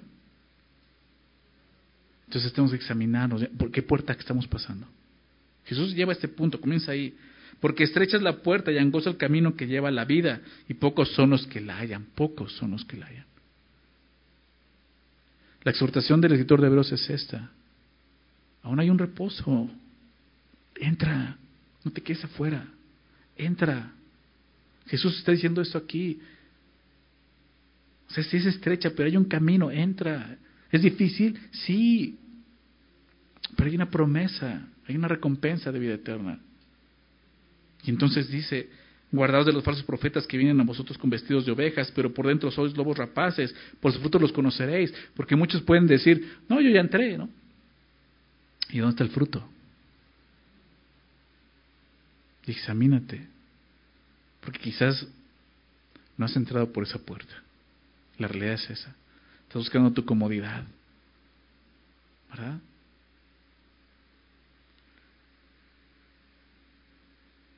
Entonces 2.25 2.51
tenemos 2.51 2.71
que 2.71 2.77
examinarnos. 2.77 3.45
¿Por 3.57 3.71
qué 3.71 3.81
puerta 3.81 4.11
estamos 4.13 4.47
pasando? 4.47 4.85
Jesús 5.65 5.95
lleva 5.95 6.11
a 6.11 6.15
este 6.15 6.27
punto, 6.27 6.59
comienza 6.59 6.91
ahí. 6.91 7.15
Porque 7.61 7.85
estrecha 7.85 8.17
es 8.17 8.23
la 8.23 8.41
puerta 8.41 8.69
y 8.71 8.77
angosto 8.77 9.09
el 9.09 9.17
camino 9.17 9.55
que 9.55 9.65
lleva 9.65 9.87
a 9.87 9.91
la 9.91 10.03
vida, 10.03 10.41
y 10.67 10.73
pocos 10.73 11.13
son 11.13 11.29
los 11.29 11.47
que 11.47 11.61
la 11.61 11.77
hallan, 11.77 12.05
pocos 12.15 12.51
son 12.53 12.71
los 12.71 12.83
que 12.83 12.97
la 12.97 13.05
hallan. 13.05 13.25
La 15.63 15.71
exhortación 15.71 16.19
del 16.19 16.33
escritor 16.33 16.59
de 16.59 16.67
Hebreos 16.67 16.91
es 16.91 17.09
esta. 17.09 17.49
Aún 18.61 18.79
hay 18.81 18.89
un 18.89 18.99
reposo. 18.99 19.69
Entra, 20.75 21.37
no 21.83 21.91
te 21.91 22.01
quedes 22.01 22.25
afuera. 22.25 22.67
Entra. 23.37 23.93
Jesús 24.87 25.17
está 25.17 25.31
diciendo 25.31 25.61
esto 25.61 25.77
aquí. 25.77 26.19
O 28.07 28.13
sea, 28.13 28.23
si 28.23 28.37
es 28.37 28.45
estrecha, 28.45 28.91
pero 28.95 29.09
hay 29.09 29.17
un 29.17 29.25
camino, 29.25 29.71
entra. 29.71 30.37
¿Es 30.71 30.81
difícil? 30.81 31.39
Sí. 31.51 32.17
Pero 33.55 33.69
hay 33.69 33.75
una 33.75 33.89
promesa, 33.89 34.67
hay 34.87 34.95
una 34.95 35.07
recompensa 35.07 35.71
de 35.71 35.79
vida 35.79 35.93
eterna. 35.95 36.39
Y 37.83 37.89
entonces 37.89 38.29
dice, 38.29 38.69
guardados 39.11 39.45
de 39.45 39.53
los 39.53 39.63
falsos 39.63 39.83
profetas 39.83 40.25
que 40.27 40.37
vienen 40.37 40.59
a 40.59 40.63
vosotros 40.63 40.97
con 40.97 41.09
vestidos 41.09 41.45
de 41.45 41.51
ovejas, 41.51 41.91
pero 41.95 42.13
por 42.13 42.27
dentro 42.27 42.51
sois 42.51 42.75
lobos 42.75 42.97
rapaces, 42.97 43.53
por 43.79 43.91
sus 43.91 44.01
frutos 44.01 44.21
los 44.21 44.31
conoceréis, 44.31 44.93
porque 45.15 45.35
muchos 45.35 45.61
pueden 45.61 45.87
decir, 45.87 46.37
no, 46.49 46.61
yo 46.61 46.69
ya 46.69 46.81
entré, 46.81 47.17
¿no? 47.17 47.29
¿Y 48.69 48.79
dónde 48.79 48.91
está 48.91 49.03
el 49.03 49.11
fruto? 49.11 49.47
Examínate, 52.51 53.27
porque 54.41 54.59
quizás 54.59 55.07
no 56.17 56.25
has 56.25 56.35
entrado 56.35 56.71
por 56.71 56.83
esa 56.83 56.99
puerta. 56.99 57.33
La 58.17 58.27
realidad 58.27 58.53
es 58.53 58.69
esa. 58.69 58.95
Estás 59.43 59.55
buscando 59.55 59.91
tu 59.91 60.05
comodidad, 60.05 60.63
¿verdad? 62.29 62.59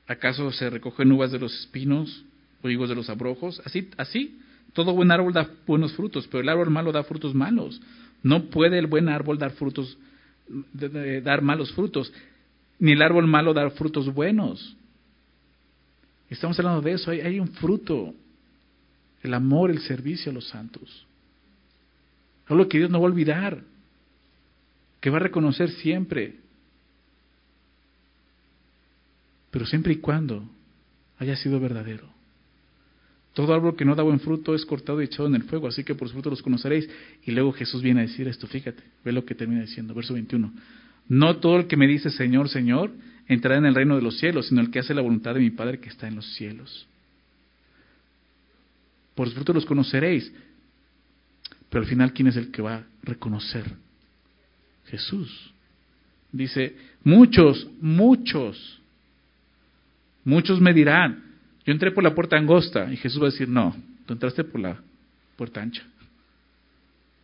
¿Acaso 0.07 0.51
se 0.51 0.69
recogen 0.69 1.11
uvas 1.11 1.31
de 1.31 1.39
los 1.39 1.53
espinos 1.59 2.23
o 2.61 2.69
higos 2.69 2.89
de 2.89 2.95
los 2.95 3.09
abrojos? 3.09 3.61
Así, 3.65 3.89
así. 3.97 4.39
Todo 4.73 4.93
buen 4.93 5.11
árbol 5.11 5.33
da 5.33 5.49
buenos 5.65 5.93
frutos, 5.93 6.27
pero 6.27 6.41
el 6.41 6.49
árbol 6.49 6.69
malo 6.69 6.91
da 6.91 7.03
frutos 7.03 7.33
malos. 7.33 7.81
No 8.23 8.45
puede 8.45 8.79
el 8.79 8.87
buen 8.87 9.09
árbol 9.09 9.37
dar 9.37 9.51
frutos, 9.51 9.97
dar 11.23 11.41
malos 11.41 11.73
frutos, 11.73 12.11
ni 12.79 12.91
el 12.91 13.01
árbol 13.01 13.27
malo 13.27 13.53
dar 13.53 13.71
frutos 13.71 14.13
buenos. 14.13 14.75
Estamos 16.29 16.57
hablando 16.59 16.81
de 16.81 16.93
eso. 16.93 17.11
Hay, 17.11 17.39
un 17.39 17.47
fruto, 17.49 18.13
el 19.23 19.33
amor, 19.33 19.71
el 19.71 19.79
servicio 19.79 20.31
a 20.31 20.35
los 20.35 20.47
santos. 20.47 21.05
Algo 22.47 22.67
que 22.67 22.77
Dios 22.77 22.89
no 22.89 22.99
va 22.99 23.07
a 23.07 23.11
olvidar, 23.11 23.61
que 25.01 25.09
va 25.09 25.17
a 25.17 25.21
reconocer 25.21 25.69
siempre. 25.69 26.35
pero 29.57 29.65
siempre 29.65 29.93
y 29.93 29.95
cuando 29.95 30.47
haya 31.17 31.35
sido 31.35 31.59
verdadero. 31.59 32.07
Todo 33.33 33.55
árbol 33.55 33.75
que 33.75 33.85
no 33.85 33.95
da 33.95 34.03
buen 34.03 34.19
fruto 34.19 34.53
es 34.53 34.63
cortado 34.65 35.01
y 35.01 35.05
echado 35.05 35.27
en 35.27 35.33
el 35.33 35.43
fuego, 35.43 35.67
así 35.67 35.83
que 35.83 35.95
por 35.95 36.07
su 36.07 36.13
fruto 36.13 36.29
los 36.29 36.43
conoceréis. 36.43 36.87
Y 37.23 37.31
luego 37.31 37.51
Jesús 37.53 37.81
viene 37.81 38.01
a 38.01 38.03
decir 38.03 38.27
esto, 38.27 38.45
fíjate, 38.45 38.83
ve 39.03 39.11
lo 39.11 39.25
que 39.25 39.33
termina 39.33 39.61
diciendo, 39.61 39.95
verso 39.95 40.13
21. 40.13 40.53
No 41.09 41.37
todo 41.37 41.57
el 41.57 41.67
que 41.67 41.77
me 41.77 41.87
dice 41.87 42.09
Señor, 42.09 42.49
Señor, 42.49 42.91
entrará 43.27 43.57
en 43.57 43.65
el 43.65 43.75
reino 43.75 43.95
de 43.95 44.01
los 44.01 44.17
cielos, 44.17 44.47
sino 44.47 44.61
el 44.61 44.71
que 44.71 44.79
hace 44.79 44.93
la 44.93 45.01
voluntad 45.01 45.33
de 45.33 45.39
mi 45.39 45.49
Padre 45.49 45.79
que 45.79 45.89
está 45.89 46.07
en 46.07 46.15
los 46.15 46.33
cielos. 46.35 46.87
Por 49.15 49.29
su 49.29 49.35
fruto 49.35 49.53
los 49.53 49.65
conoceréis. 49.65 50.31
Pero 51.69 51.83
al 51.83 51.89
final, 51.89 52.13
¿quién 52.13 52.27
es 52.27 52.37
el 52.37 52.51
que 52.51 52.61
va 52.61 52.75
a 52.75 52.85
reconocer? 53.03 53.65
Jesús. 54.85 55.51
Dice, 56.31 56.75
muchos, 57.03 57.67
muchos 57.81 58.77
Muchos 60.27 60.59
me 60.59 60.73
dirán, 60.73 61.23
yo 61.65 61.71
entré 61.71 61.89
por 61.89 62.03
la 62.03 62.13
puerta 62.13 62.35
angosta 62.35 62.91
y 62.91 62.97
Jesús 62.97 63.21
va 63.21 63.27
a 63.27 63.31
decir, 63.31 63.47
no, 63.47 63.73
tú 64.05 64.11
entraste 64.11 64.43
por 64.43 64.59
la 64.59 64.77
puerta 65.37 65.61
ancha. 65.61 65.83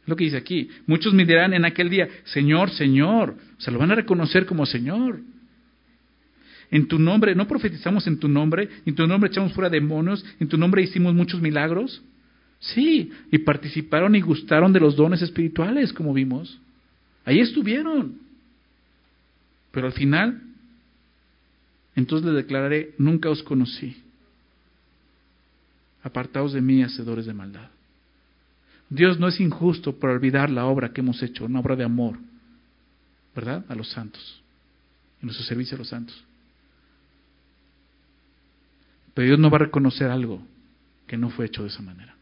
Es 0.03 0.07
lo 0.07 0.15
que 0.15 0.25
dice 0.25 0.37
aquí. 0.37 0.69
Muchos 0.85 1.13
me 1.13 1.25
dirán 1.25 1.53
en 1.53 1.65
aquel 1.65 1.89
día, 1.89 2.07
Señor, 2.25 2.69
Señor. 2.71 3.35
O 3.57 3.61
sea, 3.61 3.73
lo 3.73 3.79
van 3.79 3.91
a 3.91 3.95
reconocer 3.95 4.45
como 4.45 4.65
Señor. 4.65 5.19
En 6.71 6.87
tu 6.87 6.99
nombre, 6.99 7.35
¿no 7.35 7.47
profetizamos 7.47 8.07
en 8.07 8.19
tu 8.19 8.27
nombre? 8.27 8.69
¿En 8.85 8.95
tu 8.95 9.07
nombre 9.07 9.29
echamos 9.29 9.53
fuera 9.53 9.69
demonios? 9.69 10.25
¿En 10.39 10.47
tu 10.47 10.57
nombre 10.57 10.81
hicimos 10.81 11.13
muchos 11.13 11.41
milagros? 11.41 12.01
Sí, 12.59 13.11
y 13.31 13.37
participaron 13.39 14.15
y 14.15 14.21
gustaron 14.21 14.73
de 14.73 14.79
los 14.79 14.95
dones 14.95 15.21
espirituales, 15.21 15.93
como 15.93 16.13
vimos. 16.13 16.59
Ahí 17.25 17.39
estuvieron. 17.39 18.19
Pero 19.71 19.87
al 19.87 19.93
final 19.93 20.41
entonces 21.95 22.29
le 22.29 22.35
declararé, 22.35 22.93
nunca 22.97 23.29
os 23.29 23.43
conocí. 23.43 23.95
Apartaos 26.03 26.53
de 26.53 26.61
mí, 26.61 26.83
hacedores 26.83 27.25
de 27.25 27.33
maldad. 27.33 27.69
Dios 28.89 29.19
no 29.19 29.27
es 29.27 29.39
injusto 29.39 29.97
por 29.97 30.09
olvidar 30.09 30.49
la 30.49 30.65
obra 30.65 30.93
que 30.93 31.01
hemos 31.01 31.21
hecho, 31.23 31.45
una 31.45 31.59
obra 31.59 31.75
de 31.75 31.83
amor, 31.83 32.17
¿verdad? 33.35 33.65
A 33.69 33.75
los 33.75 33.89
santos. 33.89 34.41
en 35.21 35.27
nuestro 35.27 35.45
servicio 35.45 35.75
a 35.75 35.79
los 35.79 35.89
santos. 35.89 36.23
Pero 39.13 39.27
Dios 39.27 39.39
no 39.39 39.49
va 39.49 39.57
a 39.57 39.61
reconocer 39.61 40.09
algo 40.09 40.45
que 41.07 41.17
no 41.17 41.29
fue 41.29 41.45
hecho 41.45 41.63
de 41.63 41.69
esa 41.69 41.81
manera. 41.81 42.15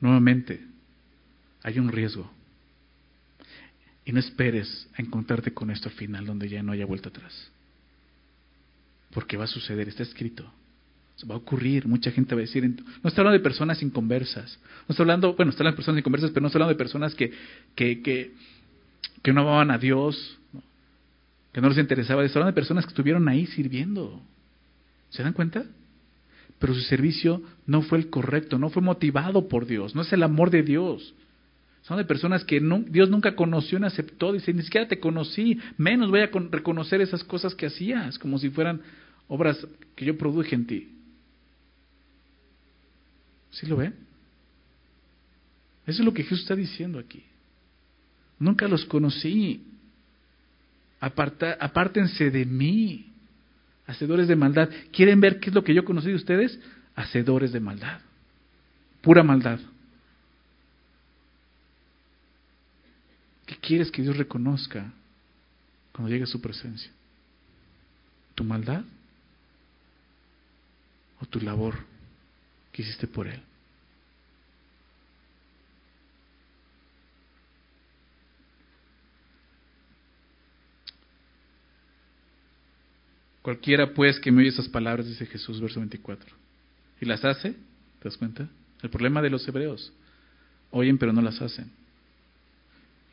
Nuevamente, 0.00 0.60
hay 1.62 1.78
un 1.78 1.90
riesgo. 1.90 2.30
Y 4.04 4.12
no 4.12 4.20
esperes 4.20 4.88
a 4.96 5.02
encontrarte 5.02 5.52
con 5.52 5.70
esto 5.70 5.88
al 5.88 5.94
final 5.96 6.26
donde 6.26 6.48
ya 6.48 6.62
no 6.62 6.72
haya 6.72 6.86
vuelta 6.86 7.08
atrás. 7.08 7.50
Porque 9.12 9.36
va 9.36 9.44
a 9.44 9.48
suceder, 9.48 9.88
está 9.88 10.02
escrito. 10.02 10.48
Va 11.24 11.34
a 11.34 11.38
ocurrir, 11.38 11.86
mucha 11.86 12.10
gente 12.10 12.34
va 12.34 12.40
a 12.40 12.42
decir, 12.42 12.62
no 12.64 13.08
está 13.08 13.22
hablando 13.22 13.38
de 13.38 13.42
personas 13.42 13.82
inconversas, 13.82 14.58
no 14.86 14.92
está 14.92 15.02
hablando, 15.02 15.34
bueno, 15.34 15.50
está 15.50 15.62
hablando 15.62 15.76
de 15.76 15.78
personas 15.78 16.00
inconversas, 16.00 16.30
pero 16.30 16.42
no 16.42 16.48
está 16.48 16.58
hablando 16.58 16.74
de 16.74 16.78
personas 16.78 17.14
que, 17.14 17.32
que, 17.74 18.02
que, 18.02 18.32
que 19.22 19.32
no 19.32 19.40
amaban 19.40 19.70
a 19.70 19.78
Dios, 19.78 20.38
que 21.52 21.60
no 21.62 21.70
les 21.70 21.78
interesaba, 21.78 22.22
está 22.22 22.38
hablando 22.38 22.52
de 22.52 22.60
personas 22.60 22.84
que 22.84 22.90
estuvieron 22.90 23.28
ahí 23.28 23.46
sirviendo. 23.46 24.20
¿Se 25.08 25.22
dan 25.22 25.32
cuenta? 25.32 25.64
Pero 26.58 26.74
su 26.74 26.80
servicio 26.80 27.42
no 27.66 27.80
fue 27.80 27.98
el 27.98 28.10
correcto, 28.10 28.58
no 28.58 28.68
fue 28.68 28.82
motivado 28.82 29.48
por 29.48 29.66
Dios, 29.66 29.94
no 29.94 30.02
es 30.02 30.12
el 30.12 30.22
amor 30.22 30.50
de 30.50 30.62
Dios. 30.62 31.14
Son 31.82 31.96
de 31.98 32.04
personas 32.04 32.44
que 32.44 32.60
Dios 32.88 33.08
nunca 33.10 33.36
conoció 33.36 33.78
ni 33.78 33.86
aceptó. 33.86 34.32
Dice, 34.32 34.52
ni 34.52 34.62
siquiera 34.62 34.88
te 34.88 34.98
conocí, 34.98 35.60
menos 35.78 36.10
voy 36.10 36.18
a 36.18 36.30
reconocer 36.50 37.00
esas 37.00 37.22
cosas 37.22 37.54
que 37.54 37.66
hacías, 37.66 38.18
como 38.18 38.40
si 38.40 38.50
fueran 38.50 38.80
obras 39.28 39.64
que 39.94 40.04
yo 40.04 40.18
produje 40.18 40.56
en 40.56 40.66
ti. 40.66 40.95
¿Sí 43.56 43.66
lo 43.66 43.76
ven? 43.76 43.94
Eso 45.86 46.02
es 46.02 46.04
lo 46.04 46.12
que 46.12 46.22
Jesús 46.22 46.40
está 46.40 46.54
diciendo 46.54 46.98
aquí. 46.98 47.24
Nunca 48.38 48.68
los 48.68 48.84
conocí. 48.84 49.64
Aparta, 51.00 51.56
apártense 51.58 52.30
de 52.30 52.44
mí, 52.44 53.12
hacedores 53.86 54.28
de 54.28 54.36
maldad. 54.36 54.68
¿Quieren 54.92 55.20
ver 55.20 55.40
qué 55.40 55.48
es 55.48 55.54
lo 55.54 55.64
que 55.64 55.72
yo 55.72 55.84
conocí 55.84 56.08
de 56.08 56.16
ustedes? 56.16 56.58
Hacedores 56.94 57.52
de 57.52 57.60
maldad. 57.60 58.00
Pura 59.00 59.22
maldad. 59.22 59.60
¿Qué 63.46 63.56
quieres 63.56 63.90
que 63.90 64.02
Dios 64.02 64.18
reconozca 64.18 64.92
cuando 65.92 66.10
llegue 66.10 66.24
a 66.24 66.26
su 66.26 66.42
presencia? 66.42 66.90
¿Tu 68.34 68.44
maldad? 68.44 68.84
¿O 71.20 71.26
tu 71.26 71.40
labor 71.40 71.95
que 72.76 72.82
hiciste 72.82 73.06
por 73.06 73.26
Él? 73.26 73.40
Cualquiera 83.40 83.94
pues 83.94 84.20
que 84.20 84.30
me 84.30 84.40
oye 84.40 84.50
esas 84.50 84.68
palabras, 84.68 85.06
dice 85.06 85.24
Jesús, 85.24 85.60
verso 85.60 85.80
24, 85.80 86.34
y 87.00 87.06
las 87.06 87.24
hace, 87.24 87.52
¿te 87.52 88.04
das 88.04 88.16
cuenta? 88.16 88.48
El 88.82 88.90
problema 88.90 89.22
de 89.22 89.30
los 89.30 89.48
hebreos, 89.48 89.92
oyen 90.70 90.98
pero 90.98 91.12
no 91.12 91.22
las 91.22 91.40
hacen 91.40 91.70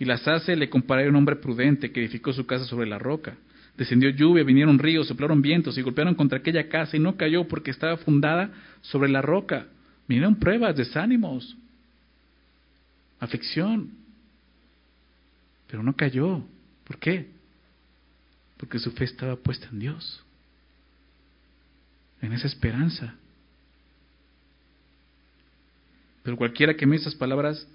y 0.03 0.05
las 0.05 0.27
hace, 0.27 0.57
le 0.57 0.69
comparé 0.69 1.05
a 1.05 1.09
un 1.09 1.15
hombre 1.15 1.37
prudente 1.37 1.91
que 1.91 2.01
edificó 2.01 2.33
su 2.33 2.45
casa 2.45 2.65
sobre 2.65 2.87
la 2.87 2.99
roca. 2.99 3.37
Descendió 3.77 4.09
lluvia, 4.11 4.43
vinieron 4.43 4.77
ríos, 4.77 5.07
soplaron 5.07 5.41
vientos 5.41 5.77
y 5.77 5.81
golpearon 5.81 6.13
contra 6.13 6.37
aquella 6.37 6.69
casa 6.69 6.95
y 6.95 6.99
no 6.99 7.17
cayó 7.17 7.47
porque 7.47 7.71
estaba 7.71 7.97
fundada 7.97 8.51
sobre 8.81 9.09
la 9.09 9.21
roca. 9.21 9.67
Vinieron 10.07 10.35
pruebas, 10.35 10.75
desánimos, 10.75 11.57
aflicción, 13.19 13.91
pero 15.67 15.81
no 15.81 15.95
cayó. 15.95 16.43
¿Por 16.83 16.99
qué? 16.99 17.29
Porque 18.57 18.77
su 18.77 18.91
fe 18.91 19.05
estaba 19.05 19.35
puesta 19.37 19.67
en 19.71 19.79
Dios, 19.79 20.23
en 22.21 22.33
esa 22.33 22.45
esperanza. 22.45 23.15
Pero 26.21 26.37
cualquiera 26.37 26.75
que 26.75 26.85
me 26.85 26.95
esas 26.95 27.15
palabras 27.15 27.67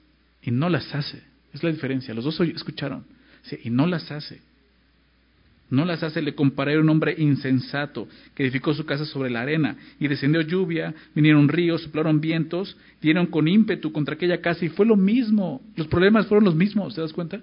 y 0.42 0.53
no 0.53 0.68
las 0.68 0.94
hace, 0.94 1.22
es 1.53 1.62
la 1.62 1.70
diferencia. 1.70 2.14
Los 2.14 2.24
dos 2.24 2.40
escucharon. 2.40 3.05
y 3.64 3.70
no 3.70 3.86
las 3.86 4.11
hace. 4.12 4.40
No 5.71 5.85
las 5.85 6.03
hace. 6.03 6.23
Le 6.23 6.35
comparé 6.35 6.79
un 6.79 6.89
hombre 6.89 7.14
insensato 7.19 8.09
que 8.35 8.45
edificó 8.45 8.73
su 8.75 8.87
casa 8.87 9.05
sobre 9.05 9.31
la 9.31 9.43
arena 9.43 9.77
y 10.01 10.09
descendió 10.09 10.41
lluvia, 10.41 10.95
vinieron 11.14 11.49
ríos, 11.49 11.83
soplaron 11.83 12.21
vientos, 12.21 12.77
dieron 13.03 13.27
con 13.27 13.49
ímpetu 13.49 13.93
contra 13.93 14.14
aquella 14.14 14.41
casa 14.41 14.64
y 14.64 14.69
fue 14.69 14.87
lo 14.87 14.97
mismo. 14.97 15.61
Los 15.77 15.87
problemas 15.89 16.27
fueron 16.27 16.45
los 16.45 16.55
mismos, 16.55 16.95
¿te 16.95 17.01
das 17.01 17.12
cuenta? 17.12 17.41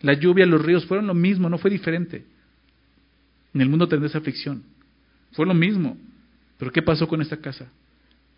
La 0.00 0.14
lluvia, 0.14 0.44
los 0.46 0.64
ríos 0.64 0.84
fueron 0.86 1.06
lo 1.06 1.14
mismo, 1.14 1.48
no 1.48 1.58
fue 1.58 1.70
diferente. 1.70 2.24
En 3.54 3.60
el 3.60 3.68
mundo 3.68 3.88
tendrás 3.88 4.14
aflicción. 4.14 4.62
Fue 5.32 5.46
lo 5.46 5.54
mismo. 5.54 5.96
Pero 6.58 6.72
¿qué 6.72 6.82
pasó 6.82 7.06
con 7.06 7.22
esta 7.22 7.38
casa? 7.38 7.68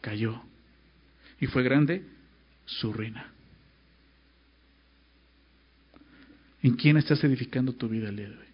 Cayó. 0.00 0.40
Y 1.40 1.46
fue 1.46 1.62
grande 1.62 2.04
su 2.66 2.92
ruina. 2.92 3.32
¿En 6.62 6.74
quién 6.74 6.96
estás 6.96 7.22
edificando 7.24 7.72
tu 7.72 7.88
vida 7.88 8.08
el 8.08 8.16
día 8.16 8.28
de 8.28 8.36
hoy? 8.36 8.47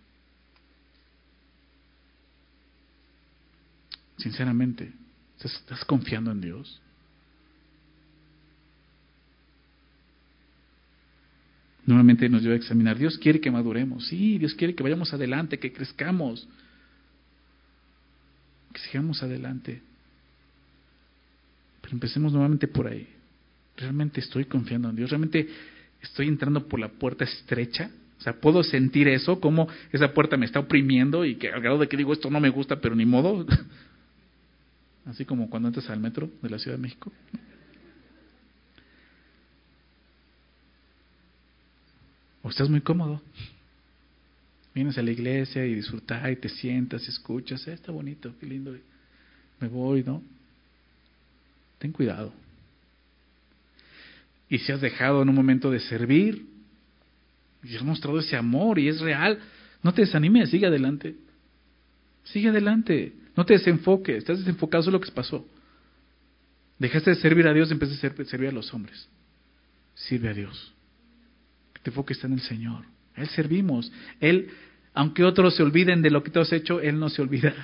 Sinceramente, 4.17 4.93
¿estás, 5.43 5.85
confiando 5.85 6.31
en 6.31 6.41
Dios? 6.41 6.81
Nuevamente 11.87 12.29
nos 12.29 12.43
lleva 12.43 12.55
a 12.55 12.59
examinar. 12.59 12.99
Dios 12.99 13.19
quiere 13.19 13.41
que 13.41 13.51
maduremos. 13.51 14.07
Sí, 14.07 14.39
Dios 14.39 14.55
quiere 14.55 14.75
que 14.75 14.83
vayamos 14.83 15.13
adelante, 15.13 15.59
que 15.59 15.73
crezcamos. 15.73 16.49
Que 18.73 18.81
sigamos 18.81 19.23
adelante. 19.23 19.83
Pero 21.83 21.93
empecemos 21.93 22.33
nuevamente 22.33 22.69
por 22.69 22.87
ahí. 22.87 23.07
¿Realmente 23.77 24.21
estoy 24.21 24.47
confiando 24.47 24.89
en 24.89 24.97
Dios? 24.97 25.11
¿Realmente 25.11 25.49
estoy 26.05 26.29
entrando 26.29 26.69
por 26.69 26.81
la 26.81 26.89
puerta 26.89 27.25
estrecha. 27.25 27.91
O 28.19 28.23
sea, 28.23 28.41
puedo 28.41 28.63
sentir 28.63 29.09
eso, 29.09 29.41
como 29.41 29.69
esa 29.93 30.15
puerta 30.15 30.37
me 30.37 30.47
está 30.47 30.61
oprimiendo 30.61 31.25
y 31.25 31.35
que 31.37 31.49
al 31.49 31.61
grado 31.61 31.79
de 31.79 31.89
que 31.89 31.97
digo 31.97 32.13
esto 32.13 32.31
no 32.31 32.41
me 32.41 32.49
gusta, 32.49 32.81
pero 32.81 32.95
ni 32.95 33.05
modo. 33.05 33.45
Así 35.07 35.25
como 35.25 35.51
cuando 35.51 35.69
entras 35.69 35.91
al 35.91 36.01
metro 36.01 36.31
de 36.43 36.51
la 36.51 36.59
Ciudad 36.59 36.77
de 36.77 36.83
México. 36.83 37.13
O 42.43 42.51
estás 42.51 42.69
muy 42.69 42.81
cómodo. 42.81 43.21
Vienes 44.75 44.99
a 44.99 45.03
la 45.03 45.13
iglesia 45.13 45.65
y 45.65 45.75
disfrutas 45.75 46.31
y 46.31 46.37
te 46.37 46.49
sientas 46.49 47.07
y 47.07 47.11
escuchas, 47.11 47.67
eh, 47.69 47.73
está 47.73 47.93
bonito, 47.93 48.35
qué 48.41 48.47
lindo. 48.47 48.77
Me 49.61 49.69
voy, 49.69 50.03
¿no? 50.03 50.23
Ten 51.79 51.93
cuidado. 51.93 52.33
Y 54.49 54.59
si 54.59 54.73
has 54.73 54.81
dejado 54.81 55.23
en 55.23 55.29
un 55.29 55.35
momento 55.35 55.71
de 55.71 55.81
servir, 55.81 56.47
y 57.63 57.77
has 57.77 57.83
mostrado 57.83 58.19
ese 58.19 58.37
amor 58.37 58.79
y 58.79 58.89
es 58.89 59.01
real, 59.01 59.39
no 59.83 59.95
te 59.95 60.03
desanimes, 60.03 60.51
sigue 60.51 60.67
adelante. 60.67 61.17
Sigue 62.25 62.49
adelante, 62.49 63.13
no 63.37 63.45
te 63.45 63.55
desenfoques, 63.55 64.19
estás 64.19 64.39
desenfocado, 64.39 64.83
eso 64.83 64.91
es 64.91 64.93
lo 64.93 65.01
que 65.01 65.11
pasó. 65.11 65.47
Dejaste 66.79 67.11
de 67.11 67.17
servir 67.17 67.47
a 67.47 67.53
Dios 67.53 67.71
empezaste 67.71 68.23
a 68.23 68.25
servir 68.25 68.49
a 68.49 68.53
los 68.53 68.73
hombres. 68.75 69.09
Sirve 69.95 70.29
a 70.29 70.35
Dios. 70.35 70.73
Que 71.73 71.83
te 71.83 71.91
enfoques 71.91 72.23
en 72.25 72.35
el 72.35 72.41
Señor. 72.41 72.85
Él 73.17 73.29
servimos. 73.29 73.93
Él, 74.21 74.51
aunque 74.93 75.25
otros 75.25 75.57
se 75.57 75.63
olviden 75.63 76.03
de 76.03 76.11
lo 76.11 76.23
que 76.23 76.31
tú 76.31 76.41
has 76.41 76.53
hecho, 76.53 76.81
Él 76.81 76.99
no 76.99 77.09
se 77.09 77.23
olvida. 77.23 77.55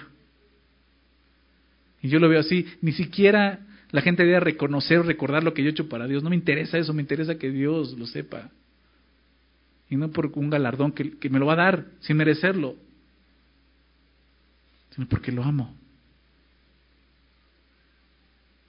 Y 2.03 2.09
yo 2.09 2.19
lo 2.19 2.29
veo 2.29 2.41
así, 2.41 2.67
ni 2.81 2.93
siquiera 2.93 3.67
la 3.91 4.01
gente 4.01 4.25
debe 4.25 4.41
reconocer 4.41 4.99
o 4.99 5.03
recordar 5.03 5.43
lo 5.43 5.53
que 5.53 5.63
yo 5.63 5.69
he 5.69 5.73
hecho 5.73 5.89
para 5.89 6.07
Dios. 6.07 6.23
No 6.23 6.31
me 6.31 6.37
interesa 6.37 6.79
eso, 6.79 6.95
me 6.95 7.03
interesa 7.03 7.37
que 7.37 7.51
Dios 7.51 7.99
lo 7.99 8.07
sepa. 8.07 8.51
Y 9.89 9.97
no 9.97 10.11
por 10.11 10.27
un 10.35 10.51
galardón 10.51 10.93
que, 10.93 11.19
que 11.19 11.29
me 11.29 11.39
lo 11.39 11.47
va 11.47 11.55
a 11.55 11.57
dar 11.57 11.87
sin 12.01 12.17
merecerlo, 12.17 12.77
sino 14.95 15.07
porque 15.07 15.33
lo 15.33 15.43
amo. 15.43 15.75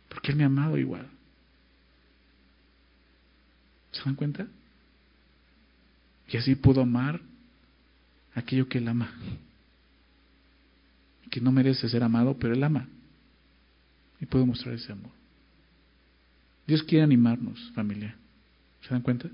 Porque 0.09 0.31
Él 0.31 0.37
me 0.37 0.43
ha 0.43 0.47
amado 0.47 0.77
igual. 0.77 1.07
¿Se 3.91 4.03
dan 4.03 4.15
cuenta? 4.15 4.47
Y 6.29 6.37
así 6.37 6.55
puedo 6.55 6.81
amar 6.81 7.19
aquello 8.33 8.67
que 8.67 8.77
Él 8.77 8.87
ama. 8.87 9.13
Que 11.29 11.41
no 11.41 11.51
merece 11.51 11.87
ser 11.87 12.03
amado, 12.03 12.37
pero 12.37 12.53
Él 12.53 12.63
ama 12.63 12.87
y 14.21 14.25
puedo 14.27 14.45
mostrar 14.45 14.75
ese 14.75 14.91
amor. 14.91 15.11
Dios 16.67 16.83
quiere 16.83 17.03
animarnos, 17.03 17.71
familia. 17.73 18.15
¿Se 18.81 18.89
dan 18.89 19.01
cuenta? 19.01 19.27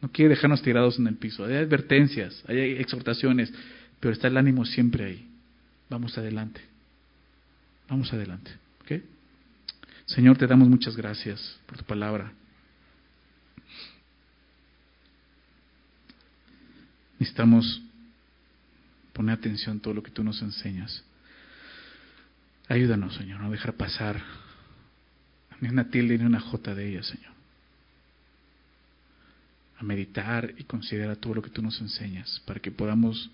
No 0.00 0.10
quiere 0.10 0.30
dejarnos 0.30 0.62
tirados 0.62 0.98
en 0.98 1.08
el 1.08 1.16
piso. 1.16 1.44
Hay 1.44 1.56
advertencias, 1.56 2.42
hay 2.46 2.58
exhortaciones, 2.72 3.52
pero 4.00 4.14
está 4.14 4.28
el 4.28 4.36
ánimo 4.36 4.64
siempre 4.64 5.04
ahí. 5.04 5.31
Vamos 5.92 6.16
adelante. 6.16 6.62
Vamos 7.86 8.10
adelante. 8.14 8.50
¿Ok? 8.80 9.02
Señor, 10.06 10.38
te 10.38 10.46
damos 10.46 10.66
muchas 10.66 10.96
gracias 10.96 11.60
por 11.66 11.76
tu 11.76 11.84
palabra. 11.84 12.32
necesitamos 17.18 17.80
poner 19.12 19.38
atención 19.38 19.76
a 19.76 19.80
todo 19.80 19.94
lo 19.94 20.02
que 20.02 20.10
tú 20.10 20.24
nos 20.24 20.42
enseñas. 20.42 21.04
Ayúdanos, 22.68 23.14
Señor, 23.14 23.40
no 23.40 23.48
dejar 23.48 23.74
pasar 23.74 24.20
ni 25.60 25.68
una 25.68 25.88
tilde 25.88 26.18
ni 26.18 26.24
una 26.24 26.40
jota 26.40 26.74
de 26.74 26.88
ella, 26.88 27.02
Señor. 27.04 27.32
A 29.78 29.84
meditar 29.84 30.52
y 30.58 30.64
considerar 30.64 31.16
todo 31.16 31.34
lo 31.34 31.42
que 31.42 31.50
tú 31.50 31.62
nos 31.62 31.80
enseñas 31.80 32.42
para 32.44 32.58
que 32.58 32.72
podamos 32.72 33.30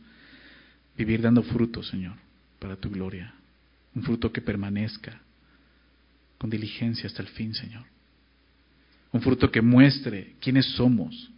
vivir 0.98 1.22
dando 1.22 1.42
fruto, 1.42 1.82
Señor, 1.82 2.16
para 2.58 2.76
tu 2.76 2.90
gloria. 2.90 3.32
Un 3.94 4.02
fruto 4.02 4.32
que 4.32 4.40
permanezca 4.40 5.20
con 6.38 6.50
diligencia 6.50 7.06
hasta 7.06 7.22
el 7.22 7.28
fin, 7.28 7.54
Señor. 7.54 7.84
Un 9.12 9.20
fruto 9.22 9.50
que 9.50 9.62
muestre 9.62 10.34
quiénes 10.40 10.66
somos. 10.72 11.30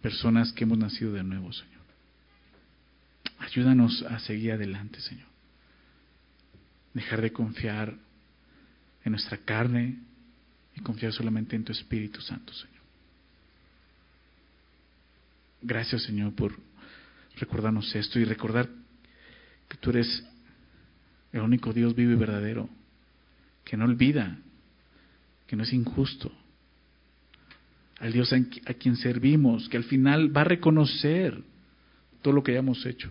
Personas 0.00 0.52
que 0.52 0.64
hemos 0.64 0.78
nacido 0.78 1.12
de 1.12 1.24
nuevo, 1.24 1.52
Señor. 1.52 1.78
Ayúdanos 3.38 4.02
a 4.02 4.18
seguir 4.20 4.52
adelante, 4.52 5.00
Señor. 5.00 5.26
Dejar 6.94 7.20
de 7.20 7.32
confiar 7.32 7.94
en 9.04 9.12
nuestra 9.12 9.38
carne 9.38 9.98
y 10.76 10.80
confiar 10.80 11.12
solamente 11.12 11.56
en 11.56 11.64
tu 11.64 11.72
Espíritu 11.72 12.20
Santo, 12.20 12.52
Señor. 12.52 12.78
Gracias, 15.60 16.04
Señor, 16.04 16.34
por 16.34 16.58
recordarnos 17.36 17.94
esto 17.94 18.18
y 18.18 18.24
recordar 18.24 18.68
que 19.68 19.76
tú 19.76 19.90
eres 19.90 20.24
el 21.32 21.40
único 21.40 21.72
Dios 21.72 21.94
vivo 21.94 22.12
y 22.12 22.16
verdadero, 22.16 22.68
que 23.64 23.76
no 23.76 23.84
olvida, 23.84 24.38
que 25.46 25.56
no 25.56 25.62
es 25.62 25.72
injusto. 25.72 26.32
Al 28.00 28.12
Dios 28.12 28.32
a 28.32 28.74
quien 28.74 28.96
servimos, 28.96 29.68
que 29.68 29.76
al 29.76 29.84
final 29.84 30.34
va 30.34 30.42
a 30.42 30.44
reconocer 30.44 31.42
todo 32.22 32.32
lo 32.32 32.42
que 32.42 32.52
hayamos 32.52 32.84
hecho 32.86 33.10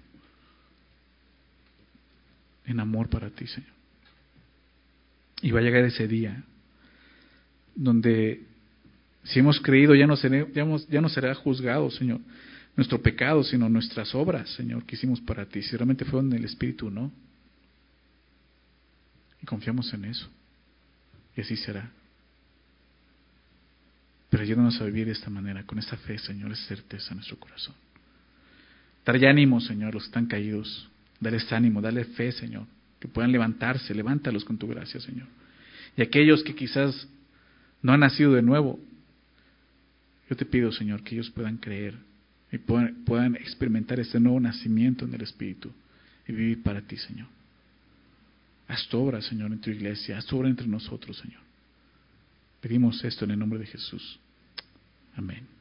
en 2.66 2.80
amor 2.80 3.10
para 3.10 3.30
ti, 3.30 3.48
Señor. 3.48 3.72
Y 5.42 5.52
va 5.52 5.60
a 5.60 5.64
llegar 5.64 5.84
ese 5.84 6.08
día 6.08 6.44
donde 7.76 8.44
si 9.24 9.40
hemos 9.40 9.60
creído 9.60 9.94
ya 9.94 10.08
no, 10.08 10.16
ya, 10.16 10.66
ya 10.90 11.02
no 11.02 11.10
será 11.10 11.36
juzgado, 11.36 11.92
Señor, 11.92 12.20
nuestro 12.78 13.02
pecado, 13.02 13.44
sino 13.44 13.68
nuestras 13.68 14.14
obras, 14.14 14.50
Señor, 14.52 14.86
que 14.86 14.96
hicimos 14.96 15.20
para 15.22 15.48
ti. 15.48 15.64
Si 15.64 15.76
realmente 15.76 16.06
fueron 16.06 16.32
el 16.32 16.46
Espíritu, 16.46 16.92
¿no? 16.92 17.12
Y 19.42 19.46
confiamos 19.48 19.92
en 19.94 20.06
eso. 20.06 20.30
Y 21.36 21.42
así 21.42 21.58
será. 21.58 21.90
Pero 24.30 24.44
ayúdanos 24.44 24.80
a 24.80 24.86
vivir 24.86 25.08
de 25.08 25.14
esta 25.14 25.32
manera, 25.32 25.64
con 25.64 25.80
esta 25.80 25.98
fe, 25.98 26.20
Señor, 26.20 26.52
esa 26.52 26.68
certeza 26.68 27.10
en 27.10 27.18
nuestro 27.18 27.40
corazón. 27.40 27.74
Darle 29.04 29.28
ánimo, 29.28 29.60
Señor, 29.60 29.96
los 29.96 30.04
que 30.04 30.10
están 30.10 30.28
caídos. 30.28 30.88
Darles 31.20 31.52
ánimo, 31.52 31.82
darle 31.82 32.06
fe, 32.06 32.32
Señor. 32.32 32.68
Que 33.00 33.08
puedan 33.08 33.32
levantarse, 33.32 33.96
levántalos 33.96 34.46
con 34.46 34.60
tu 34.60 34.68
gracia, 34.68 35.00
Señor. 35.00 35.28
Y 35.96 36.04
aquellos 36.04 36.44
que 36.44 36.54
quizás 36.54 37.08
no 37.82 37.94
han 37.94 38.02
nacido 38.02 38.34
de 38.34 38.44
nuevo, 38.44 38.80
yo 40.30 40.36
te 40.36 40.46
pido, 40.46 40.72
Señor, 40.72 41.02
que 41.02 41.16
ellos 41.16 41.32
puedan 41.32 41.58
creer 41.58 41.96
y 42.52 42.58
puedan, 42.60 43.36
experimentar 43.36 44.00
este 44.00 44.20
nuevo 44.20 44.40
nacimiento 44.40 45.06
en 45.06 45.14
el 45.14 45.22
Espíritu 45.22 45.72
y 46.28 46.32
vivir 46.32 46.64
para 46.64 46.82
ti, 46.82 46.98
Señor. 46.98 47.28
Haz 48.68 48.88
tu 48.88 48.98
obra, 48.98 49.22
Señor, 49.22 49.52
en 49.52 49.60
tu 49.60 49.70
iglesia, 49.70 50.18
haz 50.18 50.26
tu 50.26 50.38
obra 50.38 50.50
entre 50.50 50.68
nosotros, 50.68 51.18
Señor. 51.18 51.42
Pedimos 52.62 53.04
esto 53.04 53.26
en 53.26 53.32
el 53.32 53.40
nombre 53.40 53.60
de 53.60 53.66
Jesús. 53.66 54.20
Amén. 55.16 55.57